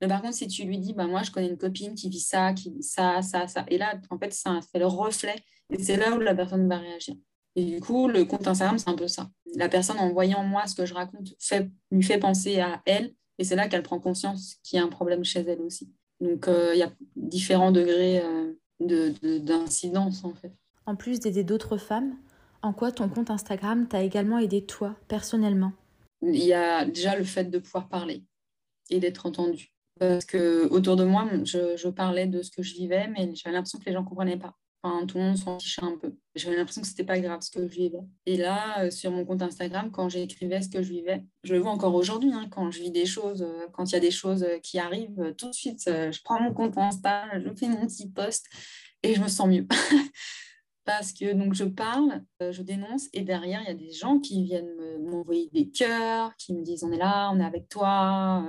Mais 0.00 0.08
par 0.08 0.20
contre, 0.20 0.34
si 0.34 0.46
tu 0.46 0.64
lui 0.64 0.78
dis, 0.78 0.92
bah, 0.92 1.06
moi, 1.06 1.22
je 1.22 1.30
connais 1.30 1.48
une 1.48 1.56
copine 1.56 1.94
qui 1.94 2.08
vit 2.08 2.20
ça, 2.20 2.52
qui 2.52 2.70
vit 2.70 2.82
ça, 2.82 3.22
ça, 3.22 3.46
ça, 3.46 3.64
et 3.68 3.78
là, 3.78 3.98
en 4.10 4.18
fait, 4.18 4.32
ça 4.32 4.60
fait 4.70 4.78
le 4.78 4.86
reflet, 4.86 5.36
et 5.70 5.82
c'est 5.82 5.96
là 5.96 6.14
où 6.14 6.20
la 6.20 6.34
personne 6.34 6.68
va 6.68 6.78
réagir. 6.78 7.14
Et 7.54 7.64
du 7.64 7.80
coup, 7.80 8.06
le 8.08 8.24
compte 8.26 8.46
Instagram, 8.46 8.78
c'est 8.78 8.90
un 8.90 8.96
peu 8.96 9.08
ça. 9.08 9.30
La 9.54 9.68
personne, 9.68 9.98
en 9.98 10.12
voyant 10.12 10.44
moi 10.44 10.66
ce 10.66 10.74
que 10.74 10.84
je 10.84 10.92
raconte, 10.92 11.34
fait, 11.40 11.70
lui 11.90 12.02
fait 12.02 12.18
penser 12.18 12.60
à 12.60 12.82
elle, 12.84 13.14
et 13.38 13.44
c'est 13.44 13.56
là 13.56 13.68
qu'elle 13.68 13.82
prend 13.82 13.98
conscience 13.98 14.56
qu'il 14.62 14.78
y 14.78 14.80
a 14.80 14.84
un 14.84 14.88
problème 14.88 15.24
chez 15.24 15.40
elle 15.40 15.60
aussi. 15.62 15.90
Donc, 16.20 16.48
euh, 16.48 16.74
il 16.74 16.78
y 16.78 16.82
a 16.82 16.92
différents 17.16 17.72
degrés 17.72 18.20
euh, 18.22 18.52
d'incidence, 19.40 20.24
en 20.24 20.34
fait. 20.34 20.52
En 20.84 20.96
plus 20.96 21.20
d'aider 21.20 21.44
d'autres 21.44 21.78
femmes, 21.78 22.16
en 22.62 22.72
quoi 22.72 22.92
ton 22.92 23.08
compte 23.08 23.30
Instagram 23.30 23.88
t'a 23.88 24.02
également 24.02 24.38
aidé 24.38 24.64
toi, 24.64 24.94
personnellement? 25.08 25.72
Il 26.22 26.44
y 26.44 26.52
a 26.52 26.84
déjà 26.84 27.16
le 27.16 27.24
fait 27.24 27.44
de 27.44 27.58
pouvoir 27.58 27.88
parler 27.88 28.24
et 28.90 29.00
d'être 29.00 29.26
entendu 29.26 29.75
parce 29.98 30.24
que 30.24 30.68
autour 30.68 30.96
de 30.96 31.04
moi, 31.04 31.28
je, 31.44 31.88
parlais 31.88 32.26
de 32.26 32.42
ce 32.42 32.50
que 32.50 32.62
je 32.62 32.74
vivais, 32.74 33.08
mais 33.08 33.34
j'avais 33.34 33.54
l'impression 33.54 33.78
que 33.78 33.86
les 33.86 33.92
gens 33.92 34.02
ne 34.02 34.08
comprenaient 34.08 34.36
pas. 34.36 34.54
Enfin, 34.82 35.06
tout 35.06 35.18
le 35.18 35.24
monde 35.24 35.38
s'en 35.38 35.58
fichait 35.58 35.82
un 35.82 35.96
peu. 35.96 36.14
J'avais 36.34 36.56
l'impression 36.56 36.82
que 36.82 36.86
ce 36.86 36.92
n'était 36.92 37.04
pas 37.04 37.18
grave 37.18 37.40
ce 37.40 37.50
que 37.50 37.66
je 37.66 37.74
vivais. 37.74 38.04
Et 38.26 38.36
là, 38.36 38.84
euh, 38.84 38.90
sur 38.90 39.10
mon 39.10 39.24
compte 39.24 39.42
Instagram, 39.42 39.90
quand 39.90 40.08
j'écrivais 40.08 40.60
ce 40.62 40.68
que 40.68 40.82
je 40.82 40.90
vivais, 40.90 41.24
je 41.44 41.54
le 41.54 41.60
vois 41.60 41.72
encore 41.72 41.94
aujourd'hui, 41.94 42.32
hein, 42.32 42.46
quand 42.50 42.70
je 42.70 42.80
vis 42.80 42.90
des 42.90 43.06
choses, 43.06 43.42
euh, 43.42 43.66
quand 43.72 43.90
il 43.90 43.94
y 43.94 43.96
a 43.96 44.00
des 44.00 44.10
choses 44.10 44.42
euh, 44.44 44.58
qui 44.58 44.78
arrivent, 44.78 45.34
tout 45.38 45.48
de 45.48 45.54
suite, 45.54 45.82
je 45.86 46.22
prends 46.22 46.40
mon 46.40 46.52
compte 46.52 46.76
Insta, 46.76 47.24
je 47.40 47.52
fais 47.54 47.68
mon 47.68 47.86
petit 47.86 48.08
post 48.10 48.46
et 49.02 49.14
je 49.14 49.20
me 49.20 49.28
sens 49.28 49.48
mieux. 49.48 49.66
parce 50.84 51.12
que 51.12 51.32
donc 51.32 51.54
je 51.54 51.64
parle, 51.64 52.22
je 52.40 52.62
dénonce, 52.62 53.08
et 53.12 53.22
derrière, 53.22 53.60
il 53.62 53.66
y 53.66 53.70
a 53.70 53.74
des 53.74 53.92
gens 53.92 54.20
qui 54.20 54.44
viennent 54.44 54.76
m'envoyer 55.00 55.50
des 55.52 55.68
cœurs, 55.68 56.36
qui 56.36 56.54
me 56.54 56.62
disent 56.62 56.84
on 56.84 56.92
est 56.92 56.98
là, 56.98 57.30
on 57.32 57.40
est 57.40 57.44
avec 57.44 57.68
toi 57.68 58.44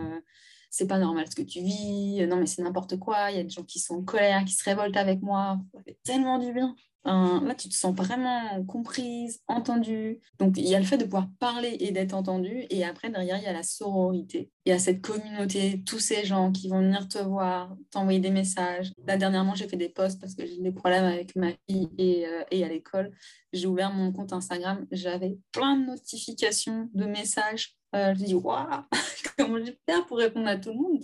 c'est 0.77 0.87
pas 0.87 0.99
normal 0.99 1.25
ce 1.27 1.35
que 1.35 1.41
tu 1.41 1.61
vis, 1.61 2.27
non 2.27 2.35
mais 2.37 2.45
c'est 2.45 2.61
n'importe 2.61 2.99
quoi, 2.99 3.31
il 3.31 3.37
y 3.37 3.39
a 3.39 3.43
des 3.43 3.49
gens 3.49 3.63
qui 3.63 3.79
sont 3.79 3.95
en 3.95 4.03
colère, 4.03 4.45
qui 4.45 4.53
se 4.53 4.63
révoltent 4.63 4.95
avec 4.95 5.23
moi, 5.23 5.57
ça 5.73 5.81
fait 5.81 5.97
tellement 6.03 6.37
du 6.37 6.53
bien. 6.53 6.75
Là, 7.08 7.56
tu 7.56 7.70
te 7.70 7.74
sens 7.74 7.96
vraiment 7.96 8.63
comprise, 8.65 9.41
entendue. 9.48 10.20
Donc, 10.39 10.58
il 10.58 10.67
y 10.67 10.76
a 10.76 10.80
le 10.80 10.86
fait 10.86 10.98
de 10.98 11.06
pouvoir 11.06 11.30
parler 11.39 11.78
et 11.80 11.91
d'être 11.91 12.13
entendue. 12.13 12.65
Et 12.70 12.84
après, 12.84 13.10
derrière, 13.10 13.38
il 13.38 13.43
y 13.43 13.48
a 13.48 13.54
la 13.54 13.63
sororité. 13.63 14.52
Il 14.65 14.70
y 14.70 14.74
a 14.74 14.80
cette 14.80 15.02
communauté, 15.02 15.84
tous 15.86 16.00
ces 16.00 16.26
gens 16.26 16.52
qui 16.52 16.67
vont 16.67 16.82
venir 16.82 17.08
te 17.08 17.20
voir, 17.20 17.76
t'envoyer 17.91 18.20
des 18.20 18.32
messages. 18.32 18.91
Là, 19.06 19.17
dernièrement, 19.17 19.56
j'ai 19.56 19.67
fait 19.67 19.78
des 19.78 19.89
posts 19.89 20.20
parce 20.20 20.36
que 20.36 20.46
j'ai 20.46 20.60
des 20.60 20.72
problèmes 20.72 21.06
avec 21.06 21.36
ma 21.36 21.52
fille 21.70 21.89
et, 21.98 22.28
euh, 22.28 22.43
et 22.52 22.63
à 22.63 22.67
l'école. 22.67 23.12
J'ai 23.54 23.67
ouvert 23.67 23.93
mon 23.93 24.12
compte 24.12 24.34
Instagram. 24.34 24.86
J'avais 24.91 25.38
plein 25.52 25.78
de 25.78 25.86
notifications, 25.86 26.89
de 26.93 27.06
messages. 27.06 27.78
Euh, 27.96 28.13
je 28.13 28.20
me 28.20 28.26
dis, 28.26 28.36
waouh, 28.36 28.67
comment 29.38 29.58
je 29.58 29.63
vais 29.63 29.80
faire 29.88 30.06
pour 30.06 30.17
répondre 30.17 30.48
à 30.48 30.58
tout 30.58 30.70
le 30.70 30.76
monde? 30.76 31.04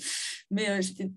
Mais 0.51 0.69
euh, 0.69 0.81
j'étais 0.81 1.09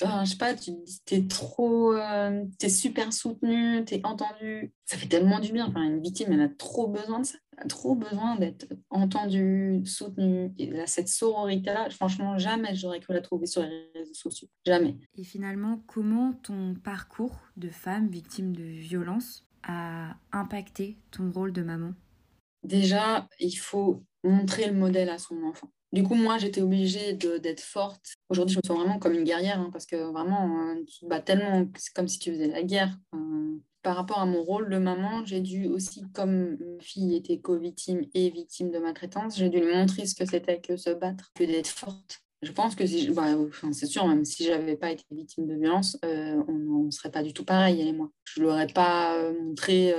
je 0.00 0.30
sais 0.30 0.36
pas, 0.36 0.54
tu 0.54 0.72
es 1.10 1.26
trop, 1.26 1.92
euh, 1.92 2.44
tu 2.58 2.66
es 2.66 2.68
super 2.68 3.12
soutenu, 3.12 3.84
tu 3.84 3.94
es 3.94 4.06
entendu. 4.06 4.72
Ça 4.84 4.96
fait 4.96 5.06
tellement 5.06 5.40
du 5.40 5.52
bien. 5.52 5.66
Enfin, 5.66 5.82
une 5.82 6.00
victime, 6.00 6.32
elle 6.32 6.40
a 6.40 6.48
trop 6.48 6.88
besoin 6.88 7.20
de 7.20 7.26
ça. 7.26 7.38
Elle 7.56 7.64
a 7.64 7.66
trop 7.66 7.94
besoin 7.94 8.36
d'être 8.36 8.66
entendue, 8.88 9.82
soutenue. 9.84 10.52
Et 10.58 10.66
là, 10.66 10.86
cette 10.86 11.08
sororité-là, 11.08 11.90
franchement, 11.90 12.38
jamais 12.38 12.74
j'aurais 12.74 13.00
cru 13.00 13.12
la 13.12 13.20
trouver 13.20 13.46
sur 13.46 13.62
les 13.62 13.90
réseaux 13.94 14.14
sociaux. 14.14 14.48
Jamais. 14.64 14.96
Et 15.16 15.24
finalement, 15.24 15.82
comment 15.86 16.32
ton 16.32 16.74
parcours 16.74 17.38
de 17.56 17.68
femme 17.68 18.08
victime 18.08 18.54
de 18.54 18.64
violence 18.64 19.46
a 19.62 20.16
impacté 20.32 20.96
ton 21.10 21.30
rôle 21.30 21.52
de 21.52 21.62
maman? 21.62 21.92
Déjà, 22.62 23.28
il 23.38 23.56
faut 23.56 24.02
montrer 24.24 24.66
le 24.66 24.74
modèle 24.74 25.08
à 25.08 25.18
son 25.18 25.42
enfant. 25.44 25.70
Du 25.92 26.04
coup, 26.04 26.14
moi, 26.14 26.38
j'étais 26.38 26.62
obligée 26.62 27.14
d'être 27.14 27.60
forte. 27.60 28.14
Aujourd'hui, 28.28 28.54
je 28.54 28.60
me 28.60 28.66
sens 28.66 28.78
vraiment 28.78 29.00
comme 29.00 29.14
une 29.14 29.24
guerrière, 29.24 29.58
hein, 29.58 29.70
parce 29.72 29.86
que 29.86 29.96
vraiment, 29.96 30.68
euh, 30.68 30.84
tu 30.86 31.06
bats 31.06 31.20
tellement, 31.20 31.68
c'est 31.76 31.92
comme 31.92 32.06
si 32.06 32.18
tu 32.20 32.32
faisais 32.32 32.46
la 32.46 32.62
guerre. 32.62 32.96
par 33.82 33.96
rapport 33.96 34.18
à 34.18 34.26
mon 34.26 34.42
rôle 34.42 34.68
de 34.68 34.76
maman, 34.76 35.24
j'ai 35.24 35.40
dû 35.40 35.66
aussi, 35.66 36.04
comme 36.12 36.58
ma 36.58 36.82
fille 36.82 37.16
était 37.16 37.40
co-victime 37.40 38.02
et 38.12 38.28
victime 38.28 38.70
de 38.70 38.78
maltraitance, 38.78 39.38
j'ai 39.38 39.48
dû 39.48 39.58
lui 39.58 39.74
montrer 39.74 40.06
ce 40.06 40.14
que 40.14 40.26
c'était 40.26 40.60
que 40.60 40.76
se 40.76 40.90
battre, 40.90 41.32
que 41.34 41.44
d'être 41.44 41.66
forte. 41.66 42.20
Je 42.42 42.52
pense 42.52 42.74
que 42.74 42.86
si, 42.86 43.10
bah, 43.10 43.34
c'est 43.72 43.86
sûr, 43.86 44.06
même 44.06 44.24
si 44.24 44.44
j'avais 44.44 44.76
pas 44.76 44.90
été 44.90 45.04
victime 45.10 45.46
de 45.46 45.54
violence, 45.54 45.98
euh, 46.04 46.42
on 46.46 46.84
ne 46.84 46.90
serait 46.90 47.10
pas 47.10 47.22
du 47.22 47.32
tout 47.32 47.44
pareil, 47.44 47.80
elle 47.80 47.88
et 47.88 47.92
moi. 47.92 48.10
Je 48.24 48.42
ai 48.44 48.72
pas 48.72 49.16
euh, 49.16 49.32
montré 49.42 49.94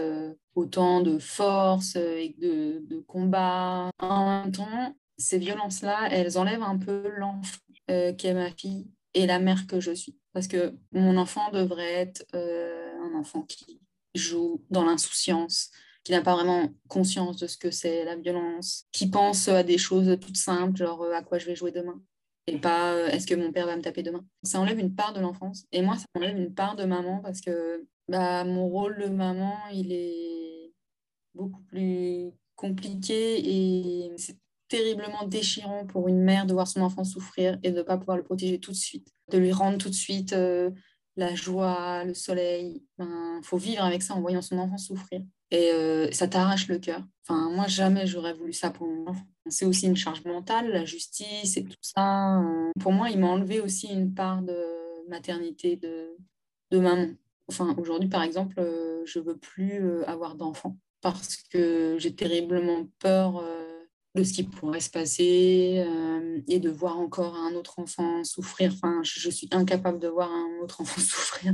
autant 0.55 1.01
de 1.01 1.17
force 1.17 1.95
et 1.95 2.35
de 2.39 3.03
combat. 3.07 3.89
En 3.99 4.43
même 4.43 4.51
temps, 4.51 4.95
ces 5.21 5.37
violences-là, 5.37 6.09
elles 6.11 6.37
enlèvent 6.37 6.63
un 6.63 6.77
peu 6.77 7.09
l'enfant 7.17 7.59
euh, 7.89 8.13
qui 8.13 8.27
est 8.27 8.33
ma 8.33 8.51
fille 8.51 8.87
et 9.13 9.25
la 9.25 9.39
mère 9.39 9.67
que 9.67 9.79
je 9.79 9.91
suis. 9.91 10.17
Parce 10.33 10.47
que 10.47 10.73
mon 10.91 11.17
enfant 11.17 11.51
devrait 11.51 11.93
être 11.93 12.25
euh, 12.33 12.91
un 13.03 13.19
enfant 13.19 13.43
qui 13.43 13.81
joue 14.15 14.63
dans 14.69 14.83
l'insouciance, 14.83 15.71
qui 16.03 16.11
n'a 16.11 16.21
pas 16.21 16.35
vraiment 16.35 16.69
conscience 16.87 17.37
de 17.37 17.47
ce 17.47 17.57
que 17.57 17.71
c'est 17.71 18.03
la 18.05 18.15
violence, 18.15 18.85
qui 18.91 19.09
pense 19.09 19.47
à 19.47 19.63
des 19.63 19.77
choses 19.77 20.17
toutes 20.19 20.37
simples, 20.37 20.77
genre 20.77 21.03
euh, 21.03 21.13
à 21.13 21.21
quoi 21.21 21.37
je 21.37 21.45
vais 21.45 21.55
jouer 21.55 21.71
demain, 21.71 22.01
et 22.47 22.57
pas 22.57 23.09
est-ce 23.09 23.27
que 23.27 23.35
mon 23.35 23.51
père 23.51 23.67
va 23.67 23.75
me 23.75 23.81
taper 23.81 24.03
demain. 24.03 24.25
Ça 24.43 24.59
enlève 24.59 24.79
une 24.79 24.95
part 24.95 25.13
de 25.13 25.19
l'enfance. 25.19 25.65
Et 25.71 25.81
moi, 25.81 25.97
ça 25.97 26.05
enlève 26.15 26.37
une 26.37 26.53
part 26.53 26.75
de 26.75 26.85
maman 26.85 27.19
parce 27.19 27.41
que 27.41 27.85
bah, 28.07 28.43
mon 28.43 28.67
rôle 28.67 28.97
de 28.99 29.07
maman, 29.07 29.57
il 29.71 29.91
est 29.91 30.73
beaucoup 31.33 31.61
plus 31.61 32.31
compliqué 32.55 33.39
et 33.39 34.11
c'est 34.17 34.37
terriblement 34.71 35.27
déchirant 35.27 35.85
pour 35.85 36.07
une 36.07 36.21
mère 36.21 36.45
de 36.45 36.53
voir 36.53 36.65
son 36.65 36.79
enfant 36.79 37.03
souffrir 37.03 37.59
et 37.61 37.71
de 37.71 37.79
ne 37.79 37.81
pas 37.81 37.97
pouvoir 37.97 38.15
le 38.15 38.23
protéger 38.23 38.57
tout 38.57 38.71
de 38.71 38.77
suite, 38.77 39.13
de 39.29 39.37
lui 39.37 39.51
rendre 39.51 39.77
tout 39.77 39.89
de 39.89 39.93
suite 39.93 40.31
euh, 40.31 40.71
la 41.17 41.35
joie, 41.35 42.05
le 42.05 42.13
soleil. 42.13 42.81
Il 42.97 43.41
faut 43.43 43.57
vivre 43.57 43.83
avec 43.83 44.01
ça 44.01 44.13
en 44.13 44.21
voyant 44.21 44.41
son 44.41 44.57
enfant 44.57 44.77
souffrir. 44.77 45.23
Et 45.51 45.71
euh, 45.73 46.09
ça 46.13 46.29
t'arrache 46.29 46.69
le 46.69 46.79
cœur. 46.79 47.03
Enfin, 47.27 47.49
moi, 47.51 47.67
jamais 47.67 48.07
j'aurais 48.07 48.31
voulu 48.31 48.53
ça 48.53 48.69
pour 48.69 48.87
mon 48.87 49.07
enfant. 49.07 49.25
C'est 49.49 49.65
aussi 49.65 49.87
une 49.87 49.97
charge 49.97 50.23
mentale, 50.23 50.71
la 50.71 50.85
justice 50.85 51.57
et 51.57 51.65
tout 51.65 51.75
ça. 51.81 52.41
Pour 52.79 52.93
moi, 52.93 53.09
il 53.09 53.19
m'a 53.19 53.27
enlevé 53.27 53.59
aussi 53.59 53.87
une 53.87 54.13
part 54.13 54.41
de 54.41 54.55
maternité 55.09 55.75
de, 55.75 56.79
maman. 56.79 57.09
Enfin, 57.49 57.75
aujourd'hui, 57.77 58.07
par 58.07 58.23
exemple, 58.23 58.55
euh, 58.59 59.01
je 59.03 59.19
veux 59.19 59.35
plus 59.35 60.05
avoir 60.05 60.35
d'enfant 60.35 60.77
parce 61.01 61.35
que 61.51 61.97
j'ai 61.99 62.15
terriblement 62.15 62.87
peur 62.99 63.43
de 64.15 64.23
ce 64.23 64.33
qui 64.33 64.43
pourrait 64.43 64.81
se 64.81 64.89
passer 64.89 65.83
euh, 65.85 66.41
et 66.47 66.59
de 66.59 66.69
voir 66.69 66.99
encore 66.99 67.35
un 67.35 67.53
autre 67.55 67.79
enfant 67.79 68.23
souffrir. 68.23 68.73
Enfin, 68.73 69.01
je, 69.03 69.29
suis 69.29 69.47
incapable 69.51 69.99
de 69.99 70.07
voir 70.07 70.29
un 70.31 70.63
autre 70.63 70.81
enfant 70.81 70.99
souffrir 70.99 71.53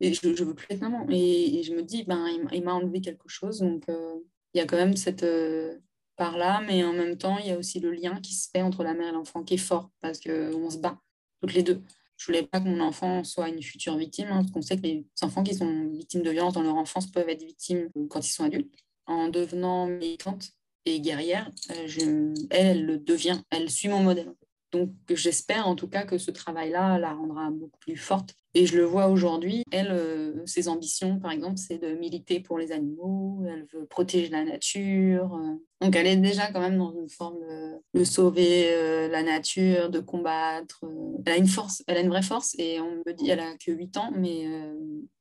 et 0.00 0.14
je 0.14 0.28
ne 0.28 0.34
veux 0.34 0.54
plus 0.54 0.66
être 0.70 0.80
maman. 0.80 1.06
Et, 1.10 1.62
je 1.62 1.74
me 1.74 1.82
dis, 1.82 2.04
ben, 2.04 2.26
il, 2.52 2.62
m'a 2.62 2.74
enlevé 2.74 3.00
quelque 3.00 3.28
chose. 3.28 3.58
Donc, 3.58 3.88
euh, 3.88 4.14
il 4.54 4.58
y 4.58 4.60
a 4.60 4.66
quand 4.66 4.76
même 4.76 4.96
cette 4.96 5.24
euh, 5.24 5.78
part-là, 6.16 6.62
mais 6.66 6.84
en 6.84 6.92
même 6.92 7.16
temps, 7.16 7.38
il 7.38 7.46
y 7.46 7.50
a 7.50 7.58
aussi 7.58 7.80
le 7.80 7.92
lien 7.92 8.20
qui 8.20 8.34
se 8.34 8.48
fait 8.50 8.62
entre 8.62 8.84
la 8.84 8.94
mère 8.94 9.08
et 9.08 9.12
l'enfant 9.12 9.42
qui 9.42 9.54
est 9.54 9.58
fort 9.58 9.90
parce 10.00 10.20
qu'on 10.20 10.70
se 10.70 10.78
bat 10.78 10.98
toutes 11.40 11.54
les 11.54 11.62
deux. 11.62 11.82
Je 12.16 12.26
voulais 12.26 12.42
pas 12.42 12.60
que 12.60 12.68
mon 12.68 12.80
enfant 12.80 13.24
soit 13.24 13.48
une 13.48 13.62
future 13.62 13.96
victime, 13.96 14.28
hein, 14.28 14.42
parce 14.42 14.50
qu'on 14.50 14.62
sait 14.62 14.76
que 14.76 14.82
les 14.82 15.06
enfants 15.22 15.42
qui 15.42 15.54
sont 15.54 15.88
victimes 15.88 16.22
de 16.22 16.30
violence 16.30 16.52
dans 16.52 16.62
leur 16.62 16.74
enfance 16.74 17.10
peuvent 17.10 17.28
être 17.28 17.42
victimes 17.42 17.88
quand 18.10 18.26
ils 18.26 18.30
sont 18.30 18.44
adultes. 18.44 18.74
En 19.06 19.28
devenant 19.28 19.86
militante, 19.86 20.52
et 20.86 21.00
guerrière, 21.00 21.50
euh, 21.70 21.86
je, 21.86 22.34
elle, 22.50 22.86
le 22.86 22.98
devient, 22.98 23.40
elle 23.50 23.70
suit 23.70 23.88
mon 23.88 24.02
modèle. 24.02 24.32
Donc 24.72 24.92
j'espère 25.08 25.66
en 25.66 25.74
tout 25.74 25.88
cas 25.88 26.04
que 26.04 26.18
ce 26.18 26.30
travail-là 26.30 26.98
la 26.98 27.12
rendra 27.12 27.50
beaucoup 27.50 27.78
plus 27.80 27.96
forte. 27.96 28.34
Et 28.54 28.66
je 28.66 28.76
le 28.76 28.84
vois 28.84 29.08
aujourd'hui, 29.08 29.62
elle, 29.70 29.92
euh, 29.92 30.44
ses 30.44 30.68
ambitions, 30.68 31.20
par 31.20 31.30
exemple, 31.30 31.56
c'est 31.56 31.78
de 31.78 31.94
militer 31.94 32.40
pour 32.40 32.58
les 32.58 32.72
animaux, 32.72 33.44
elle 33.46 33.66
veut 33.72 33.86
protéger 33.86 34.28
la 34.28 34.44
nature. 34.44 35.34
Euh. 35.34 35.54
donc 35.80 35.94
elle 35.94 36.06
est 36.06 36.16
déjà 36.16 36.50
quand 36.50 36.60
même 36.60 36.78
dans 36.78 36.92
une 36.92 37.08
forme 37.08 37.38
de, 37.94 38.04
sauver 38.04 39.08
la 39.08 39.22
nature, 39.22 39.90
de 39.90 40.00
combattre. 40.00 40.84
Elle 41.24 41.32
a 41.32 41.36
une 41.36 41.46
force, 41.46 41.82
elle 41.86 41.98
a 41.98 42.00
une 42.00 42.08
vraie 42.08 42.22
force 42.22 42.54
et 42.58 42.80
on 42.80 43.02
me 43.06 43.12
dit, 43.12 43.30
elle 43.30 43.40
a 43.40 43.56
que 43.56 43.70
8 43.70 43.96
ans, 43.98 44.10
mais 44.16 44.46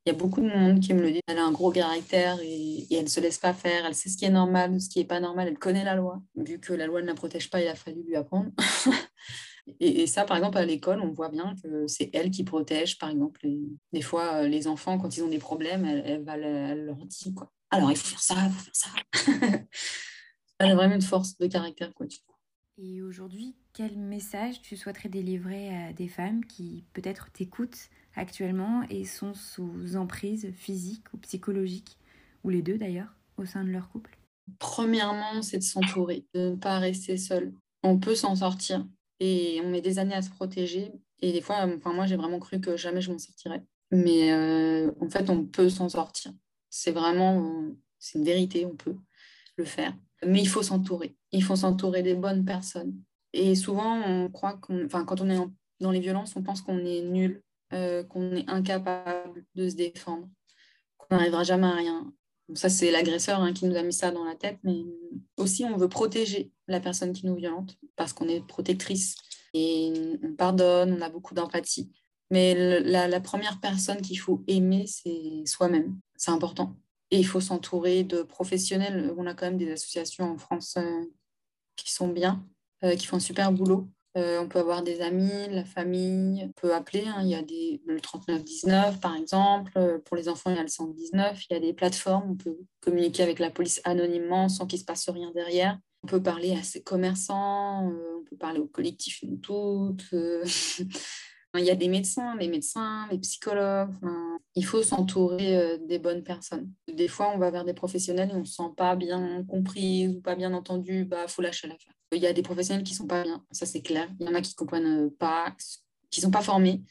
il 0.10 0.14
y 0.14 0.16
a 0.16 0.18
beaucoup 0.18 0.42
de 0.42 0.48
monde 0.48 0.80
qui 0.80 0.94
me 0.94 1.02
le 1.02 1.12
dit. 1.12 1.22
Elle 1.28 1.38
a 1.38 1.46
un 1.46 1.52
gros 1.52 1.72
caractère 1.72 2.40
et, 2.42 2.88
elle 2.92 3.04
ne 3.04 3.10
se 3.10 3.20
laisse 3.20 3.38
pas 3.38 3.54
faire. 3.54 3.86
Elle 3.86 3.94
sait 3.94 4.10
ce 4.10 4.18
qui 4.18 4.26
est 4.26 4.32
normal, 4.32 4.80
ce 4.82 4.90
qui 4.90 5.00
n'est 5.00 5.06
pas 5.06 5.20
normal. 5.20 5.48
Elle 5.48 5.60
connaît 5.60 5.84
la 5.84 5.96
loi. 5.96 6.22
Vu 6.36 6.60
que 6.60 6.74
la 6.74 6.88
loi 6.88 7.02
ne 7.02 7.08
la 7.08 7.14
protège 7.14 7.50
pas, 7.50 7.62
il 7.62 7.68
a 7.68 7.76
fallu 7.76 8.02
lui 8.04 8.16
apprendre. 8.16 8.50
et, 9.80 10.08
ça, 10.08 10.26
par 10.26 10.38
exemple, 10.38 10.58
à 10.58 10.66
l'école, 10.66 11.02
on 11.02 11.12
voit 11.12 11.30
bien 11.30 11.56
que 11.62 11.88
c'est 11.88 12.10
elle 12.14 12.32
qui 12.32 12.44
protège, 12.44 12.98
par 12.98 13.10
exemple, 13.10 13.48
des 13.94 14.02
fois, 14.02 14.44
euh, 14.44 14.48
les 14.48 14.68
enfants, 14.68 14.98
quand 14.98 15.16
ils 15.16 15.24
ont 15.24 15.30
des 15.30 15.40
problèmes, 15.40 15.86
elle, 15.86 16.24
va 16.24 16.38
leur 16.38 17.06
dire 17.06 17.34
quoi. 17.36 17.52
Alors, 17.72 17.92
il 17.92 17.98
faut 17.98 18.08
faire 18.08 18.22
ça, 18.22 18.36
il 18.46 18.52
faut 18.52 18.64
faire 18.64 18.76
ça. 18.76 18.90
elle 20.60 20.72
a 20.72 20.76
vraiment 20.76 20.96
une 20.96 21.02
force 21.02 21.38
de 21.38 21.48
caractère, 21.48 21.94
quoi, 21.94 22.08
Et 22.78 23.02
aujourd'hui, 23.02 23.56
quel 23.74 23.98
message 23.98 24.62
tu 24.62 24.76
souhaiterais 24.76 25.10
délivrer 25.10 25.76
à 25.76 25.94
des 25.94 26.08
femmes 26.08 26.46
qui 26.46 26.86
peut-être 26.94 27.32
t'écoutent 27.32 27.90
actuellement 28.16 28.84
et 28.90 29.06
sont 29.06 29.34
sous 29.34 29.96
emprise 29.96 30.52
physique 30.54 31.06
ou 31.14 31.18
psychologique, 31.18 31.98
ou 32.44 32.50
les 32.50 32.62
deux 32.62 32.78
d'ailleurs, 32.78 33.16
au 33.38 33.46
sein 33.46 33.64
de 33.64 33.70
leur 33.70 33.90
couple? 33.90 34.18
Premièrement, 34.58 35.42
c'est 35.44 35.60
de 35.60 35.64
s'entourer, 35.64 36.26
de 36.34 36.52
ne 36.52 36.56
pas 36.56 36.80
rester 36.80 37.18
seul. 37.18 37.54
On 37.84 38.00
peut 38.00 38.16
s'en 38.16 38.36
sortir 38.36 38.86
et 39.20 39.62
on 39.64 39.70
met 39.70 39.82
des 39.82 40.00
années 40.00 40.16
à 40.16 40.22
se 40.22 40.30
protéger. 40.30 40.92
Et 41.22 41.32
des 41.32 41.42
fois, 41.42 41.68
enfin, 41.76 41.94
moi, 41.94 42.06
j'ai 42.06 42.16
vraiment 42.16 42.40
cru 42.40 42.60
que 42.62 42.78
jamais 42.78 43.02
je 43.02 43.12
m'en 43.12 43.18
sortirais. 43.18 43.64
Mais 43.92 44.32
euh, 44.32 44.92
en 45.02 45.10
fait, 45.10 45.30
on 45.30 45.46
peut 45.46 45.70
s'en 45.70 45.90
sortir. 45.90 46.32
C'est 46.70 46.92
vraiment, 46.92 47.66
c'est 47.98 48.20
une 48.20 48.26
vérité, 48.26 48.66
on 48.66 48.76
peut 48.76 48.96
le 49.58 49.66
faire. 49.66 49.94
Mais 50.26 50.42
il 50.42 50.48
faut 50.48 50.64
s'entourer. 50.64 51.16
Il 51.32 51.44
faut 51.44 51.56
s'entourer 51.56 52.04
des 52.04 52.16
bonnes 52.16 52.46
personnes. 52.46 52.96
Et 53.34 53.56
souvent, 53.56 54.02
on 54.06 54.30
croit 54.30 54.54
qu'on, 54.54 54.88
quand 54.88 55.22
on 55.22 55.30
est 55.30 55.40
dans 55.80 55.92
les 55.92 56.00
violences, 56.00 56.36
on 56.36 56.44
pense 56.44 56.62
qu'on 56.62 56.80
est 56.80 57.02
nul, 57.02 57.42
euh, 57.74 58.04
qu'on 58.04 58.36
est 58.36 58.50
incapable 58.50 59.46
de 59.56 59.70
se 59.70 59.76
défendre, 59.76 60.28
qu'on 60.98 61.16
n'arrivera 61.16 61.44
jamais 61.44 61.68
à 61.68 61.76
rien. 61.76 62.14
Ça, 62.56 62.70
c'est 62.70 62.92
l'agresseur 62.92 63.42
hein, 63.42 63.54
qui 63.54 63.66
nous 63.66 63.76
a 63.76 63.84
mis 63.84 63.94
ça 63.94 64.12
dans 64.12 64.24
la 64.24 64.36
tête, 64.36 64.58
mais 64.64 64.84
aussi 65.38 65.66
on 65.66 65.78
veut 65.78 65.90
protéger 65.90 66.52
la 66.68 66.80
personne 66.80 67.14
qui 67.14 67.26
nous 67.26 67.36
violente 67.36 67.78
parce 67.96 68.14
qu'on 68.14 68.28
est 68.28 68.46
protectrice 68.46 69.16
et 69.54 69.92
on 70.24 70.34
pardonne, 70.34 70.94
on 70.94 71.02
a 71.02 71.10
beaucoup 71.10 71.34
d'empathie. 71.34 71.92
Mais 72.32 72.80
la, 72.82 73.20
première 73.22 73.60
personne 73.60 74.02
qu'il 74.02 74.20
faut 74.20 74.44
aimer, 74.48 74.86
c'est 74.86 75.44
soi-même. 75.46 76.00
C'est 76.16 76.32
important. 76.32 76.76
Et 77.10 77.18
il 77.18 77.26
faut 77.26 77.42
s'entourer 77.42 78.04
de 78.04 78.22
professionnels. 78.22 79.14
On 79.18 79.26
a 79.26 79.34
quand 79.34 79.48
même 79.48 79.58
des 79.58 79.72
associations 79.72 80.32
en 80.32 80.38
France 80.38 80.76
euh, 80.78 81.06
qui 81.76 81.92
sont 81.92 82.08
bien, 82.08 82.46
euh, 82.84 82.96
qui 82.96 83.08
font 83.08 83.18
un 83.18 83.22
super 83.22 83.52
boulot. 83.52 83.90
Euh, 84.18 84.40
on 84.42 84.48
peut 84.48 84.60
avoir 84.60 84.82
des 84.82 85.02
amis, 85.02 85.48
la 85.52 85.64
famille, 85.64 86.44
on 86.44 86.52
peut 86.52 86.74
appeler. 86.74 87.06
Hein. 87.06 87.20
il 87.22 87.30
y 87.30 87.36
a 87.36 87.44
des, 87.44 87.82
le 87.86 88.02
3919 88.02 89.00
par 89.00 89.16
exemple. 89.16 89.72
Euh, 89.78 90.00
pour 90.00 90.18
les 90.18 90.28
enfants, 90.30 90.50
il 90.50 90.56
y 90.56 90.60
a 90.60 90.64
le 90.64 90.68
119. 90.68 91.46
Il 91.50 91.54
y 91.54 91.58
a 91.58 91.60
des 91.60 91.74
plateformes. 91.74 92.32
On 92.32 92.36
peut 92.36 92.58
communiquer 92.82 93.24
avec 93.24 93.40
la 93.40 93.52
police 93.52 93.82
anonymement 93.84 94.50
sans 94.50 94.66
qu'il 94.66 94.80
se 94.80 94.86
passe 94.86 95.10
rien 95.10 95.32
derrière. 95.34 95.78
On 96.04 96.08
peut 96.08 96.24
parler 96.24 96.54
à 96.54 96.64
ses 96.64 96.82
commerçants. 96.82 97.90
Euh, 97.90 98.20
on 98.20 98.24
peut 98.24 98.38
parler 98.38 98.60
au 98.60 98.68
collectif 98.68 99.22
Une 99.22 99.40
Toute. 99.40 100.04
Il 101.58 101.64
y 101.66 101.72
a 101.72 101.76
des 101.76 101.88
médecins, 101.88 102.36
les 102.38 102.48
médecins, 102.48 103.08
les 103.12 103.18
psychologues. 103.18 103.92
il 104.56 104.66
faut 104.66 104.84
s'entourer 104.84 105.58
euh, 105.58 105.78
des 105.78 105.98
bonnes 105.98 106.24
personnes. 106.24 106.72
Des 106.88 107.08
fois, 107.08 107.32
on 107.34 107.40
va 107.40 107.50
vers 107.50 107.66
des 107.66 107.74
professionnels 107.74 108.30
et 108.32 108.36
on 108.36 108.42
ne 108.42 108.46
se 108.46 108.56
sent 108.56 108.72
pas 108.78 108.96
bien 108.96 109.44
compris 109.46 110.08
ou 110.08 110.22
pas 110.22 110.36
bien 110.36 110.54
entendu. 110.54 111.06
Bah, 111.06 111.28
faut 111.28 111.42
lâcher 111.42 111.68
l'affaire. 111.68 111.94
Il 112.12 112.22
y 112.22 112.28
a 112.28 112.34
des 112.34 112.44
professionnels 112.44 112.84
qui 112.84 112.94
sont 112.94 113.08
pas 113.08 113.24
bien, 113.24 113.44
ça 113.52 113.66
c'est 113.66 113.82
clair. 113.82 114.10
Il 114.20 114.28
y 114.28 114.30
en 114.30 114.36
a 114.36 114.42
qui 114.42 114.56
comprennent 114.56 115.12
pas, 115.12 115.56
qui 116.10 116.22
sont 116.22 116.32
pas 116.32 116.42
formés. 116.42 116.84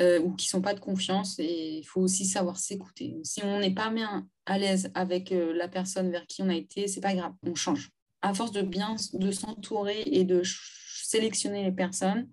Euh, 0.00 0.20
ou 0.20 0.34
qui 0.34 0.48
sont 0.48 0.62
pas 0.62 0.72
de 0.72 0.80
confiance 0.80 1.38
et 1.38 1.78
il 1.78 1.84
faut 1.84 2.00
aussi 2.00 2.24
savoir 2.24 2.56
s'écouter. 2.56 3.14
Si 3.24 3.44
on 3.44 3.60
n'est 3.60 3.74
pas 3.74 3.90
bien 3.90 4.26
à 4.46 4.58
l'aise 4.58 4.90
avec 4.94 5.30
euh, 5.32 5.52
la 5.52 5.68
personne 5.68 6.10
vers 6.10 6.26
qui 6.26 6.42
on 6.42 6.48
a 6.48 6.54
été, 6.54 6.88
c'est 6.88 7.02
pas 7.02 7.14
grave, 7.14 7.34
on 7.46 7.54
change. 7.54 7.90
À 8.22 8.32
force 8.32 8.52
de 8.52 8.62
bien 8.62 8.96
de 9.12 9.30
s'entourer 9.30 10.02
et 10.06 10.24
de 10.24 10.42
sélectionner 10.44 11.62
les 11.62 11.72
personnes, 11.72 12.26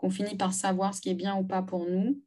qu'on 0.00 0.10
finit 0.10 0.34
par 0.34 0.54
savoir 0.54 0.94
ce 0.94 1.02
qui 1.02 1.10
est 1.10 1.14
bien 1.14 1.36
ou 1.36 1.44
pas 1.44 1.60
pour 1.60 1.84
nous. 1.84 2.18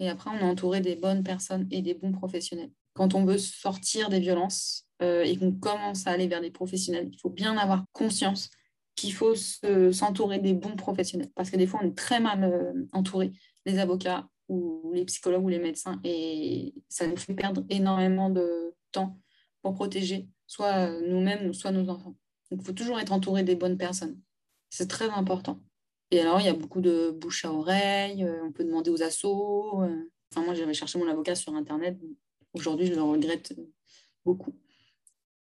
Et 0.00 0.08
après, 0.08 0.30
on 0.30 0.38
est 0.38 0.50
entouré 0.50 0.80
des 0.80 0.96
bonnes 0.96 1.22
personnes 1.22 1.68
et 1.70 1.80
des 1.80 1.94
bons 1.94 2.10
professionnels. 2.10 2.72
Quand 2.94 3.14
on 3.14 3.24
veut 3.24 3.38
sortir 3.38 4.08
des 4.08 4.18
violences 4.18 4.88
euh, 5.00 5.22
et 5.22 5.36
qu'on 5.36 5.52
commence 5.52 6.08
à 6.08 6.10
aller 6.10 6.26
vers 6.26 6.40
des 6.40 6.50
professionnels, 6.50 7.08
il 7.12 7.18
faut 7.20 7.30
bien 7.30 7.56
avoir 7.56 7.84
conscience 7.92 8.50
qu'il 8.96 9.12
faut 9.12 9.36
s'entourer 9.36 10.40
des 10.40 10.54
bons 10.54 10.74
professionnels. 10.74 11.30
Parce 11.36 11.50
que 11.50 11.56
des 11.56 11.68
fois, 11.68 11.80
on 11.84 11.86
est 11.86 11.96
très 11.96 12.18
mal 12.18 12.42
euh, 12.42 12.72
entouré, 12.92 13.32
les 13.64 13.78
avocats 13.78 14.28
ou 14.48 14.90
les 14.92 15.04
psychologues 15.04 15.44
ou 15.44 15.48
les 15.48 15.60
médecins, 15.60 16.00
et 16.02 16.74
ça 16.88 17.06
nous 17.06 17.16
fait 17.16 17.34
perdre 17.34 17.64
énormément 17.68 18.30
de 18.30 18.74
temps 18.90 19.16
pour 19.62 19.74
protéger 19.74 20.28
soit 20.48 20.90
nous-mêmes, 21.02 21.54
soit 21.54 21.70
nos 21.70 21.88
enfants. 21.88 22.16
Donc, 22.50 22.62
il 22.62 22.66
faut 22.66 22.72
toujours 22.72 22.98
être 22.98 23.12
entouré 23.12 23.44
des 23.44 23.54
bonnes 23.54 23.78
personnes. 23.78 24.18
C'est 24.70 24.88
très 24.88 25.08
important. 25.08 25.60
Et 26.10 26.20
alors, 26.20 26.40
il 26.40 26.46
y 26.46 26.48
a 26.48 26.54
beaucoup 26.54 26.80
de 26.80 27.10
bouche 27.10 27.44
à 27.44 27.52
oreille, 27.52 28.24
euh, 28.24 28.42
on 28.44 28.50
peut 28.50 28.64
demander 28.64 28.90
aux 28.90 29.02
assos. 29.02 29.82
Euh. 29.82 30.10
Enfin, 30.32 30.44
moi, 30.44 30.54
j'avais 30.54 30.74
cherché 30.74 30.98
mon 30.98 31.08
avocat 31.08 31.34
sur 31.34 31.54
Internet. 31.54 31.96
Aujourd'hui, 32.52 32.86
je 32.86 32.94
le 32.94 33.02
regrette 33.02 33.54
beaucoup. 34.24 34.52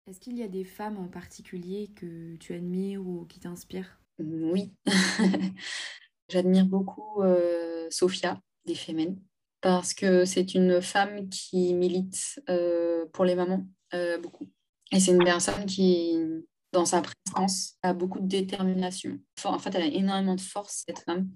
Est-ce 0.06 0.20
qu'il 0.20 0.36
y 0.36 0.42
a 0.42 0.48
des 0.48 0.64
femmes 0.64 0.98
en 0.98 1.08
particulier 1.08 1.90
que 1.94 2.36
tu 2.36 2.54
admires 2.54 3.06
ou 3.06 3.24
qui 3.26 3.40
t'inspirent? 3.40 4.00
Oui. 4.18 4.72
J'admire 6.28 6.66
beaucoup 6.66 7.22
euh, 7.22 7.86
Sophia, 7.90 8.40
des 8.66 8.74
Femmes, 8.74 9.16
parce 9.60 9.94
que 9.94 10.24
c'est 10.24 10.54
une 10.54 10.82
femme 10.82 11.28
qui 11.28 11.74
milite 11.74 12.40
pour 13.12 13.24
les 13.24 13.34
mamans 13.34 13.66
beaucoup. 14.22 14.48
Et 14.92 15.00
c'est 15.00 15.12
une 15.12 15.24
personne 15.24 15.66
qui, 15.66 16.18
dans 16.72 16.84
sa 16.84 17.02
présence, 17.02 17.76
a 17.82 17.92
beaucoup 17.92 18.20
de 18.20 18.28
détermination. 18.28 19.18
En 19.44 19.58
fait, 19.58 19.74
elle 19.74 19.82
a 19.82 19.86
énormément 19.86 20.34
de 20.34 20.40
force, 20.40 20.84
cette 20.86 21.00
femme, 21.00 21.28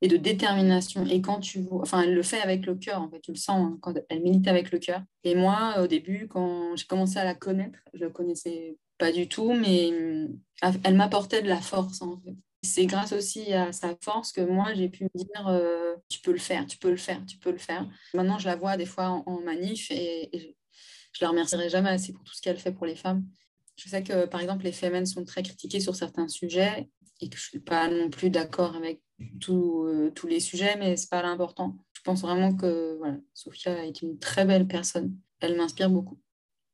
et 0.00 0.08
de 0.08 0.16
détermination. 0.16 1.04
Et 1.06 1.20
quand 1.20 1.40
tu 1.40 1.60
vois, 1.60 1.82
enfin, 1.82 2.02
elle 2.02 2.14
le 2.14 2.22
fait 2.22 2.40
avec 2.40 2.66
le 2.66 2.74
cœur, 2.76 3.02
en 3.02 3.10
fait, 3.10 3.20
tu 3.20 3.32
le 3.32 3.36
sens, 3.36 3.72
hein, 3.72 3.78
quand 3.80 3.94
elle 4.08 4.22
milite 4.22 4.48
avec 4.48 4.70
le 4.70 4.78
cœur. 4.78 5.02
Et 5.24 5.34
moi, 5.34 5.80
au 5.80 5.86
début, 5.86 6.28
quand 6.28 6.76
j'ai 6.76 6.86
commencé 6.86 7.18
à 7.18 7.24
la 7.24 7.34
connaître, 7.34 7.78
je 7.94 8.04
la 8.04 8.10
connaissais 8.10 8.78
pas 8.96 9.12
du 9.12 9.28
tout, 9.28 9.52
mais 9.52 9.90
elle 10.84 10.94
m'apportait 10.94 11.42
de 11.42 11.48
la 11.48 11.60
force. 11.60 12.00
C'est 12.62 12.86
grâce 12.86 13.12
aussi 13.12 13.52
à 13.52 13.72
sa 13.72 13.96
force 14.02 14.32
que 14.32 14.40
moi, 14.40 14.74
j'ai 14.74 14.88
pu 14.88 15.04
me 15.04 15.10
dire, 15.14 15.48
euh, 15.48 15.94
tu 16.08 16.20
peux 16.20 16.32
le 16.32 16.38
faire, 16.38 16.66
tu 16.66 16.76
peux 16.78 16.90
le 16.90 16.96
faire, 16.96 17.24
tu 17.26 17.38
peux 17.38 17.52
le 17.52 17.58
faire. 17.58 17.88
Maintenant, 18.14 18.38
je 18.38 18.46
la 18.46 18.56
vois 18.56 18.76
des 18.76 18.86
fois 18.86 19.22
en, 19.26 19.40
manif 19.40 19.90
et, 19.90 20.36
et 20.36 20.40
je, 20.40 20.48
je 21.12 21.24
la 21.24 21.30
remercierai 21.30 21.68
jamais 21.68 21.90
assez 21.90 22.12
pour 22.12 22.24
tout 22.24 22.34
ce 22.34 22.42
qu'elle 22.42 22.58
fait 22.58 22.72
pour 22.72 22.86
les 22.86 22.96
femmes. 22.96 23.24
Je 23.78 23.88
sais 23.88 24.02
que, 24.02 24.26
par 24.26 24.40
exemple, 24.40 24.64
les 24.64 24.72
femmes 24.72 25.06
sont 25.06 25.24
très 25.24 25.44
critiquées 25.44 25.78
sur 25.78 25.94
certains 25.94 26.26
sujets 26.26 26.88
et 27.20 27.28
que 27.28 27.36
je 27.36 27.44
ne 27.44 27.48
suis 27.48 27.60
pas 27.60 27.88
non 27.88 28.10
plus 28.10 28.28
d'accord 28.28 28.74
avec 28.74 29.00
euh, 29.48 30.10
tous 30.10 30.26
les 30.26 30.40
sujets, 30.40 30.76
mais 30.76 30.96
ce 30.96 31.04
n'est 31.04 31.08
pas 31.10 31.22
l'important. 31.22 31.76
Je 31.92 32.00
pense 32.02 32.22
vraiment 32.22 32.54
que 32.54 32.96
voilà, 32.98 33.16
Sophia 33.34 33.86
est 33.86 34.02
une 34.02 34.18
très 34.18 34.44
belle 34.44 34.66
personne. 34.66 35.16
Elle 35.40 35.56
m'inspire 35.56 35.90
beaucoup. 35.90 36.18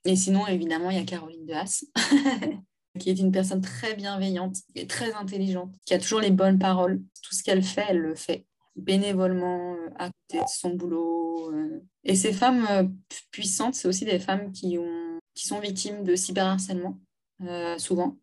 Et 0.06 0.16
sinon, 0.16 0.46
évidemment, 0.46 0.88
il 0.88 0.96
y 0.96 1.00
a 1.00 1.04
Caroline 1.04 1.44
de 1.44 1.52
Haas, 1.52 1.84
qui 2.98 3.10
est 3.10 3.18
une 3.18 3.32
personne 3.32 3.60
très 3.60 3.94
bienveillante 3.94 4.56
et 4.74 4.86
très 4.86 5.12
intelligente, 5.12 5.74
qui 5.84 5.92
a 5.92 5.98
toujours 5.98 6.20
les 6.20 6.30
bonnes 6.30 6.58
paroles. 6.58 7.02
Tout 7.22 7.34
ce 7.34 7.42
qu'elle 7.42 7.62
fait, 7.62 7.84
elle 7.90 8.00
le 8.00 8.14
fait 8.14 8.46
bénévolement 8.76 9.74
euh, 9.74 9.88
à 9.98 10.10
côté 10.10 10.42
de 10.42 10.48
son 10.48 10.70
boulot. 10.70 11.52
Euh. 11.52 11.82
Et 12.04 12.16
ces 12.16 12.32
femmes 12.32 12.96
puissantes, 13.30 13.74
c'est 13.74 13.88
aussi 13.88 14.06
des 14.06 14.18
femmes 14.18 14.52
qui 14.52 14.78
ont 14.78 15.03
qui 15.34 15.46
sont 15.46 15.60
victimes 15.60 16.04
de 16.04 16.14
cyberharcèlement, 16.14 17.00
euh, 17.42 17.78
souvent. 17.78 18.18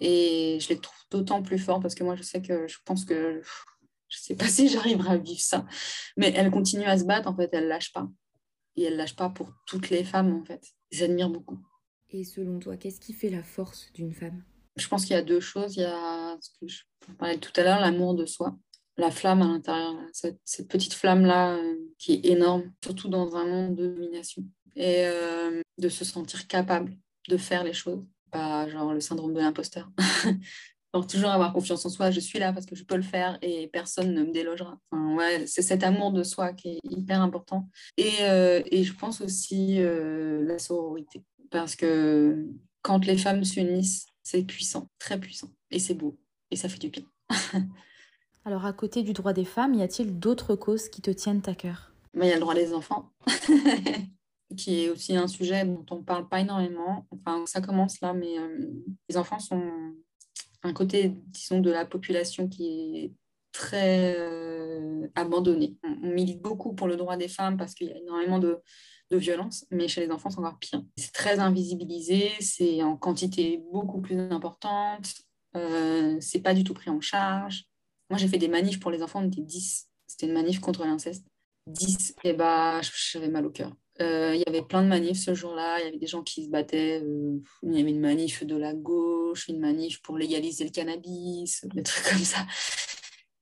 Et 0.00 0.58
je 0.60 0.68
les 0.68 0.78
trouve 0.78 0.98
d'autant 1.10 1.42
plus 1.42 1.58
forts 1.58 1.80
parce 1.80 1.94
que 1.94 2.04
moi, 2.04 2.16
je 2.16 2.22
sais 2.22 2.42
que 2.42 2.66
je 2.66 2.78
pense 2.84 3.04
que 3.04 3.42
je 4.08 4.18
ne 4.18 4.22
sais 4.22 4.36
pas 4.36 4.46
si 4.48 4.68
j'arriverai 4.68 5.14
à 5.14 5.16
vivre 5.18 5.40
ça. 5.40 5.66
Mais 6.16 6.32
elles 6.34 6.50
continuent 6.50 6.88
à 6.88 6.98
se 6.98 7.04
battre, 7.04 7.28
en 7.28 7.36
fait, 7.36 7.50
elles 7.52 7.64
ne 7.64 7.68
lâchent 7.68 7.92
pas. 7.92 8.08
Et 8.76 8.84
elles 8.84 8.94
ne 8.94 8.98
lâchent 8.98 9.16
pas 9.16 9.30
pour 9.30 9.52
toutes 9.66 9.90
les 9.90 10.04
femmes, 10.04 10.32
en 10.32 10.44
fait. 10.44 10.64
J'admire 10.90 11.30
beaucoup. 11.30 11.58
Et 12.10 12.24
selon 12.24 12.58
toi, 12.58 12.76
qu'est-ce 12.76 13.00
qui 13.00 13.12
fait 13.12 13.30
la 13.30 13.42
force 13.42 13.92
d'une 13.92 14.12
femme? 14.12 14.44
Je 14.76 14.88
pense 14.88 15.04
qu'il 15.04 15.14
y 15.14 15.18
a 15.18 15.22
deux 15.22 15.40
choses. 15.40 15.76
Il 15.76 15.80
y 15.80 15.84
a 15.84 16.36
ce 16.40 16.50
que 16.60 16.66
je 16.66 16.82
parlais 17.18 17.38
tout 17.38 17.52
à 17.56 17.62
l'heure, 17.62 17.80
l'amour 17.80 18.14
de 18.14 18.26
soi. 18.26 18.56
La 18.96 19.10
flamme 19.10 19.42
à 19.42 19.48
l'intérieur, 19.48 19.96
cette, 20.12 20.38
cette, 20.44 20.68
petite 20.68 20.94
flamme-là 20.94 21.56
euh, 21.56 21.74
qui 21.98 22.12
est 22.12 22.26
énorme, 22.26 22.72
surtout 22.80 23.08
dans 23.08 23.34
un 23.34 23.44
monde 23.44 23.74
de 23.74 23.88
domination 23.88 24.44
et 24.76 25.06
euh, 25.06 25.60
de 25.78 25.88
se 25.88 26.04
sentir 26.04 26.46
capable 26.46 26.96
de 27.28 27.36
faire 27.36 27.64
les 27.64 27.72
choses, 27.72 28.04
pas 28.30 28.68
genre 28.68 28.92
le 28.92 29.00
syndrome 29.00 29.34
de 29.34 29.40
l'imposteur. 29.40 29.90
Pour 30.92 31.08
toujours 31.08 31.30
avoir 31.30 31.52
confiance 31.52 31.84
en 31.84 31.88
soi, 31.88 32.12
je 32.12 32.20
suis 32.20 32.38
là 32.38 32.52
parce 32.52 32.66
que 32.66 32.76
je 32.76 32.84
peux 32.84 32.94
le 32.94 33.02
faire 33.02 33.36
et 33.42 33.66
personne 33.66 34.14
ne 34.14 34.22
me 34.22 34.30
délogera. 34.30 34.78
Enfin, 34.92 35.16
ouais, 35.16 35.44
c'est 35.46 35.62
cet 35.62 35.82
amour 35.82 36.12
de 36.12 36.22
soi 36.22 36.52
qui 36.52 36.68
est 36.68 36.80
hyper 36.88 37.20
important. 37.20 37.68
Et, 37.96 38.12
euh, 38.20 38.62
et 38.66 38.84
je 38.84 38.94
pense 38.94 39.20
aussi 39.20 39.80
euh, 39.80 40.44
la 40.46 40.60
sororité, 40.60 41.24
parce 41.50 41.74
que 41.74 42.46
quand 42.82 43.04
les 43.06 43.16
femmes 43.16 43.42
s'unissent, 43.42 44.06
c'est 44.22 44.44
puissant, 44.44 44.88
très 45.00 45.18
puissant, 45.18 45.50
et 45.72 45.80
c'est 45.80 45.94
beau, 45.94 46.16
et 46.52 46.56
ça 46.56 46.68
fait 46.68 46.78
du 46.78 46.90
bien. 46.90 47.02
Alors 48.44 48.64
à 48.64 48.72
côté 48.72 49.02
du 49.02 49.14
droit 49.14 49.32
des 49.32 49.44
femmes, 49.44 49.74
y 49.74 49.82
a-t-il 49.82 50.18
d'autres 50.20 50.54
causes 50.54 50.88
qui 50.88 51.02
te 51.02 51.10
tiennent 51.10 51.42
à 51.46 51.56
cœur? 51.56 51.92
Il 52.14 52.24
y 52.24 52.30
a 52.30 52.34
le 52.34 52.40
droit 52.40 52.54
des 52.54 52.72
enfants. 52.72 53.10
qui 54.54 54.84
est 54.84 54.90
aussi 54.90 55.16
un 55.16 55.28
sujet 55.28 55.64
dont 55.64 55.84
on 55.90 55.98
ne 55.98 56.02
parle 56.02 56.28
pas 56.28 56.40
énormément. 56.40 57.06
Enfin, 57.10 57.44
ça 57.46 57.60
commence 57.60 58.00
là, 58.00 58.12
mais 58.12 58.38
euh, 58.38 58.70
les 59.08 59.16
enfants 59.16 59.38
sont 59.38 59.62
un 60.62 60.72
côté, 60.72 61.14
disons, 61.28 61.60
de 61.60 61.70
la 61.70 61.84
population 61.84 62.48
qui 62.48 62.96
est 62.96 63.12
très 63.52 64.16
euh, 64.18 65.06
abandonné. 65.14 65.76
On, 65.84 66.10
milite 66.10 66.42
beaucoup 66.42 66.74
pour 66.74 66.88
le 66.88 66.96
droit 66.96 67.16
des 67.16 67.28
femmes 67.28 67.56
parce 67.56 67.74
qu'il 67.74 67.88
y 67.88 67.92
a 67.92 67.96
énormément 67.96 68.38
de, 68.38 68.58
de 69.10 69.16
violence, 69.16 69.66
mais 69.70 69.88
chez 69.88 70.00
les 70.00 70.10
enfants, 70.10 70.30
c'est 70.30 70.38
encore 70.38 70.58
pire. 70.58 70.82
C'est 70.96 71.12
très 71.12 71.38
invisibilisé, 71.38 72.32
c'est 72.40 72.82
en 72.82 72.96
quantité 72.96 73.62
beaucoup 73.72 74.00
plus 74.00 74.18
importante, 74.18 75.14
euh, 75.56 76.16
c'est 76.20 76.40
pas 76.40 76.54
du 76.54 76.64
tout 76.64 76.74
pris 76.74 76.90
en 76.90 77.00
charge. 77.00 77.64
Moi, 78.10 78.18
j'ai 78.18 78.28
fait 78.28 78.38
des 78.38 78.48
manifs 78.48 78.80
pour 78.80 78.90
les 78.90 79.02
enfants, 79.02 79.20
on 79.22 79.28
était 79.28 79.40
10. 79.40 79.88
C'était 80.06 80.26
une 80.26 80.34
manif 80.34 80.60
contre 80.60 80.84
l'inceste. 80.84 81.24
10, 81.66 82.14
et 82.24 82.34
bah, 82.34 82.80
j'avais 82.82 83.28
mal 83.28 83.46
au 83.46 83.50
cœur. 83.50 83.72
Euh, 84.00 84.34
il 84.34 84.40
y 84.40 84.48
avait 84.48 84.66
plein 84.66 84.82
de 84.82 84.88
manifs 84.88 85.20
ce 85.20 85.34
jour-là. 85.34 85.78
Il 85.80 85.84
y 85.84 85.88
avait 85.88 85.98
des 85.98 86.06
gens 86.06 86.22
qui 86.22 86.44
se 86.44 86.50
battaient. 86.50 87.00
Euh, 87.02 87.38
il 87.62 87.78
y 87.78 87.80
avait 87.80 87.90
une 87.90 88.00
manif 88.00 88.44
de 88.44 88.56
la 88.56 88.74
gauche, 88.74 89.48
une 89.48 89.60
manif 89.60 90.02
pour 90.02 90.18
légaliser 90.18 90.64
le 90.64 90.70
cannabis, 90.70 91.64
des 91.72 91.82
trucs 91.82 92.04
comme 92.10 92.24
ça. 92.24 92.44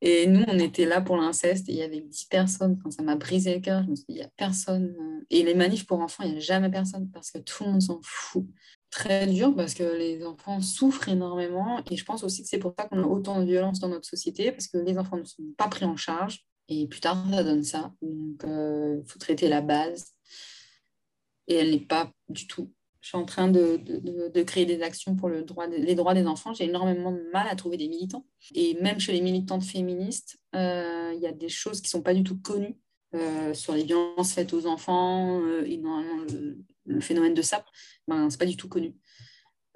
Et 0.05 0.27
nous, 0.27 0.45
on 0.49 0.59
était 0.59 0.85
là 0.85 1.01
pour 1.01 1.17
l'inceste 1.17 1.69
et 1.69 1.73
il 1.73 1.79
y 1.79 1.83
avait 1.83 2.01
10 2.01 2.25
personnes. 2.25 2.79
Quand 2.83 2.91
ça 2.91 3.03
m'a 3.03 3.15
brisé 3.15 3.55
le 3.55 3.61
cœur, 3.61 3.85
je 3.85 3.91
me 3.91 3.95
suis 3.95 4.05
dit, 4.09 4.15
il 4.15 4.17
n'y 4.17 4.23
a 4.23 4.31
personne. 4.37 4.95
Euh. 5.01 5.25
Et 5.31 5.43
les 5.45 5.55
manifs 5.55 5.87
pour 5.87 6.01
enfants, 6.01 6.25
il 6.25 6.33
n'y 6.33 6.39
a 6.39 6.41
jamais 6.41 6.71
personne 6.71 7.09
parce 7.11 7.31
que 7.31 7.39
tout 7.39 7.65
le 7.65 7.71
monde 7.71 7.83
s'en 7.83 8.01
fout. 8.03 8.45
Très 8.91 9.27
dur 9.27 9.55
parce 9.55 9.73
que 9.73 9.85
les 9.85 10.23
enfants 10.27 10.61
souffrent 10.61 11.09
énormément. 11.09 11.81
Et 11.91 11.97
je 11.97 12.05
pense 12.05 12.25
aussi 12.25 12.43
que 12.43 12.49
c'est 12.49 12.59
pour 12.59 12.75
ça 12.77 12.87
qu'on 12.87 13.03
a 13.03 13.07
autant 13.07 13.41
de 13.41 13.47
violence 13.47 13.79
dans 13.79 13.89
notre 13.89 14.07
société 14.07 14.53
parce 14.53 14.67
que 14.67 14.77
les 14.77 14.99
enfants 14.99 15.17
ne 15.17 15.25
sont 15.25 15.45
pas 15.57 15.69
pris 15.69 15.87
en 15.87 15.97
charge. 15.97 16.45
Et 16.69 16.89
plus 16.89 17.01
tard, 17.01 17.25
ça 17.31 17.45
donne 17.45 17.63
ça. 17.63 17.93
Donc, 18.03 18.43
il 18.45 19.03
faut 19.07 19.19
traiter 19.19 19.49
la 19.49 19.61
base 19.61 20.13
et 21.49 21.55
elle 21.55 21.71
n'est 21.71 21.81
pas 21.81 22.11
du 22.29 22.47
tout. 22.47 22.71
Je 23.03 23.09
suis 23.09 23.19
en 23.19 23.25
train 23.25 23.49
de, 23.49 23.81
de, 23.85 24.29
de 24.29 24.43
créer 24.45 24.65
des 24.65 24.81
actions 24.81 25.17
pour 25.17 25.29
le 25.29 25.43
droit 25.43 25.67
les 25.67 25.97
droits 25.97 26.15
des 26.15 26.25
enfants. 26.25 26.55
J'ai 26.55 26.65
énormément 26.65 27.11
de 27.11 27.23
mal 27.33 27.49
à 27.49 27.57
trouver 27.57 27.77
des 27.77 27.89
militants. 27.89 28.25
Et 28.55 28.79
même 28.81 29.01
chez 29.01 29.13
les 29.13 29.21
militantes 29.21 29.65
féministes, 29.65 30.39
euh, 30.55 31.13
il 31.13 31.21
y 31.21 31.27
a 31.27 31.33
des 31.33 31.49
choses 31.49 31.81
qui 31.81 31.89
ne 31.89 31.99
sont 31.99 32.03
pas 32.03 32.15
du 32.15 32.23
tout 32.23 32.39
connues 32.39 32.79
euh, 33.17 33.55
sur 33.55 33.75
les 33.75 33.83
violences 33.83 34.33
faites 34.33 34.53
aux 34.55 34.67
enfants 34.67 35.41
euh, 35.43 35.65
et 35.67 35.79
normalement 35.79 36.25
le, 36.87 37.01
phénomène 37.01 37.35
de 37.35 37.43
SAP, 37.43 37.65
ben, 38.07 38.31
ce 38.31 38.37
n'est 38.37 38.39
pas 38.39 38.47
du 38.47 38.57
tout 38.57 38.69
connu. 38.69 38.95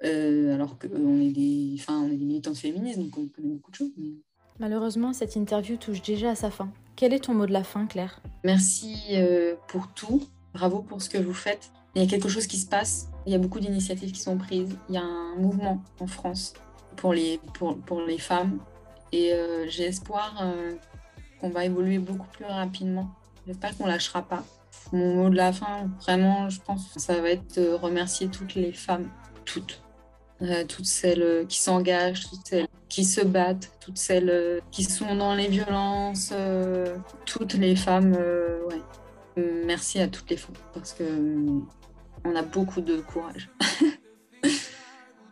alors 0.01 0.79
qu'on 0.79 1.19
est, 1.19 1.31
des, 1.31 1.75
enfin, 1.79 2.03
on 2.03 2.11
est 2.11 2.15
des 2.15 2.25
militantes 2.25 2.57
féministes, 2.57 2.99
donc 2.99 3.17
on 3.17 3.27
connaît 3.27 3.49
beaucoup 3.49 3.71
de 3.71 3.75
choses. 3.75 3.91
Malheureusement, 4.59 5.11
cette 5.11 5.35
interview 5.35 5.75
touche 5.75 6.01
déjà 6.01 6.31
à 6.31 6.35
sa 6.35 6.49
fin. 6.49 6.71
Quel 6.95 7.13
est 7.13 7.25
ton 7.25 7.33
mot 7.33 7.45
de 7.45 7.53
la 7.53 7.63
fin, 7.63 7.87
Claire? 7.87 8.21
Merci 8.43 8.95
pour 9.67 9.93
tout. 9.93 10.23
Bravo 10.53 10.81
pour 10.81 11.01
ce 11.01 11.09
que 11.09 11.17
vous 11.17 11.33
faites. 11.33 11.71
Il 11.95 12.01
y 12.01 12.05
a 12.05 12.09
quelque 12.09 12.29
chose 12.29 12.47
qui 12.47 12.57
se 12.57 12.67
passe. 12.67 13.09
Il 13.25 13.31
y 13.31 13.35
a 13.35 13.39
beaucoup 13.39 13.59
d'initiatives 13.59 14.11
qui 14.11 14.19
sont 14.19 14.37
prises. 14.37 14.77
Il 14.89 14.95
y 14.95 14.97
a 14.97 15.03
un 15.03 15.35
mouvement 15.35 15.81
en 15.99 16.07
France 16.07 16.53
pour 16.95 17.13
les, 17.13 17.39
pour, 17.53 17.77
pour 17.77 18.01
les 18.01 18.17
femmes. 18.17 18.59
Et 19.11 19.33
euh, 19.33 19.65
j'ai 19.69 19.85
espoir 19.85 20.35
euh, 20.41 20.73
qu'on 21.39 21.49
va 21.49 21.65
évoluer 21.65 21.99
beaucoup 21.99 22.27
plus 22.27 22.45
rapidement. 22.45 23.09
J'espère 23.45 23.77
qu'on 23.77 23.87
lâchera 23.87 24.21
pas. 24.21 24.43
Mon 24.91 25.15
mot 25.15 25.29
de 25.29 25.35
la 25.35 25.53
fin, 25.53 25.89
vraiment, 26.01 26.49
je 26.49 26.59
pense, 26.61 26.87
ça 26.97 27.19
va 27.19 27.31
être 27.31 27.59
de 27.59 27.73
remercier 27.73 28.27
toutes 28.27 28.55
les 28.55 28.71
femmes, 28.71 29.09
toutes, 29.45 29.81
euh, 30.41 30.65
toutes 30.65 30.85
celles 30.85 31.45
qui 31.47 31.59
s'engagent, 31.59 32.29
toutes 32.29 32.45
celles 32.45 32.67
qui 32.89 33.03
se 33.03 33.21
battent, 33.21 33.71
toutes 33.79 33.97
celles 33.97 34.61
qui 34.71 34.83
sont 34.83 35.15
dans 35.15 35.35
les 35.35 35.47
violences, 35.47 36.31
euh, 36.33 36.97
toutes 37.25 37.53
les 37.55 37.75
femmes. 37.75 38.15
Euh, 38.17 38.63
ouais. 38.65 38.81
Merci 39.37 39.99
à 39.99 40.07
toutes 40.07 40.29
les 40.29 40.37
femmes 40.37 40.55
parce 40.73 40.93
que 40.93 41.03
on 42.23 42.35
a 42.35 42.41
beaucoup 42.41 42.81
de 42.81 42.97
courage. 42.97 43.49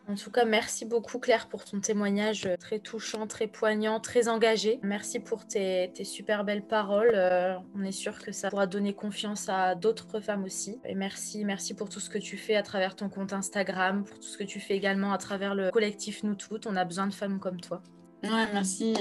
En 0.08 0.14
tout 0.14 0.30
cas, 0.30 0.46
merci 0.46 0.86
beaucoup 0.86 1.18
Claire 1.18 1.48
pour 1.48 1.66
ton 1.66 1.80
témoignage 1.80 2.48
très 2.60 2.78
touchant, 2.78 3.26
très 3.26 3.48
poignant, 3.48 4.00
très 4.00 4.28
engagé. 4.28 4.80
Merci 4.84 5.20
pour 5.20 5.48
tes, 5.48 5.92
super 6.04 6.44
belles 6.44 6.66
paroles. 6.66 7.14
Euh, 7.16 7.56
on 7.76 7.84
est 7.84 7.92
sûr 7.92 8.20
que 8.20 8.32
ça 8.32 8.52
pourra 8.52 8.68
donner 8.68 8.94
confiance 8.94 9.50
à 9.50 9.74
d'autres 9.74 10.20
femmes 10.20 10.44
aussi. 10.44 10.80
Et 10.86 10.94
merci, 10.94 11.44
merci 11.44 11.74
pour 11.74 11.90
tout 11.90 12.00
ce 12.00 12.12
que 12.12 12.20
tu 12.20 12.38
fais 12.38 12.56
à 12.56 12.62
travers 12.62 12.96
ton 12.96 13.10
compte 13.10 13.34
Instagram, 13.34 14.04
pour 14.04 14.20
tout 14.20 14.28
ce 14.28 14.38
que 14.38 14.44
tu 14.44 14.60
fais 14.60 14.76
également 14.76 15.12
à 15.12 15.18
travers 15.18 15.56
le 15.56 15.72
collectif 15.72 16.22
Nous 16.22 16.36
Toutes. 16.36 16.68
On 16.68 16.76
a 16.76 16.86
besoin 16.86 17.08
de 17.08 17.14
femmes 17.14 17.40
comme 17.40 17.60
toi. 17.60 17.82
Ouais, 18.26 18.48
merci. 18.54 18.94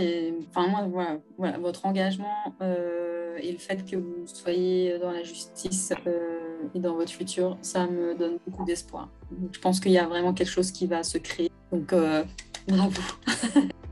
Enfin, 0.51 0.89
voilà, 1.37 1.59
votre 1.59 1.87
engagement 1.87 2.55
euh, 2.61 3.39
et 3.41 3.53
le 3.53 3.59
fait 3.59 3.85
que 3.89 3.97
vous 3.97 4.27
soyez 4.27 4.99
dans 4.99 5.11
la 5.11 5.23
justice 5.23 5.93
et 6.75 6.79
dans 6.79 6.95
votre 6.95 7.11
futur, 7.11 7.57
ça 7.63 7.87
me 7.87 8.15
donne 8.15 8.39
beaucoup 8.47 8.65
d'espoir. 8.65 9.09
Je 9.53 9.59
pense 9.59 9.81
qu'il 9.81 9.93
y 9.93 9.99
a 9.99 10.07
vraiment 10.07 10.35
quelque 10.35 10.51
chose 10.51 10.71
qui 10.71 10.87
va 10.87 11.03
se 11.03 11.19
créer. 11.19 11.51
Donc, 11.73 11.93
euh, 11.93 12.25
bravo. 12.69 13.01